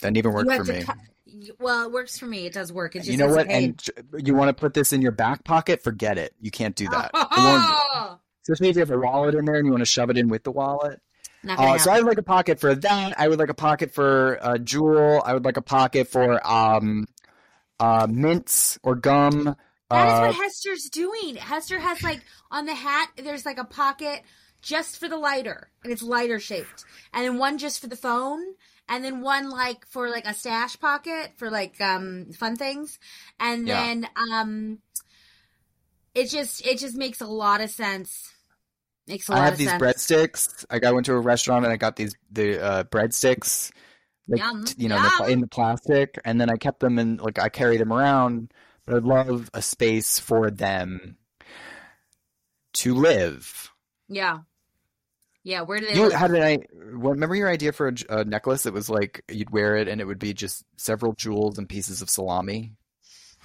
Doesn't 0.00 0.16
even 0.16 0.32
work 0.32 0.50
for 0.50 0.64
me. 0.64 0.82
cu- 0.82 1.54
well, 1.58 1.84
it 1.84 1.92
works 1.92 2.18
for 2.18 2.26
me. 2.26 2.46
It 2.46 2.54
does 2.54 2.72
work. 2.72 2.96
It 2.96 3.00
just 3.00 3.10
You 3.10 3.18
know 3.18 3.28
what? 3.28 3.48
pain. 3.48 3.76
And 4.14 4.26
you 4.26 4.34
want 4.34 4.48
to 4.48 4.54
put 4.54 4.74
this 4.74 4.92
in 4.92 5.02
your 5.02 5.12
back 5.12 5.44
pocket? 5.44 5.82
Forget 5.82 6.16
it. 6.18 6.34
You 6.40 6.50
can't 6.50 6.74
do 6.74 6.88
that. 6.88 7.10
It 7.14 8.18
Oh, 8.48 8.52
especially 8.54 8.68
if 8.70 8.76
you 8.76 8.80
have 8.80 8.90
a 8.90 8.98
wallet 8.98 9.34
in 9.34 9.44
there 9.44 9.56
and 9.56 9.66
you 9.66 9.72
want 9.72 9.80
to 9.82 9.86
shove 9.86 10.10
it 10.10 10.18
in 10.18 10.28
with 10.28 10.44
the 10.44 10.52
wallet. 10.52 11.00
Uh, 11.56 11.78
so 11.78 11.90
I 11.90 11.98
would 11.98 12.06
like 12.06 12.18
a 12.18 12.22
pocket 12.22 12.60
for 12.60 12.74
that. 12.74 13.18
I 13.18 13.28
would 13.28 13.38
like 13.38 13.50
a 13.50 13.54
pocket 13.54 13.92
for 13.92 14.38
a 14.42 14.58
jewel. 14.58 15.22
I 15.24 15.34
would 15.34 15.44
like 15.44 15.56
a 15.56 15.62
pocket 15.62 16.08
for 16.08 16.46
um, 16.46 17.06
uh, 17.80 18.06
mints 18.10 18.78
or 18.82 18.94
gum. 18.96 19.56
That 19.92 20.08
is 20.08 20.20
Uh, 20.20 20.20
what 20.20 20.34
Hester's 20.34 20.88
doing. 20.90 21.36
Hester 21.36 21.78
has 21.80 22.02
like 22.02 22.22
on 22.50 22.66
the 22.66 22.74
hat, 22.74 23.10
there's 23.16 23.46
like 23.46 23.58
a 23.58 23.64
pocket 23.64 24.22
just 24.62 24.98
for 24.98 25.08
the 25.08 25.16
lighter, 25.16 25.70
and 25.84 25.92
it's 25.92 26.02
lighter 26.02 26.40
shaped, 26.40 26.84
and 27.12 27.24
then 27.24 27.38
one 27.38 27.58
just 27.58 27.80
for 27.80 27.86
the 27.86 27.96
phone, 27.96 28.42
and 28.88 29.04
then 29.04 29.20
one 29.22 29.48
like 29.48 29.86
for 29.86 30.08
like 30.10 30.26
a 30.26 30.34
stash 30.34 30.78
pocket 30.78 31.32
for 31.36 31.50
like 31.50 31.80
um 31.80 32.32
fun 32.32 32.56
things, 32.56 32.98
and 33.38 33.66
Yeah. 33.66 33.70
then 33.70 34.08
um, 34.32 34.78
it 36.14 36.28
just 36.30 36.66
it 36.66 36.78
just 36.78 36.96
makes 36.96 37.20
a 37.20 37.26
lot 37.26 37.60
of 37.60 37.70
sense. 37.70 38.32
Makes 39.08 39.28
a 39.28 39.32
lot 39.32 39.40
I 39.40 39.44
have 39.44 39.56
these 39.58 39.68
sense. 39.68 39.82
breadsticks. 39.82 40.64
Like 40.70 40.84
I 40.84 40.92
went 40.92 41.06
to 41.06 41.12
a 41.14 41.20
restaurant 41.20 41.64
and 41.64 41.72
I 41.72 41.76
got 41.76 41.96
these 41.96 42.16
the 42.30 42.62
uh, 42.62 42.84
breadsticks, 42.84 43.70
like 44.28 44.40
Yum, 44.40 44.64
you 44.76 44.88
know, 44.88 44.96
in 44.96 45.02
the, 45.02 45.10
yum. 45.20 45.30
in 45.30 45.40
the 45.40 45.46
plastic, 45.46 46.18
and 46.24 46.40
then 46.40 46.50
I 46.50 46.56
kept 46.56 46.80
them 46.80 46.98
and 46.98 47.20
like 47.20 47.38
I 47.38 47.48
carry 47.48 47.76
them 47.76 47.92
around. 47.92 48.52
But 48.84 48.96
I'd 48.96 49.04
love 49.04 49.50
a 49.54 49.62
space 49.62 50.18
for 50.18 50.50
them 50.50 51.16
to 52.74 52.94
live. 52.94 53.72
Yeah, 54.08 54.38
yeah. 55.44 55.62
Where 55.62 55.78
do 55.80 55.86
they 55.86 55.94
You 55.94 56.04
live? 56.04 56.12
how 56.12 56.26
did 56.28 56.42
I 56.42 56.58
remember 56.74 57.34
your 57.36 57.48
idea 57.48 57.72
for 57.72 57.92
a 58.08 58.24
necklace? 58.24 58.66
It 58.66 58.72
was 58.72 58.90
like 58.90 59.22
you'd 59.30 59.50
wear 59.50 59.76
it 59.76 59.86
and 59.88 60.00
it 60.00 60.04
would 60.04 60.18
be 60.18 60.34
just 60.34 60.64
several 60.76 61.12
jewels 61.14 61.58
and 61.58 61.68
pieces 61.68 62.02
of 62.02 62.10
salami, 62.10 62.72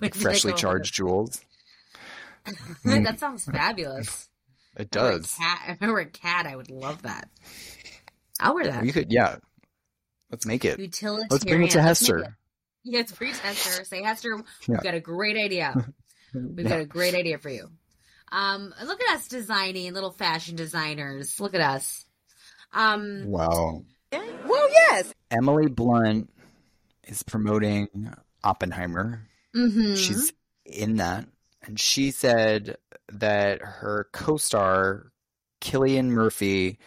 did 0.00 0.14
freshly 0.14 0.52
charged 0.52 0.94
jewels. 0.94 1.40
That 2.84 3.18
sounds 3.20 3.44
fabulous. 3.44 4.28
It 4.76 4.88
If 4.92 4.96
I 5.02 5.10
does. 5.10 5.34
cat. 5.36 5.60
If 5.68 5.82
I 5.82 5.88
were 5.90 6.00
a 6.00 6.06
cat, 6.06 6.46
I 6.46 6.56
would 6.56 6.70
love 6.70 7.02
that. 7.02 7.28
I'll 8.40 8.54
wear 8.54 8.64
that. 8.64 8.84
You 8.84 8.92
could, 8.92 9.12
yeah. 9.12 9.36
Let's 10.30 10.46
make 10.46 10.64
it. 10.64 10.78
Utilitarian. 10.78 11.28
Let's 11.30 11.44
bring 11.44 11.62
it 11.64 11.70
to 11.72 11.82
Hester. 11.82 12.18
it. 12.18 12.28
Yeah, 12.84 13.00
it's 13.00 13.12
free 13.12 13.32
Hester. 13.32 13.84
Say 13.84 14.02
Hester, 14.02 14.30
Yeah. 14.36 14.42
we've 14.68 14.82
got 14.82 14.94
a 14.94 15.00
great 15.00 15.36
idea. 15.36 15.74
We've 16.32 16.68
got 16.68 16.78
a 16.78 16.84
great 16.84 17.16
idea 17.16 17.38
for 17.38 17.48
you. 17.50 17.68
Um, 18.30 18.72
look 18.84 19.00
at 19.02 19.16
us 19.16 19.26
designing, 19.26 19.92
little 19.92 20.12
fashion 20.12 20.54
designers. 20.54 21.40
Look 21.40 21.54
at 21.56 21.60
us. 21.60 22.04
Um, 22.72 23.24
Wow. 23.26 23.82
Well, 24.12 24.68
yes. 24.70 25.12
Emily 25.32 25.66
Blunt 25.66 26.30
is 27.08 27.24
promoting 27.24 28.12
Oppenheimer. 28.44 29.26
mhm. 29.56 29.96
She's 29.96 30.32
in 30.64 30.98
that. 30.98 31.26
And 31.62 31.78
she 31.78 32.10
said 32.10 32.76
that 33.12 33.60
her 33.62 34.08
co 34.12 34.36
star, 34.36 35.12
Cillian 35.60 36.06
Murphy, 36.06 36.78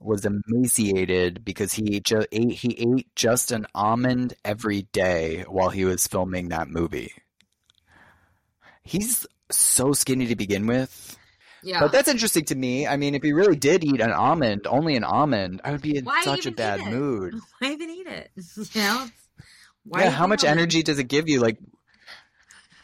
was 0.00 0.24
emaciated 0.26 1.44
because 1.44 1.74
he 1.74 2.00
ju- 2.00 2.24
ate 2.32 2.52
he 2.52 2.74
ate 2.96 3.14
just 3.14 3.52
an 3.52 3.66
almond 3.74 4.34
every 4.44 4.82
day 4.92 5.44
while 5.48 5.68
he 5.70 5.84
was 5.84 6.06
filming 6.06 6.48
that 6.48 6.68
movie. 6.68 7.12
He's 8.82 9.26
so 9.50 9.92
skinny 9.92 10.26
to 10.26 10.36
begin 10.36 10.66
with. 10.66 11.16
yeah. 11.62 11.80
But 11.80 11.92
that's 11.92 12.08
interesting 12.08 12.44
to 12.46 12.54
me. 12.54 12.86
I 12.86 12.96
mean, 12.96 13.14
if 13.14 13.22
he 13.22 13.32
really 13.32 13.56
did 13.56 13.84
eat 13.84 14.00
an 14.00 14.12
almond, 14.12 14.66
only 14.66 14.96
an 14.96 15.04
almond, 15.04 15.60
I 15.64 15.72
would 15.72 15.82
be 15.82 15.96
in 15.98 16.04
Why 16.04 16.22
such 16.24 16.46
a 16.46 16.50
bad 16.52 16.86
mood. 16.86 17.34
Why 17.58 17.72
even 17.72 17.90
eat 17.90 18.06
it? 18.06 18.30
You 18.74 18.80
know? 18.80 19.06
Why 19.84 20.04
yeah, 20.04 20.10
how 20.10 20.26
much 20.26 20.44
almond? 20.44 20.60
energy 20.60 20.82
does 20.82 20.98
it 20.98 21.04
give 21.04 21.28
you? 21.28 21.40
Like, 21.40 21.58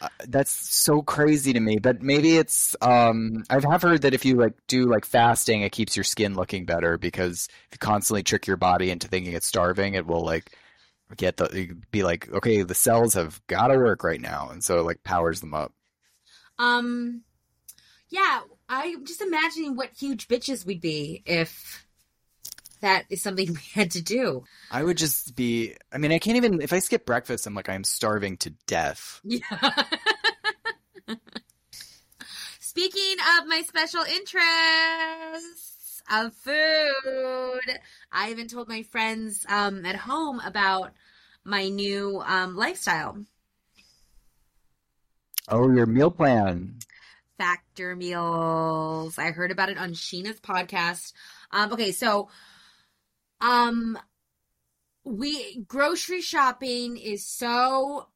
uh, 0.01 0.09
that's 0.28 0.51
so 0.51 1.03
crazy 1.03 1.53
to 1.53 1.61
me. 1.61 1.78
But 1.78 2.03
maybe 2.03 2.36
it's. 2.36 2.76
Um, 2.80 3.44
I 3.49 3.61
have 3.61 3.82
heard 3.82 4.03
that 4.03 4.14
if 4.14 4.24
you 4.24 4.36
like 4.36 4.55
do 4.66 4.86
like 4.86 5.05
fasting, 5.05 5.62
it 5.62 5.72
keeps 5.72 5.97
your 5.97 6.05
skin 6.05 6.34
looking 6.34 6.64
better 6.64 6.99
because 6.99 7.49
if 7.68 7.74
you 7.74 7.78
constantly 7.78 8.22
trick 8.22 8.47
your 8.47 8.57
body 8.57 8.90
into 8.90 9.09
thinking 9.09 9.32
it's 9.32 9.47
starving, 9.47 9.94
it 9.94 10.07
will 10.07 10.24
like 10.24 10.51
get 11.16 11.36
the 11.36 11.76
be 11.90 12.03
like, 12.03 12.30
okay, 12.32 12.62
the 12.62 12.74
cells 12.74 13.14
have 13.14 13.40
got 13.47 13.68
to 13.68 13.78
work 13.78 14.03
right 14.05 14.20
now, 14.20 14.49
and 14.51 14.62
so 14.62 14.78
it 14.78 14.82
like 14.82 15.03
powers 15.05 15.40
them 15.40 15.55
up. 15.55 15.72
Um, 16.59 17.22
yeah, 18.09 18.40
I'm 18.68 19.05
just 19.05 19.20
imagining 19.20 19.76
what 19.76 19.90
huge 19.97 20.28
bitches 20.28 20.66
we'd 20.66 20.80
be 20.80 21.22
if 21.26 21.86
that 22.87 23.05
is 23.11 23.20
something 23.20 23.49
we 23.53 23.61
had 23.74 23.91
to 23.93 24.03
do. 24.03 24.45
I 24.70 24.82
would 24.82 24.97
just 24.97 25.37
be. 25.37 25.74
I 25.93 25.99
mean, 25.99 26.12
I 26.12 26.18
can't 26.18 26.37
even. 26.37 26.62
If 26.62 26.72
I 26.72 26.78
skip 26.78 27.05
breakfast, 27.05 27.47
I'm 27.47 27.55
like, 27.55 27.68
I'm 27.68 27.84
starving 27.84 28.37
to 28.39 28.51
death. 28.66 29.20
Yeah. 29.24 29.41
Speaking 32.61 33.16
of 33.39 33.47
my 33.47 33.62
special 33.66 34.03
interests 34.03 36.03
of 36.11 36.34
food, 36.34 37.78
I 38.12 38.30
even 38.30 38.49
told 38.49 38.68
my 38.68 38.82
friends 38.82 39.47
um, 39.49 39.87
at 39.87 39.97
home 39.97 40.41
about 40.41 40.93
my 41.43 41.68
new 41.68 42.22
um, 42.24 42.55
lifestyle. 42.55 43.24
Oh, 45.49 45.72
your 45.72 45.87
meal 45.87 46.11
plan. 46.11 46.78
Factor 47.39 47.97
meals. 47.97 49.18
I 49.18 49.30
heard 49.30 49.51
about 49.51 49.70
it 49.70 49.78
on 49.78 49.93
Sheena's 49.93 50.41
podcast. 50.41 51.12
Um, 51.51 51.72
okay, 51.72 51.93
so 51.93 52.28
um 53.41 53.99
we 55.05 55.61
grocery 55.68 56.20
shopping 56.20 56.97
is 56.97 57.24
so 57.24 58.09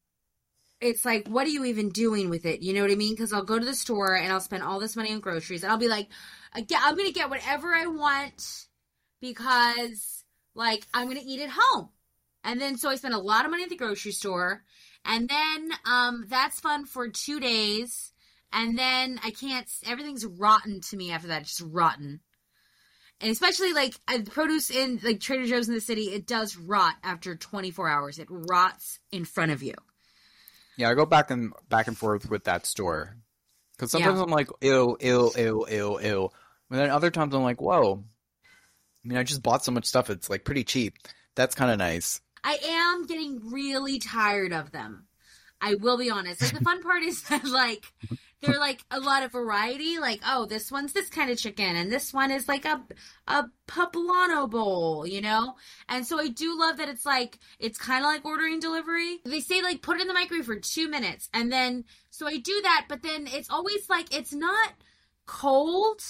it's 0.81 1.05
like 1.05 1.29
what 1.29 1.47
are 1.47 1.51
you 1.51 1.65
even 1.65 1.91
doing 1.91 2.31
with 2.31 2.47
it? 2.47 2.63
You 2.63 2.73
know 2.73 2.83
what 2.83 2.91
I 2.91 2.97
mean? 2.97 3.17
Cuz 3.17 3.33
I'll 3.33 3.45
go 3.45 3.59
to 3.59 3.65
the 3.65 3.75
store 3.75 4.17
and 4.17 4.33
I'll 4.33 4.41
spend 4.41 4.63
all 4.63 4.81
this 4.81 4.97
money 4.97 5.13
on 5.13 5.21
groceries 5.21 5.63
and 5.63 5.71
I'll 5.71 5.79
be 5.79 5.89
like 5.89 6.09
I'm 6.55 6.65
to 6.67 7.13
get 7.13 7.31
whatever 7.31 7.75
I 7.75 7.87
want 7.87 8.67
because 9.21 10.25
like 10.55 10.87
I'm 10.95 11.09
to 11.11 11.21
eat 11.21 11.41
at 11.43 11.51
home. 11.51 11.91
And 12.43 12.61
then 12.61 12.79
so 12.79 12.89
I 12.89 12.97
spend 12.97 13.15
a 13.15 13.19
lot 13.19 13.45
of 13.45 13.51
money 13.51 13.65
at 13.65 13.69
the 13.69 13.77
grocery 13.77 14.13
store 14.13 14.65
and 15.05 15.29
then 15.29 15.71
um 15.85 16.27
that's 16.29 16.61
fun 16.61 16.87
for 16.87 17.09
2 17.09 17.41
days 17.41 18.13
and 18.53 18.79
then 18.79 19.21
I 19.23 19.31
can't. 19.31 19.69
Everything's 19.87 20.27
rotten 20.27 20.81
to 20.83 20.97
me 20.97 21.13
after 21.13 21.29
that. 21.29 21.45
Just 21.45 21.63
rotten. 21.65 22.21
And 23.21 23.31
especially 23.31 23.73
like 23.73 23.95
uh, 24.09 24.21
produce 24.31 24.71
in 24.71 24.99
like 25.03 25.21
Trader 25.21 25.47
Joe's 25.47 25.69
in 25.69 25.75
the 25.75 25.81
city, 25.81 26.05
it 26.05 26.27
does 26.27 26.57
rot 26.57 26.95
after 27.03 27.37
24 27.37 27.89
hours. 27.89 28.19
It 28.19 28.29
rots 28.31 28.99
in 29.13 29.25
front 29.25 29.53
of 29.53 29.63
you. 29.63 29.75
Yeah, 30.77 30.91
I 30.91 30.95
go 30.95 31.05
back 31.05 31.31
and 31.31 31.53
back 31.69 31.87
and 31.89 31.97
forth 31.99 32.31
with 32.31 32.45
that 32.45 32.65
store 32.65 33.17
because 33.77 33.91
sometimes 33.91 34.17
Yeah. 34.17 34.23
I'm 34.23 34.31
like, 34.31 34.49
ew, 34.63 34.97
ew, 35.01 35.31
ew, 35.37 35.67
ew, 35.71 36.01
ew, 36.01 36.31
and 36.71 36.81
then 36.81 36.91
other 36.91 37.11
times 37.11 37.35
I'm 37.35 37.43
like, 37.43 37.61
whoa. 37.61 38.05
I 39.05 39.09
mean, 39.09 39.19
I 39.19 39.23
just 39.23 39.43
bought 39.43 39.65
so 39.65 39.73
much 39.73 39.87
stuff; 39.87 40.11
it's 40.11 40.31
like 40.31 40.45
pretty 40.45 40.65
cheap. 40.65 40.97
That's 41.35 41.55
kind 41.55 41.71
of 41.71 41.79
nice. 41.79 42.21
I 42.43 42.59
am 42.65 43.07
getting 43.07 43.51
really 43.51 43.99
tired 43.99 44.53
of 44.53 44.73
them. 44.73 45.07
I 45.61 45.75
will 45.75 45.99
be 45.99 46.11
honest. 46.11 46.41
Like 46.41 46.53
the 46.53 46.65
fun 46.65 46.83
part 46.83 47.03
is 47.03 47.23
that 47.25 47.45
like 47.45 47.85
they're 48.41 48.59
like 48.59 48.83
a 48.91 49.01
lot 49.01 49.23
of 49.23 49.33
variety. 49.33 49.99
Like 49.99 50.21
oh, 50.27 50.47
this 50.47 50.73
one's 50.73 50.93
this 50.93 51.09
kind 51.09 51.31
of 51.31 51.39
chicken, 51.39 51.77
and 51.77 51.93
this 51.93 52.13
one 52.13 52.31
is 52.31 52.49
like 52.49 52.65
a 52.65 52.83
a 53.27 53.45
poblano 53.69 54.49
bowl, 54.49 55.07
you 55.07 55.21
know. 55.21 55.57
And 55.89 56.07
so 56.07 56.19
I 56.19 56.29
do 56.29 56.59
love 56.59 56.79
that 56.79 56.89
it's 56.89 57.05
like 57.05 57.39
it's 57.59 57.79
kind 57.79 58.05
of 58.05 58.09
like 58.09 58.25
ordering 58.25 58.61
delivery. 58.61 59.19
They 59.25 59.41
say 59.41 59.63
like 59.63 59.83
put 59.83 59.97
it 59.97 60.03
in 60.03 60.09
the 60.09 60.15
microwave 60.15 60.47
for 60.47 60.57
two 60.57 60.89
minutes, 60.89 61.29
and 61.35 61.53
then 61.53 61.85
so 62.11 62.27
I 62.27 62.39
do 62.39 62.61
that. 62.63 62.87
But 62.89 63.03
then 63.03 63.27
it's 63.27 63.51
always 63.51 63.89
like 63.89 64.15
it's 64.15 64.33
not 64.33 64.73
cold, 65.27 66.01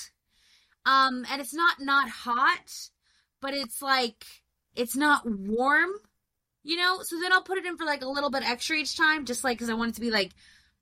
um, 0.87 1.27
and 1.31 1.41
it's 1.41 1.55
not 1.55 1.81
not 1.81 2.09
hot, 2.09 2.91
but 3.41 3.55
it's 3.55 3.83
like 3.83 4.25
it's 4.77 4.97
not 4.97 5.29
warm 5.29 5.91
you 6.63 6.77
know 6.77 6.99
so 7.03 7.19
then 7.21 7.33
i'll 7.33 7.43
put 7.43 7.59
it 7.59 7.67
in 7.67 7.77
for 7.77 7.85
like 7.85 8.03
a 8.03 8.09
little 8.09 8.31
bit 8.31 8.49
extra 8.49 8.77
each 8.77 8.97
time 8.97 9.25
just 9.25 9.45
like 9.45 9.57
because 9.57 9.71
i 9.71 9.75
want 9.75 9.91
it 9.91 9.95
to 9.95 10.01
be 10.01 10.11
like 10.11 10.31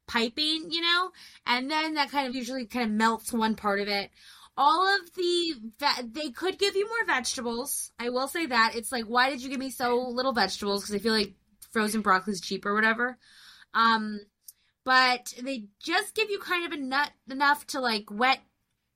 piping 0.08 0.66
you 0.70 0.80
know 0.80 1.10
and 1.46 1.70
then 1.70 1.94
that 1.94 2.10
kind 2.10 2.26
of 2.26 2.34
usually 2.34 2.66
kind 2.66 2.86
of 2.86 2.96
melts 2.96 3.32
one 3.32 3.54
part 3.54 3.78
of 3.78 3.86
it 3.86 4.10
all 4.56 4.88
of 4.96 5.14
the 5.14 5.54
ve- 5.78 6.08
they 6.12 6.30
could 6.30 6.58
give 6.58 6.74
you 6.74 6.88
more 6.88 7.06
vegetables 7.06 7.92
i 8.00 8.08
will 8.08 8.26
say 8.26 8.46
that 8.46 8.72
it's 8.74 8.90
like 8.90 9.04
why 9.04 9.30
did 9.30 9.40
you 9.42 9.48
give 9.48 9.60
me 9.60 9.70
so 9.70 9.96
little 10.08 10.32
vegetables 10.32 10.82
because 10.82 10.94
i 10.94 10.98
feel 10.98 11.12
like 11.12 11.34
frozen 11.72 12.00
broccoli 12.00 12.32
is 12.32 12.40
cheap 12.40 12.64
or 12.66 12.74
whatever 12.74 13.16
um 13.74 14.18
but 14.84 15.34
they 15.42 15.64
just 15.78 16.14
give 16.14 16.30
you 16.30 16.38
kind 16.38 16.66
of 16.66 16.72
a 16.72 16.80
nut 16.82 17.10
enough 17.30 17.66
to 17.66 17.78
like 17.80 18.06
wet 18.10 18.40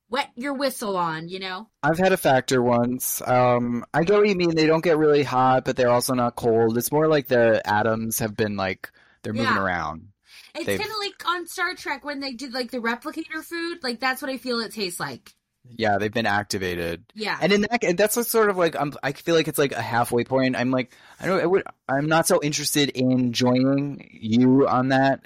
wet 0.09 0.29
your 0.35 0.53
whistle 0.55 0.97
on 0.97 1.29
you 1.29 1.39
know 1.39 1.67
I've 1.83 1.97
had 1.99 2.13
a 2.13 2.17
factor 2.17 2.61
once. 2.61 3.21
Um, 3.27 3.83
I 3.93 4.03
get 4.03 4.17
what 4.17 4.27
you 4.29 4.35
mean. 4.35 4.55
They 4.55 4.67
don't 4.67 4.83
get 4.83 4.97
really 4.97 5.23
hot, 5.23 5.65
but 5.65 5.75
they're 5.75 5.89
also 5.89 6.13
not 6.13 6.37
cold. 6.37 6.77
It's 6.77 6.93
more 6.93 7.09
like 7.09 7.27
the 7.27 7.61
atoms 7.67 8.19
have 8.19 8.33
been 8.37 8.55
like 8.55 8.89
they're 9.21 9.33
moving 9.33 9.47
Yeah. 9.55 9.61
around. 9.61 10.07
It's 10.55 10.65
kind 10.65 10.81
of 10.81 10.97
like 10.99 11.27
on 11.27 11.47
Star 11.47 11.73
Trek 11.75 12.05
when 12.05 12.19
they 12.19 12.33
did 12.33 12.53
like 12.53 12.71
the 12.71 12.79
replicator 12.79 13.43
food. 13.43 13.79
Like 13.83 13.99
that's 13.99 14.21
what 14.21 14.29
I 14.31 14.37
feel 14.37 14.59
it 14.59 14.71
tastes 14.73 14.99
like. 14.99 15.33
Yeah, 15.77 15.97
they've 15.97 16.11
been 16.13 16.25
activated. 16.25 17.05
Yeah. 17.15 17.37
And 17.41 17.53
in 17.53 17.61
that, 17.61 17.83
and 17.85 17.97
that's 17.97 18.17
what's 18.17 18.29
sort 18.29 18.49
of 18.49 18.57
like 18.57 18.75
I'm. 18.75 18.93
I 19.01 19.13
feel 19.13 19.33
like 19.33 19.47
it's 19.47 19.57
like 19.57 19.71
a 19.71 19.81
halfway 19.81 20.25
point. 20.25 20.55
I'm 20.57 20.71
like, 20.71 20.93
I 21.21 21.25
don't. 21.25 21.41
I 21.41 21.45
would. 21.45 21.63
I'm 21.87 22.07
not 22.07 22.27
so 22.27 22.41
interested 22.43 22.89
in 22.89 23.31
joining 23.31 24.07
you 24.11 24.67
on 24.67 24.89
that, 24.89 25.21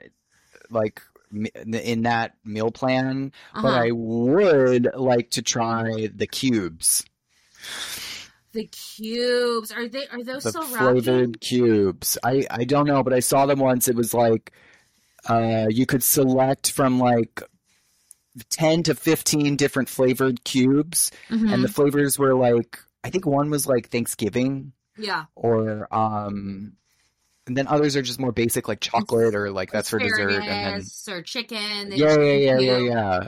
like 0.69 1.01
in 1.32 2.03
that 2.03 2.36
meal 2.45 2.69
plan. 2.71 3.32
But 3.61 3.69
Uh-huh. 3.69 3.80
I 3.86 3.91
would 3.91 4.89
like 4.93 5.32
to 5.32 5.41
try 5.41 6.07
the 6.13 6.28
cubes, 6.28 7.03
the 8.53 8.65
cubes 8.67 9.71
are 9.71 9.88
they 9.88 10.07
are 10.07 10.23
those 10.23 10.43
the 10.43 10.49
still 10.49 10.63
flavored 10.63 11.07
rocking? 11.07 11.34
cubes. 11.36 12.17
I 12.23 12.45
I 12.49 12.63
don't 12.63 12.88
know, 12.88 13.03
but 13.03 13.13
I 13.13 13.19
saw 13.19 13.45
them 13.45 13.59
once. 13.59 13.88
It 13.88 13.95
was 13.95 14.13
like, 14.13 14.51
uh, 15.28 15.67
you 15.69 15.86
could 15.86 16.03
select 16.03 16.71
from 16.71 16.99
like. 16.99 17.41
10 18.49 18.84
to 18.84 18.93
15 18.93 19.55
different 19.55 19.89
flavored 19.89 20.43
cubes 20.43 21.09
Mhm. 21.30 21.51
and 21.51 21.63
the 21.63 21.67
flavors 21.67 22.19
were 22.19 22.36
like 22.36 22.78
i 23.03 23.09
think 23.09 23.25
one 23.25 23.49
was 23.49 23.65
like 23.65 23.89
thanksgiving 23.89 24.73
yeah, 24.95 25.25
or 25.36 25.88
um 25.91 26.73
and 27.47 27.57
then 27.57 27.65
others 27.67 27.95
are 27.95 28.03
just 28.03 28.19
more 28.19 28.32
basic 28.32 28.67
like 28.67 28.80
chocolate 28.80 29.34
or 29.34 29.49
like 29.49 29.71
that's 29.71 29.89
for 29.89 29.97
dessert 29.97 30.43
and 30.43 30.86
then 31.07 31.15
or 31.15 31.21
chicken. 31.23 31.91
yeah 31.93 32.15
yeah 32.19 32.34
yeah 32.36 32.59
yeah 32.59 32.78
yeah 32.78 33.28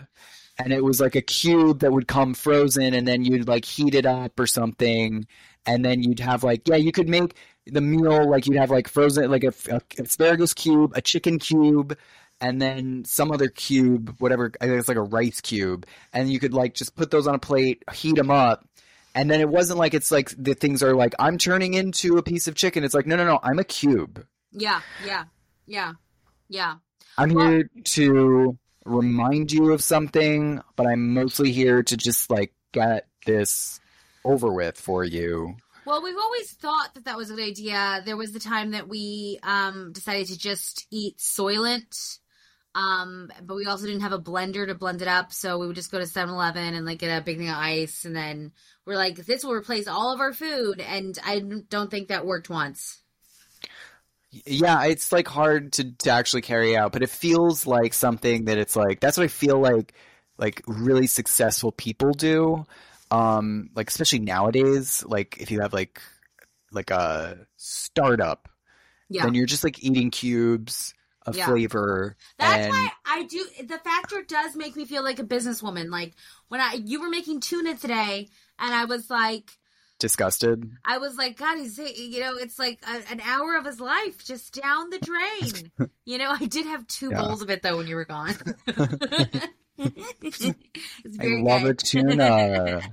and 0.60 0.72
it 0.74 0.84
was 0.84 1.02
like 1.02 1.16
a 1.16 1.22
cube 1.24 1.80
that 1.80 1.92
would 1.92 2.08
come 2.08 2.36
frozen 2.36 2.94
and 2.94 3.08
then 3.08 3.26
you'd 3.26 3.48
like 3.48 3.66
heat 3.66 3.96
it 3.96 4.06
up 4.06 4.40
or 4.40 4.46
something 4.46 5.26
and 5.66 5.84
then 5.84 6.04
you'd 6.04 6.20
have 6.20 6.44
like 6.44 6.68
yeah 6.68 6.76
you 6.76 6.92
could 6.92 7.10
make 7.10 7.34
the 7.72 7.82
meal 7.82 8.30
like 8.30 8.46
you'd 8.48 8.58
have 8.58 8.72
like 8.72 8.88
frozen 8.88 9.30
like 9.30 9.44
a, 9.44 9.54
a 9.70 9.82
asparagus 10.02 10.54
cube 10.54 10.94
a 10.96 11.02
chicken 11.02 11.40
cube 11.40 11.98
and 12.42 12.62
then 12.62 13.04
some 13.06 13.32
other 13.32 13.48
cube 13.50 14.16
whatever 14.20 14.52
i 14.62 14.66
think 14.68 14.80
it's 14.80 14.88
like 14.88 14.98
a 14.98 15.02
rice 15.02 15.42
cube 15.42 15.86
and 16.14 16.32
you 16.32 16.40
could 16.40 16.54
like 16.54 16.74
just 16.74 16.96
put 16.96 17.12
those 17.12 17.28
on 17.28 17.36
a 17.36 17.40
plate 17.40 17.84
heat 17.94 18.16
them 18.16 18.32
up 18.32 18.66
and 19.16 19.30
then 19.30 19.42
it 19.42 19.50
wasn't 19.50 19.78
like 19.78 19.94
it's 19.94 20.12
like 20.12 20.32
the 20.38 20.54
things 20.54 20.82
are 20.84 20.96
like 20.96 21.14
i'm 21.20 21.38
turning 21.38 21.74
into 21.74 22.18
a 22.18 22.24
piece 22.24 22.48
of 22.48 22.56
chicken 22.56 22.84
it's 22.84 22.94
like 22.94 23.06
no 23.08 23.16
no 23.16 23.26
no 23.26 23.40
i'm 23.44 23.60
a 23.60 23.64
cube 23.64 24.26
yeah, 24.52 24.82
yeah, 25.06 25.26
yeah, 25.68 25.94
yeah. 26.48 26.76
I'm 27.20 27.34
Well- 27.34 27.48
here 27.50 27.70
to 27.84 28.58
remind 28.86 29.52
you 29.52 29.72
of 29.74 29.84
something, 29.84 30.62
but 30.76 30.88
I'm 30.88 31.14
mostly 31.14 31.52
here 31.52 31.84
to 31.84 31.96
just 31.96 32.32
like 32.32 32.54
get 32.72 33.08
this 33.28 33.80
over 34.26 34.52
with 34.52 34.78
for 34.80 35.04
you. 35.04 35.56
Well, 35.90 36.04
we've 36.04 36.18
always 36.22 36.52
thought 36.52 36.94
that 36.94 37.06
that 37.06 37.18
was 37.18 37.32
a 37.32 37.34
good 37.34 37.48
idea. 37.48 38.04
There 38.06 38.16
was 38.16 38.32
the 38.32 38.40
time 38.40 38.72
that 38.72 38.88
we 38.88 39.40
um, 39.42 39.92
decided 39.92 40.28
to 40.28 40.38
just 40.38 40.86
eat 40.92 41.18
Soylent, 41.18 42.20
um, 42.76 43.32
but 43.42 43.56
we 43.56 43.66
also 43.66 43.88
didn't 43.88 44.04
have 44.04 44.12
a 44.12 44.20
blender 44.20 44.68
to 44.68 44.76
blend 44.76 45.02
it 45.02 45.08
up, 45.08 45.34
so 45.34 45.58
we 45.58 45.66
would 45.66 45.76
just 45.76 45.90
go 45.90 45.98
to 45.98 46.06
7-Eleven 46.06 46.76
and 46.76 46.86
like 46.86 47.00
get 47.00 47.20
a 47.20 47.24
big 47.24 47.40
thing 47.40 47.50
of 47.50 47.58
ice, 47.58 48.06
and 48.06 48.16
then 48.16 48.52
we're 48.86 48.98
like, 48.98 49.16
this 49.16 49.44
will 49.44 49.54
replace 49.54 49.88
all 49.88 50.14
of 50.14 50.20
our 50.20 50.32
food, 50.32 50.80
and 50.80 51.18
I 51.26 51.42
don't 51.70 51.90
think 51.90 52.10
that 52.10 52.24
worked 52.24 52.52
once. 52.52 53.02
Yeah, 54.30 54.84
it's 54.84 55.12
like 55.12 55.28
hard 55.28 55.74
to, 55.74 55.92
to 55.92 56.12
actually 56.12 56.44
carry 56.44 56.78
out, 56.78 56.92
but 56.92 57.02
it 57.02 57.10
feels 57.10 57.66
like 57.66 57.96
something 57.96 58.46
that 58.46 58.60
it's 58.60 58.76
like 58.76 59.00
that's 59.00 59.18
what 59.18 59.24
I 59.24 59.28
feel 59.28 59.60
like 59.60 59.96
like 60.38 60.62
really 60.68 61.08
successful 61.08 61.72
people 61.72 62.12
do. 62.12 62.68
Um 63.12 63.70
like 63.76 63.90
especially 63.90 64.20
nowadays, 64.20 65.04
like 65.06 65.38
if 65.40 65.52
you 65.52 65.62
have 65.62 65.74
like 65.74 66.02
like 66.72 66.92
a 66.92 67.48
startup, 67.58 68.50
Yeah, 69.10 69.24
then 69.24 69.34
you're 69.34 69.48
just 69.48 69.64
like 69.64 69.84
eating 69.84 70.12
cubes 70.12 70.94
of 71.26 71.36
Yeah. 71.36 71.46
flavor 71.46 72.16
that's 72.38 72.66
and 72.66 72.72
why 72.72 72.90
I 73.06 73.24
do. 73.24 73.46
The 73.66 73.78
factor 73.80 74.24
does 74.24 74.56
make 74.56 74.76
me 74.76 74.86
feel 74.86 75.04
like 75.04 75.20
a 75.20 75.24
businesswoman. 75.24 75.90
Like 75.90 76.14
when 76.50 76.62
I 76.62 76.74
you 76.74 77.02
were 77.02 77.10
making 77.10 77.42
tuna 77.42 77.76
today, 77.78 78.30
and 78.60 78.74
I 78.74 78.86
was 78.86 79.10
like. 79.10 79.58
disgusted. 80.00 80.72
I 80.86 80.98
was 80.98 81.18
like, 81.18 81.38
God, 81.38 81.58
he's 81.58 81.78
you 81.78 82.20
know, 82.22 82.36
it's 82.38 82.58
like 82.58 82.80
a, 82.88 83.12
an 83.12 83.22
hour 83.22 83.56
of 83.58 83.66
his 83.66 83.80
life 83.80 84.24
just 84.26 84.54
down 84.62 84.90
the 84.90 85.00
drain. 85.00 85.72
you 86.06 86.18
know, 86.18 86.32
I 86.32 86.46
did 86.46 86.66
have 86.66 86.88
two 86.88 87.12
Yeah. 87.12 87.22
bowls 87.22 87.42
of 87.42 87.50
it 87.50 87.62
though 87.62 87.78
when 87.78 87.88
you 87.88 87.96
were 87.96 88.06
gone. 88.06 88.36
I 91.20 91.26
love 91.42 91.62
good. 91.64 91.72
a 91.72 91.74
tuna. 91.74 92.82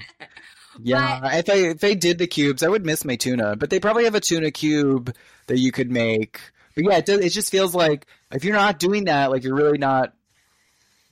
Yeah, 0.83 1.37
if 1.39 1.49
I 1.49 1.55
if 1.55 1.79
they 1.79 1.95
did 1.95 2.19
the 2.19 2.27
cubes, 2.27 2.63
I 2.63 2.69
would 2.69 2.85
miss 2.85 3.03
my 3.03 3.17
tuna. 3.17 3.57
But 3.57 3.71
they 3.71 3.81
probably 3.81 4.05
have 4.05 4.15
a 4.15 4.21
tuna 4.21 4.51
cube 4.51 5.15
that 5.47 5.57
you 5.59 5.73
could 5.73 5.91
make. 5.91 6.39
But 6.75 6.85
yeah, 6.85 6.99
it 6.99 7.07
does, 7.07 7.21
it 7.21 7.31
just 7.31 7.51
feels 7.51 7.75
like 7.75 8.07
if 8.31 8.45
you're 8.45 8.55
not 8.55 8.79
doing 8.79 9.07
that, 9.07 9.31
like 9.31 9.43
you're 9.43 9.55
really 9.55 9.79
not 9.79 10.13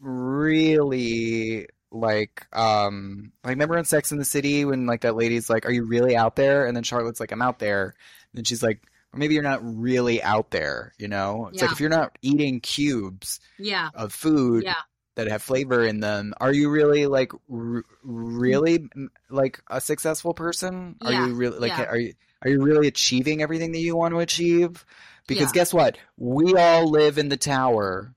really 0.00 1.66
like 1.90 2.46
um 2.52 3.32
like 3.42 3.52
remember 3.52 3.78
in 3.78 3.86
Sex 3.86 4.12
in 4.12 4.18
the 4.18 4.24
City 4.26 4.66
when 4.66 4.84
like 4.84 5.00
that 5.00 5.16
lady's 5.16 5.48
like, 5.48 5.64
"Are 5.66 5.72
you 5.72 5.84
really 5.84 6.14
out 6.14 6.36
there?" 6.36 6.66
And 6.66 6.76
then 6.76 6.82
Charlotte's 6.84 7.20
like, 7.20 7.32
"I'm 7.32 7.40
out 7.42 7.58
there." 7.58 7.84
And 8.32 8.38
then 8.38 8.44
she's 8.44 8.62
like, 8.62 8.82
"Or 9.14 9.18
maybe 9.18 9.32
you're 9.32 9.42
not 9.42 9.60
really 9.62 10.22
out 10.22 10.50
there." 10.50 10.92
You 10.98 11.08
know, 11.08 11.48
it's 11.50 11.62
like 11.62 11.72
if 11.72 11.80
you're 11.80 11.88
not 11.88 12.18
eating 12.20 12.60
cubes 12.60 13.40
Yeah. 13.58 13.88
of 13.94 14.12
food 14.12 14.64
Yeah. 14.64 14.74
That 15.16 15.28
have 15.28 15.42
flavor 15.42 15.84
in 15.84 16.00
them, 16.00 16.34
are 16.40 16.52
you 16.52 16.70
really 16.70 17.06
like 17.06 17.32
r- 17.52 17.84
really 18.02 18.88
like 19.30 19.60
a 19.70 19.80
successful 19.80 20.34
person? 20.34 20.96
Are 21.02 21.12
Yeah, 21.12 21.26
you 21.26 21.34
really 21.34 21.58
like 21.58 21.70
yeah. 21.70 21.84
are 21.84 21.96
you 21.98 22.14
are 22.42 22.50
you 22.50 22.62
really 22.62 22.88
achieving 22.88 23.40
everything 23.42 23.72
that 23.72 23.78
you 23.80 23.96
want 23.96 24.12
to 24.12 24.20
achieve? 24.20 24.84
Because 25.26 25.48
Yeah. 25.50 25.54
guess 25.54 25.72
what? 25.72 25.96
We 26.18 26.54
all 26.54 26.90
live 26.90 27.18
in 27.18 27.28
the 27.28 27.36
tower 27.36 28.14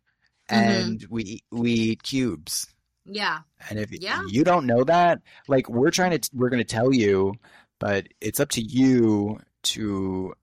Mm-hmm. 0.50 0.70
and 0.70 1.06
we 1.10 1.43
we 1.52 1.72
eat 1.72 2.04
cubes. 2.04 2.68
Yeah. 3.06 3.39
And 3.70 3.80
if 3.80 3.91
Yeah. 3.91 4.24
you 4.30 4.43
don't 4.45 4.66
know 4.66 4.84
that, 4.86 5.20
like 5.48 5.70
we're 5.70 5.91
trying 5.91 6.18
to 6.18 6.30
we're 6.34 6.50
going 6.50 6.64
to 6.64 6.76
tell 6.76 6.93
you, 6.93 7.34
but 7.80 8.08
it's 8.22 8.39
up 8.39 8.50
to 8.52 8.62
you 8.62 9.39
to 9.64 10.34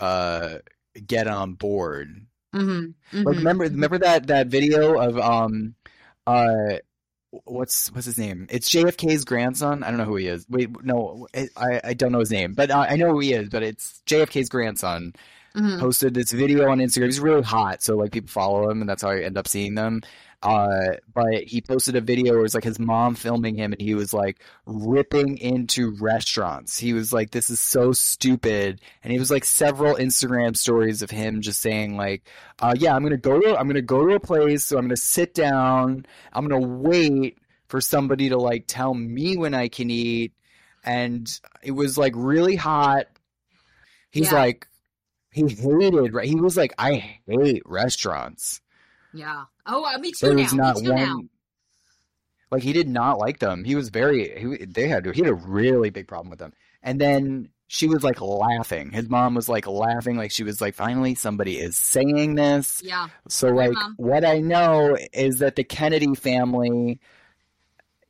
uh 0.00 0.58
get 1.06 1.26
on 1.26 1.54
board. 1.54 2.26
Mm-hmm. 2.54 3.22
Like 3.24 3.36
remember 3.36 3.64
remember 3.64 3.98
that 3.98 4.26
that 4.28 4.46
video 4.48 4.98
of 5.00 5.18
um 5.18 5.74
uh 6.26 6.76
what's 7.44 7.90
what's 7.92 8.06
his 8.06 8.18
name? 8.18 8.46
It's 8.50 8.68
JFK's 8.70 9.24
grandson. 9.24 9.82
I 9.82 9.88
don't 9.88 9.98
know 9.98 10.04
who 10.04 10.16
he 10.16 10.26
is. 10.26 10.46
Wait, 10.48 10.70
no, 10.84 11.26
I 11.56 11.80
I 11.84 11.94
don't 11.94 12.12
know 12.12 12.20
his 12.20 12.30
name, 12.30 12.54
but 12.54 12.70
uh, 12.70 12.86
I 12.88 12.96
know 12.96 13.10
who 13.12 13.20
he 13.20 13.32
is. 13.32 13.48
But 13.48 13.62
it's 13.62 14.02
JFK's 14.06 14.48
grandson 14.48 15.14
Mhm. 15.56 15.80
posted 15.80 16.14
this 16.14 16.32
video 16.32 16.70
on 16.70 16.78
Instagram. 16.78 17.06
He's 17.06 17.20
really 17.20 17.42
hot, 17.42 17.82
so 17.82 17.96
like 17.96 18.12
people 18.12 18.30
follow 18.30 18.70
him, 18.70 18.80
and 18.80 18.88
that's 18.88 19.02
how 19.02 19.10
I 19.10 19.20
end 19.20 19.36
up 19.36 19.46
seeing 19.46 19.74
them. 19.74 20.00
Uh, 20.42 20.96
but 21.14 21.44
he 21.44 21.60
posted 21.60 21.94
a 21.94 22.00
video 22.00 22.34
where 22.34 22.44
it's 22.44 22.54
like 22.54 22.64
his 22.64 22.78
mom 22.80 23.14
filming 23.14 23.54
him, 23.54 23.72
and 23.72 23.80
he 23.80 23.94
was 23.94 24.12
like 24.12 24.40
ripping 24.66 25.38
into 25.38 25.94
restaurants. 26.00 26.76
He 26.76 26.92
was 26.92 27.12
like, 27.12 27.30
"This 27.30 27.48
is 27.48 27.60
so 27.60 27.92
stupid," 27.92 28.80
and 29.04 29.12
he 29.12 29.18
was 29.20 29.30
like 29.30 29.44
several 29.44 29.94
Instagram 29.94 30.56
stories 30.56 31.00
of 31.02 31.10
him 31.10 31.42
just 31.42 31.60
saying 31.60 31.96
like, 31.96 32.28
uh, 32.60 32.74
"Yeah, 32.76 32.96
I'm 32.96 33.02
gonna 33.04 33.16
go 33.18 33.40
to 33.40 33.56
I'm 33.56 33.68
gonna 33.68 33.82
go 33.82 34.06
to 34.06 34.14
a 34.16 34.20
place, 34.20 34.64
so 34.64 34.78
I'm 34.78 34.84
gonna 34.86 34.96
sit 34.96 35.32
down, 35.32 36.06
I'm 36.32 36.48
gonna 36.48 36.66
wait 36.66 37.38
for 37.68 37.80
somebody 37.80 38.28
to 38.30 38.36
like 38.36 38.64
tell 38.66 38.94
me 38.94 39.36
when 39.36 39.54
I 39.54 39.68
can 39.68 39.90
eat," 39.90 40.32
and 40.84 41.28
it 41.62 41.70
was 41.70 41.96
like 41.96 42.14
really 42.16 42.56
hot. 42.56 43.06
He's 44.10 44.32
Yeah. 44.32 44.38
like, 44.38 44.66
he 45.30 45.42
hated. 45.48 46.12
right? 46.12 46.28
He 46.28 46.34
was 46.34 46.56
like, 46.56 46.74
I 46.78 46.94
hate 47.26 47.62
restaurants. 47.64 48.60
Yeah. 49.14 49.44
Oh, 49.66 49.84
uh, 49.84 49.98
me 49.98 50.12
too 50.12 50.26
There 50.26 50.34
now. 50.34 50.42
was 50.42 50.52
not 50.54 50.76
me 50.76 50.82
too 50.82 50.92
one. 50.92 51.00
now. 51.00 51.20
Like 52.50 52.62
he 52.62 52.72
did 52.72 52.88
not 52.88 53.18
like 53.18 53.38
them. 53.38 53.64
He 53.64 53.74
was 53.74 53.88
very. 53.88 54.38
He, 54.38 54.64
they 54.66 54.88
had. 54.88 55.06
He 55.14 55.22
had 55.22 55.30
a 55.30 55.34
really 55.34 55.90
big 55.90 56.06
problem 56.06 56.30
with 56.30 56.38
them. 56.38 56.52
And 56.82 57.00
then 57.00 57.48
she 57.68 57.86
was 57.88 58.02
like 58.04 58.20
laughing. 58.20 58.90
His 58.90 59.08
mom 59.08 59.34
was 59.34 59.48
like 59.48 59.66
laughing, 59.66 60.16
like 60.16 60.30
she 60.30 60.42
was 60.42 60.60
like, 60.60 60.74
finally 60.74 61.14
somebody 61.14 61.58
is 61.58 61.76
saying 61.76 62.34
this. 62.34 62.82
Yeah. 62.84 63.08
So 63.28 63.48
Hi, 63.48 63.54
like 63.54 63.72
Mom. 63.72 63.94
what 63.96 64.24
I 64.26 64.40
know 64.40 64.98
is 65.14 65.38
that 65.38 65.56
the 65.56 65.64
Kennedy 65.64 66.14
family, 66.14 67.00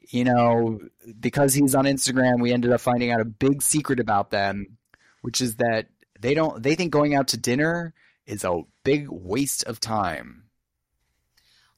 you 0.08 0.24
know, 0.24 0.80
because 1.20 1.54
he's 1.54 1.76
on 1.76 1.84
Instagram, 1.84 2.40
we 2.40 2.52
ended 2.52 2.72
up 2.72 2.80
finding 2.80 3.12
out 3.12 3.20
a 3.20 3.24
big 3.24 3.62
secret 3.62 4.00
about 4.00 4.30
them, 4.30 4.78
which 5.20 5.40
is 5.40 5.56
that 5.56 5.86
they 6.18 6.34
don't 6.34 6.60
they 6.62 6.74
think 6.74 6.90
going 6.92 7.14
out 7.14 7.28
to 7.28 7.36
dinner 7.36 7.94
is 8.26 8.42
a 8.42 8.62
big 8.82 9.06
waste 9.10 9.62
of 9.64 9.78
time. 9.78 10.44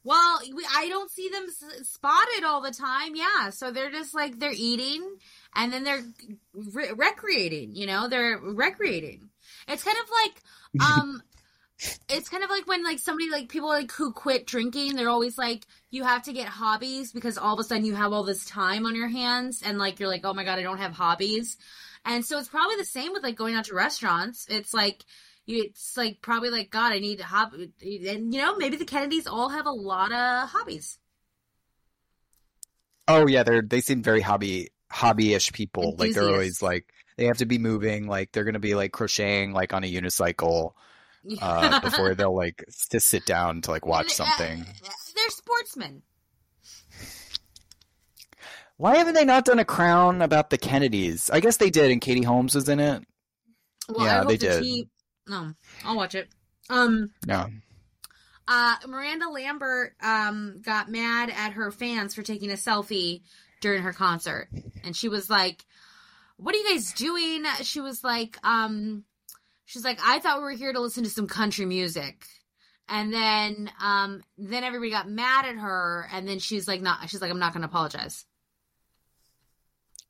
Well, 0.05 0.41
we, 0.55 0.67
I 0.77 0.89
don't 0.89 1.11
see 1.11 1.29
them 1.31 1.47
s- 1.49 1.89
spotted 1.89 2.45
all 2.45 2.61
the 2.61 2.71
time. 2.71 3.17
Yeah, 3.17 3.51
so 3.51 3.71
they're 3.71 3.91
just 3.91 4.15
like 4.15 4.39
they're 4.39 4.53
eating 4.55 5.17
and 5.57 5.73
then 5.73 5.83
they're 5.85 6.05
re- 6.53 6.93
recreating. 6.95 7.75
You 7.75 7.87
know, 7.87 8.09
they're 8.09 8.39
recreating. 8.39 9.31
It's 9.67 9.83
kind 9.83 9.97
of 9.97 10.11
like, 10.23 10.89
um, 10.91 11.23
it's 12.11 12.29
kind 12.29 12.45
of 12.45 12.51
like 12.51 12.67
when 12.67 12.85
like 12.85 12.99
somebody 12.99 13.31
like 13.31 13.49
people 13.49 13.69
like 13.69 13.91
who 13.93 14.13
quit 14.13 14.47
drinking. 14.47 14.95
They're 14.95 15.09
always 15.09 15.39
like, 15.39 15.67
you 15.91 16.05
have 16.05 16.25
to 16.25 16.35
get 16.35 16.49
hobbies 16.49 17.13
because 17.13 17.39
all 17.39 17.55
of 17.55 17.61
a 17.61 17.65
sudden 17.65 17.87
you 17.87 17.95
have 17.95 18.13
all 18.13 18.25
this 18.25 18.45
time 18.45 18.85
on 18.85 18.95
your 18.95 19.09
hands 19.09 19.63
and 19.65 19.79
like 19.79 20.01
you're 20.01 20.09
like, 20.09 20.25
oh 20.25 20.35
my 20.35 20.45
god, 20.45 20.59
I 20.59 20.63
don't 20.63 20.79
have 20.79 20.93
hobbies. 20.93 21.57
And 22.05 22.25
so 22.25 22.39
it's 22.39 22.49
probably 22.49 22.77
the 22.77 22.85
same 22.85 23.13
with 23.13 23.23
like 23.23 23.37
going 23.37 23.55
out 23.55 23.65
to 23.67 23.75
restaurants. 23.75 24.47
It's 24.51 24.75
like 24.75 25.03
it's 25.47 25.97
like 25.97 26.21
probably 26.23 26.51
like 26.51 26.71
God, 26.71 26.93
I 26.93 26.99
need 26.99 27.21
a 27.21 27.25
hobby, 27.25 27.73
and 28.09 28.33
you 28.35 28.41
know 28.41 28.57
maybe 28.57 28.77
the 28.77 28.85
Kennedys 28.85 29.27
all 29.27 29.51
have 29.51 29.67
a 29.67 29.71
lot 29.71 30.13
of 30.13 30.51
hobbies. 30.51 30.99
Oh 33.07 33.27
yeah, 33.27 33.43
they're 33.43 33.63
they 33.63 33.81
seem 33.81 34.03
very 34.03 34.21
hobby 34.21 34.71
hobbyish 34.93 35.53
people. 35.53 35.95
Like 35.99 36.13
they're 36.13 36.29
always 36.29 36.63
like 36.63 36.93
they 37.17 37.27
have 37.27 37.39
to 37.39 37.47
be 37.47 37.59
moving, 37.59 38.07
like 38.09 38.33
they're 38.33 38.45
gonna 38.45 38.59
be 38.59 38.75
like 38.75 38.93
crocheting 38.93 39.53
like 39.53 39.75
on 39.75 39.85
a 39.85 39.93
unicycle 39.93 40.73
uh, 41.41 41.81
before 41.81 42.15
they'll 42.15 42.37
like 42.37 42.65
to 42.91 43.01
sit 43.01 43.27
down 43.27 43.63
to 43.63 43.71
like 43.71 43.87
watch 43.87 44.09
Uh, 44.21 44.25
something. 44.25 44.65
They're 45.15 45.31
sportsmen. 45.31 46.03
Why 48.77 48.97
haven't 48.97 49.15
they 49.15 49.25
not 49.25 49.45
done 49.45 49.59
a 49.59 49.65
crown 49.65 50.21
about 50.23 50.51
the 50.51 50.59
Kennedys? 50.59 51.31
I 51.31 51.41
guess 51.41 51.57
they 51.57 51.71
did, 51.71 51.91
and 51.91 52.01
Katie 52.01 52.23
Holmes 52.25 52.55
was 52.55 52.69
in 52.69 52.81
it. 52.81 53.05
Well, 53.89 54.07
Yeah, 54.07 54.25
they 54.25 54.37
the 54.37 54.47
did. 54.47 54.63
T- 54.63 54.89
no, 55.29 55.53
I'll 55.85 55.97
watch 55.97 56.14
it. 56.14 56.29
Um, 56.70 57.11
No. 57.27 57.49
uh, 58.49 58.77
Miranda 58.87 59.29
Lambert 59.29 59.95
um 60.03 60.61
got 60.62 60.89
mad 60.91 61.31
at 61.31 61.53
her 61.55 61.70
fans 61.70 62.14
for 62.14 62.22
taking 62.22 62.51
a 62.51 62.55
selfie 62.55 63.22
during 63.61 63.83
her 63.83 63.93
concert, 63.93 64.49
and 64.83 64.97
she 64.97 65.09
was 65.09 65.29
like, 65.31 65.64
"What 66.37 66.55
are 66.55 66.59
you 66.59 66.68
guys 66.70 66.93
doing?" 66.93 67.45
She 67.62 67.81
was 67.81 68.03
like, 68.05 68.39
um, 68.45 69.05
she's 69.64 69.85
like, 69.85 69.99
"I 70.03 70.18
thought 70.20 70.39
we 70.39 70.45
were 70.45 70.51
here 70.53 70.72
to 70.72 70.81
listen 70.81 71.05
to 71.05 71.11
some 71.11 71.27
country 71.29 71.66
music." 71.66 72.27
And 72.87 73.11
then, 73.14 73.70
um, 73.81 74.22
then 74.37 74.62
everybody 74.62 74.91
got 74.91 75.09
mad 75.09 75.47
at 75.47 75.57
her, 75.57 76.07
and 76.12 76.29
then 76.29 76.39
she's 76.39 76.68
like, 76.68 76.83
"Not." 76.83 77.09
She's 77.09 77.22
like, 77.22 77.31
"I'm 77.31 77.39
not 77.39 77.55
going 77.55 77.62
to 77.62 77.68
apologize." 77.68 78.27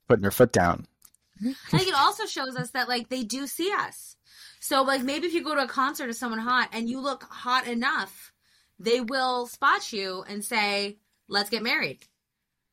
Putting 0.08 0.24
her 0.24 0.30
foot 0.32 0.52
down. 0.52 0.86
I 1.44 1.54
think 1.78 1.88
it 1.88 1.94
also 1.94 2.26
shows 2.26 2.56
us 2.56 2.70
that 2.72 2.88
like 2.88 3.08
they 3.08 3.22
do 3.22 3.46
see 3.46 3.72
us. 3.72 4.13
So 4.64 4.80
like 4.80 5.02
maybe 5.02 5.26
if 5.26 5.34
you 5.34 5.44
go 5.44 5.54
to 5.54 5.64
a 5.64 5.68
concert 5.68 6.08
of 6.08 6.16
someone 6.16 6.38
hot 6.38 6.70
and 6.72 6.88
you 6.88 6.98
look 6.98 7.24
hot 7.24 7.66
enough, 7.66 8.32
they 8.78 8.98
will 8.98 9.46
spot 9.46 9.92
you 9.92 10.24
and 10.26 10.42
say, 10.42 10.96
"Let's 11.28 11.50
get 11.50 11.62
married." 11.62 11.98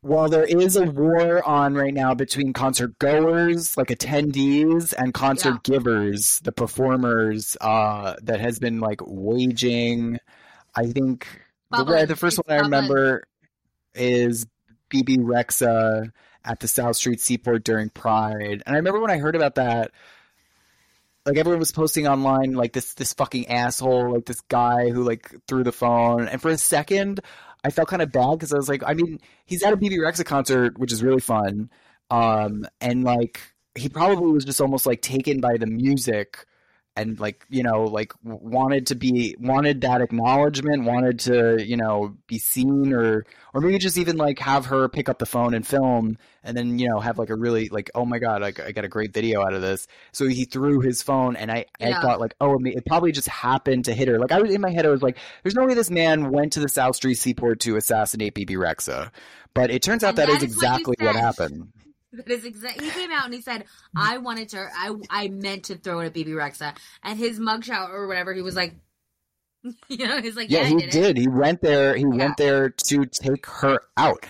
Well, 0.01 0.29
there 0.29 0.45
is 0.45 0.77
a 0.77 0.85
war 0.85 1.45
on 1.45 1.73
right 1.73 1.93
now 1.93 2.13
between 2.13 2.53
concert 2.53 2.97
goers, 2.97 3.75
like 3.75 3.89
attendees, 3.89 4.93
and 4.97 5.13
concert 5.13 5.63
givers, 5.63 6.39
the 6.39 6.53
performers, 6.53 7.57
uh, 7.59 8.15
that 8.23 8.39
has 8.39 8.57
been 8.57 8.79
like 8.79 9.01
waging. 9.05 10.17
I 10.73 10.85
think 10.85 11.27
the, 11.71 12.05
the 12.07 12.15
first 12.15 12.39
It's 12.39 12.47
one 12.47 12.57
I 12.57 12.61
bubbling. 12.61 12.71
remember 12.71 13.27
is 13.95 14.47
Bebe 14.87 15.17
Rexha 15.17 16.13
at 16.45 16.61
the 16.61 16.69
South 16.69 16.95
Street 16.95 17.19
Seaport 17.19 17.65
during 17.65 17.89
Pride, 17.89 18.63
and 18.65 18.75
I 18.75 18.77
remember 18.77 19.01
when 19.01 19.11
I 19.11 19.17
heard 19.17 19.35
about 19.35 19.55
that. 19.55 19.91
Like 21.25 21.37
everyone 21.37 21.59
was 21.59 21.71
posting 21.71 22.07
online, 22.07 22.53
like 22.53 22.73
this 22.73 22.93
this 22.95 23.13
fucking 23.13 23.47
asshole, 23.47 24.13
like 24.13 24.25
this 24.25 24.41
guy 24.41 24.89
who 24.89 25.03
like 25.03 25.33
threw 25.47 25.63
the 25.63 25.71
phone, 25.71 26.27
and 26.27 26.41
for 26.41 26.49
a 26.49 26.57
second, 26.57 27.19
I 27.63 27.69
felt 27.69 27.89
kind 27.89 28.01
of 28.01 28.11
bad 28.11 28.31
because 28.31 28.53
I 28.53 28.57
was 28.57 28.69
like, 28.69 28.83
I 28.85 28.93
mean, 28.93 29.19
he's 29.45 29.63
at 29.63 29.73
a 29.73 29.77
Bebe 29.77 29.97
Rexha 29.97 30.25
concert, 30.25 30.79
which 30.79 30.91
is 30.91 31.03
really 31.03 31.21
fun. 31.21 31.69
Um, 32.09 32.65
and 32.81 33.03
like, 33.03 33.39
he 33.75 33.87
probably 33.87 34.31
was 34.31 34.45
just 34.45 34.61
almost 34.61 34.85
like 34.85 35.01
taken 35.01 35.39
by 35.39 35.57
the 35.57 35.67
music 35.67 36.45
and 36.95 37.19
like, 37.19 37.45
you 37.49 37.63
know, 37.63 37.85
like 37.85 38.13
wanted 38.23 38.87
to 38.87 38.95
be, 38.95 39.35
wanted 39.39 39.81
that 39.81 40.01
acknowledgement, 40.01 40.83
wanted 40.83 41.19
to, 41.21 41.63
you 41.65 41.77
know, 41.77 42.17
be 42.27 42.37
seen 42.37 42.91
or, 42.93 43.25
or 43.53 43.61
maybe 43.61 43.77
just 43.77 43.97
even 43.97 44.17
like 44.17 44.39
have 44.39 44.65
her 44.65 44.89
pick 44.89 45.07
up 45.07 45.17
the 45.17 45.25
phone 45.25 45.53
and 45.53 45.65
film 45.65 46.17
and 46.43 46.55
then, 46.57 46.79
you 46.79 46.89
know, 46.89 46.99
have 46.99 47.17
like 47.17 47.29
a 47.29 47.35
really 47.35 47.69
like, 47.69 47.89
oh 47.95 48.05
my 48.05 48.19
God, 48.19 48.43
I, 48.43 48.47
I 48.65 48.71
got 48.73 48.83
a 48.83 48.89
great 48.89 49.13
video 49.13 49.41
out 49.41 49.53
of 49.53 49.61
this. 49.61 49.87
So 50.11 50.27
he 50.27 50.43
threw 50.43 50.81
his 50.81 51.01
phone 51.01 51.37
and 51.37 51.49
I, 51.49 51.65
I 51.79 51.93
thought 51.93 52.19
like, 52.19 52.35
oh, 52.41 52.57
it 52.65 52.85
probably 52.85 53.13
just 53.13 53.29
happened 53.29 53.85
to 53.85 53.93
hit 53.93 54.09
her. 54.09 54.19
Like 54.19 54.33
I 54.33 54.41
was 54.41 54.53
in 54.53 54.59
my 54.59 54.71
head, 54.71 54.85
I 54.85 54.89
was 54.89 55.01
like, 55.01 55.17
there's 55.43 55.55
no 55.55 55.65
way 55.65 55.73
this 55.73 55.89
man 55.89 56.31
went 56.31 56.53
to 56.53 56.59
the 56.59 56.69
South 56.69 56.97
Street 56.97 57.15
Seaport 57.15 57.61
to 57.61 57.77
assassinate 57.77 58.33
Bebe 58.33 58.55
Rexha. 58.55 59.11
But 59.53 59.71
it 59.71 59.81
turns 59.81 60.03
out 60.03 60.09
And 60.09 60.17
that 60.17 60.27
that 60.27 60.37
is 60.37 60.43
is 60.43 60.43
exactly 60.43 60.95
what 60.99 61.15
said. 61.15 61.21
happened. 61.21 61.71
That 62.13 62.29
is 62.29 62.45
exactly. 62.45 62.85
He 62.85 62.91
came 62.91 63.11
out 63.11 63.25
and 63.25 63.33
he 63.33 63.41
said, 63.41 63.65
"I 63.95 64.17
wanted 64.17 64.49
to. 64.49 64.67
I 64.75 64.93
I 65.09 65.27
meant 65.29 65.65
to 65.65 65.75
throw 65.75 66.01
it 66.01 66.07
at 66.07 66.13
Bebe 66.13 66.31
Rexha." 66.31 66.75
And 67.03 67.17
his 67.17 67.39
mugshot 67.39 67.89
or 67.89 68.07
whatever, 68.07 68.33
he 68.33 68.41
was 68.41 68.55
like, 68.55 68.75
you 69.87 70.07
know, 70.07 70.21
he's 70.21 70.35
like, 70.35 70.49
Yeah, 70.49 70.63
"Yeah, 70.63 70.67
he 70.67 70.75
did, 70.75 70.89
did. 70.89 71.17
He 71.17 71.27
went 71.27 71.61
there. 71.61 71.95
He 71.95 72.03
Yeah. 72.03 72.17
went 72.17 72.37
there 72.37 72.69
to 72.69 73.05
take 73.05 73.45
her 73.45 73.79
out. 73.95 74.25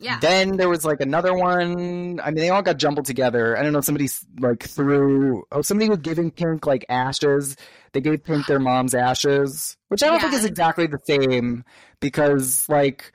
Yeah. 0.00 0.20
Then 0.20 0.56
there 0.56 0.68
was 0.68 0.84
like 0.84 1.00
another 1.00 1.34
one. 1.34 2.20
I 2.20 2.30
mean, 2.30 2.36
they 2.36 2.50
all 2.50 2.62
got 2.62 2.76
jumbled 2.78 3.04
together. 3.06 3.58
I 3.58 3.62
don't 3.62 3.72
know. 3.72 3.80
Somebody 3.80 4.08
like 4.38 4.62
threw. 4.62 5.42
Oh, 5.50 5.60
somebody 5.62 5.90
was 5.90 5.98
giving 5.98 6.30
Pink 6.30 6.66
like 6.66 6.86
ashes. 6.88 7.56
They 7.92 8.00
gave 8.00 8.22
Pink 8.22 8.46
their 8.46 8.60
mom's 8.60 8.94
ashes, 8.94 9.76
which 9.88 10.02
I 10.02 10.06
don't 10.06 10.20
Yeah, 10.20 10.30
think 10.30 10.34
is 10.34 10.44
exactly 10.44 10.86
the 10.86 11.00
same 11.04 11.64
because 12.00 12.68
like 12.68 13.12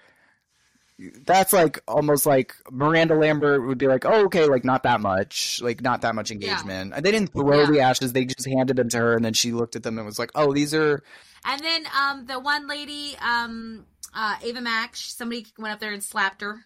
that's 1.26 1.54
like 1.54 1.82
almost 1.88 2.26
like 2.26 2.56
Miranda 2.72 3.16
Lambert 3.16 3.66
would 3.66 3.78
be 3.78 3.88
like, 3.88 4.06
oh, 4.06 4.26
okay, 4.26 4.46
like 4.46 4.64
not 4.64 4.84
that 4.84 5.02
much, 5.02 5.62
like 5.62 5.82
not 5.82 6.02
that 6.02 6.16
much 6.16 6.32
engagement. 6.32 6.94
And 6.96 7.06
they 7.06 7.12
didn't 7.12 7.34
throw 7.34 7.62
Yeah. 7.62 7.66
the 7.66 7.80
ashes; 7.80 8.14
they 8.14 8.26
just 8.26 8.48
handed 8.48 8.78
them 8.78 8.90
to 8.90 8.98
her, 8.98 9.16
and 9.16 9.24
then 9.26 9.34
she 9.34 9.52
looked 9.52 9.76
at 9.76 9.84
them 9.84 9.98
and 9.98 10.06
was 10.06 10.20
like, 10.20 10.32
oh, 10.36 10.54
these 10.54 10.74
are. 10.74 11.04
And 11.46 11.62
then 11.62 11.86
um 12.00 12.26
the 12.26 12.40
one 12.40 12.68
lady, 12.68 13.16
um 13.22 13.86
uh 14.14 14.36
Ava 14.44 14.62
Max, 14.62 15.02
somebody 15.16 15.46
went 15.58 15.74
up 15.74 15.80
there 15.80 15.92
and 15.92 16.04
slapped 16.04 16.42
her. 16.42 16.66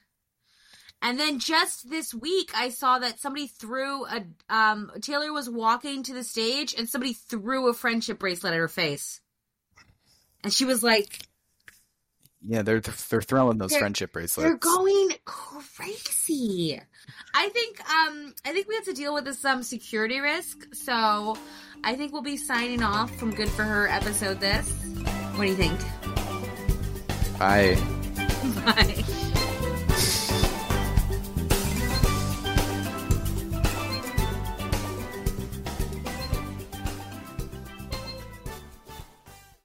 And 1.02 1.20
then 1.20 1.40
just 1.40 1.90
this 1.90 2.14
week 2.14 2.52
I 2.56 2.70
saw 2.70 3.00
that 3.00 3.20
somebody 3.20 3.48
threw 3.48 4.06
a 4.06 4.26
um 4.50 4.92
Taylor 5.02 5.32
was 5.32 5.50
walking 5.50 6.04
to 6.04 6.14
the 6.14 6.24
stage 6.24 6.74
and 6.78 6.90
somebody 6.90 7.14
threw 7.14 7.70
a 7.70 7.74
friendship 7.74 8.20
bracelet 8.20 8.54
at 8.54 8.60
her 8.60 8.68
face. 8.68 9.22
And 10.44 10.54
she 10.54 10.66
was 10.66 10.84
like, 10.84 11.27
Yeah, 12.46 12.62
they're 12.62 12.80
they're 12.80 13.22
throwing 13.22 13.58
those 13.58 13.72
They're- 13.72 13.80
friendship 13.80 14.14
bracelets. 14.14 14.48
They're 14.48 14.58
going 14.58 15.10
crazy. 15.26 16.80
I 17.34 17.50
think 17.50 17.80
um 17.90 18.34
I 18.46 18.52
think 18.54 18.68
we 18.68 18.76
have 18.76 18.86
to 18.86 18.94
deal 18.94 19.14
with 19.14 19.26
this 19.26 19.40
some 19.40 19.64
security 19.64 20.20
risk. 20.20 20.74
So 20.74 21.38
I 21.84 21.96
think 21.96 22.14
we'll 22.14 22.22
be 22.22 22.38
signing 22.38 22.84
off 22.84 23.14
from 23.16 23.32
Good 23.34 23.50
for 23.50 23.64
Her 23.64 23.88
episode 23.88 24.40
this. 24.40 24.70
What 25.36 25.46
do 25.46 25.50
you 25.50 25.56
think? 25.56 25.80
Bye. 27.40 27.78
Bye. 28.66 29.04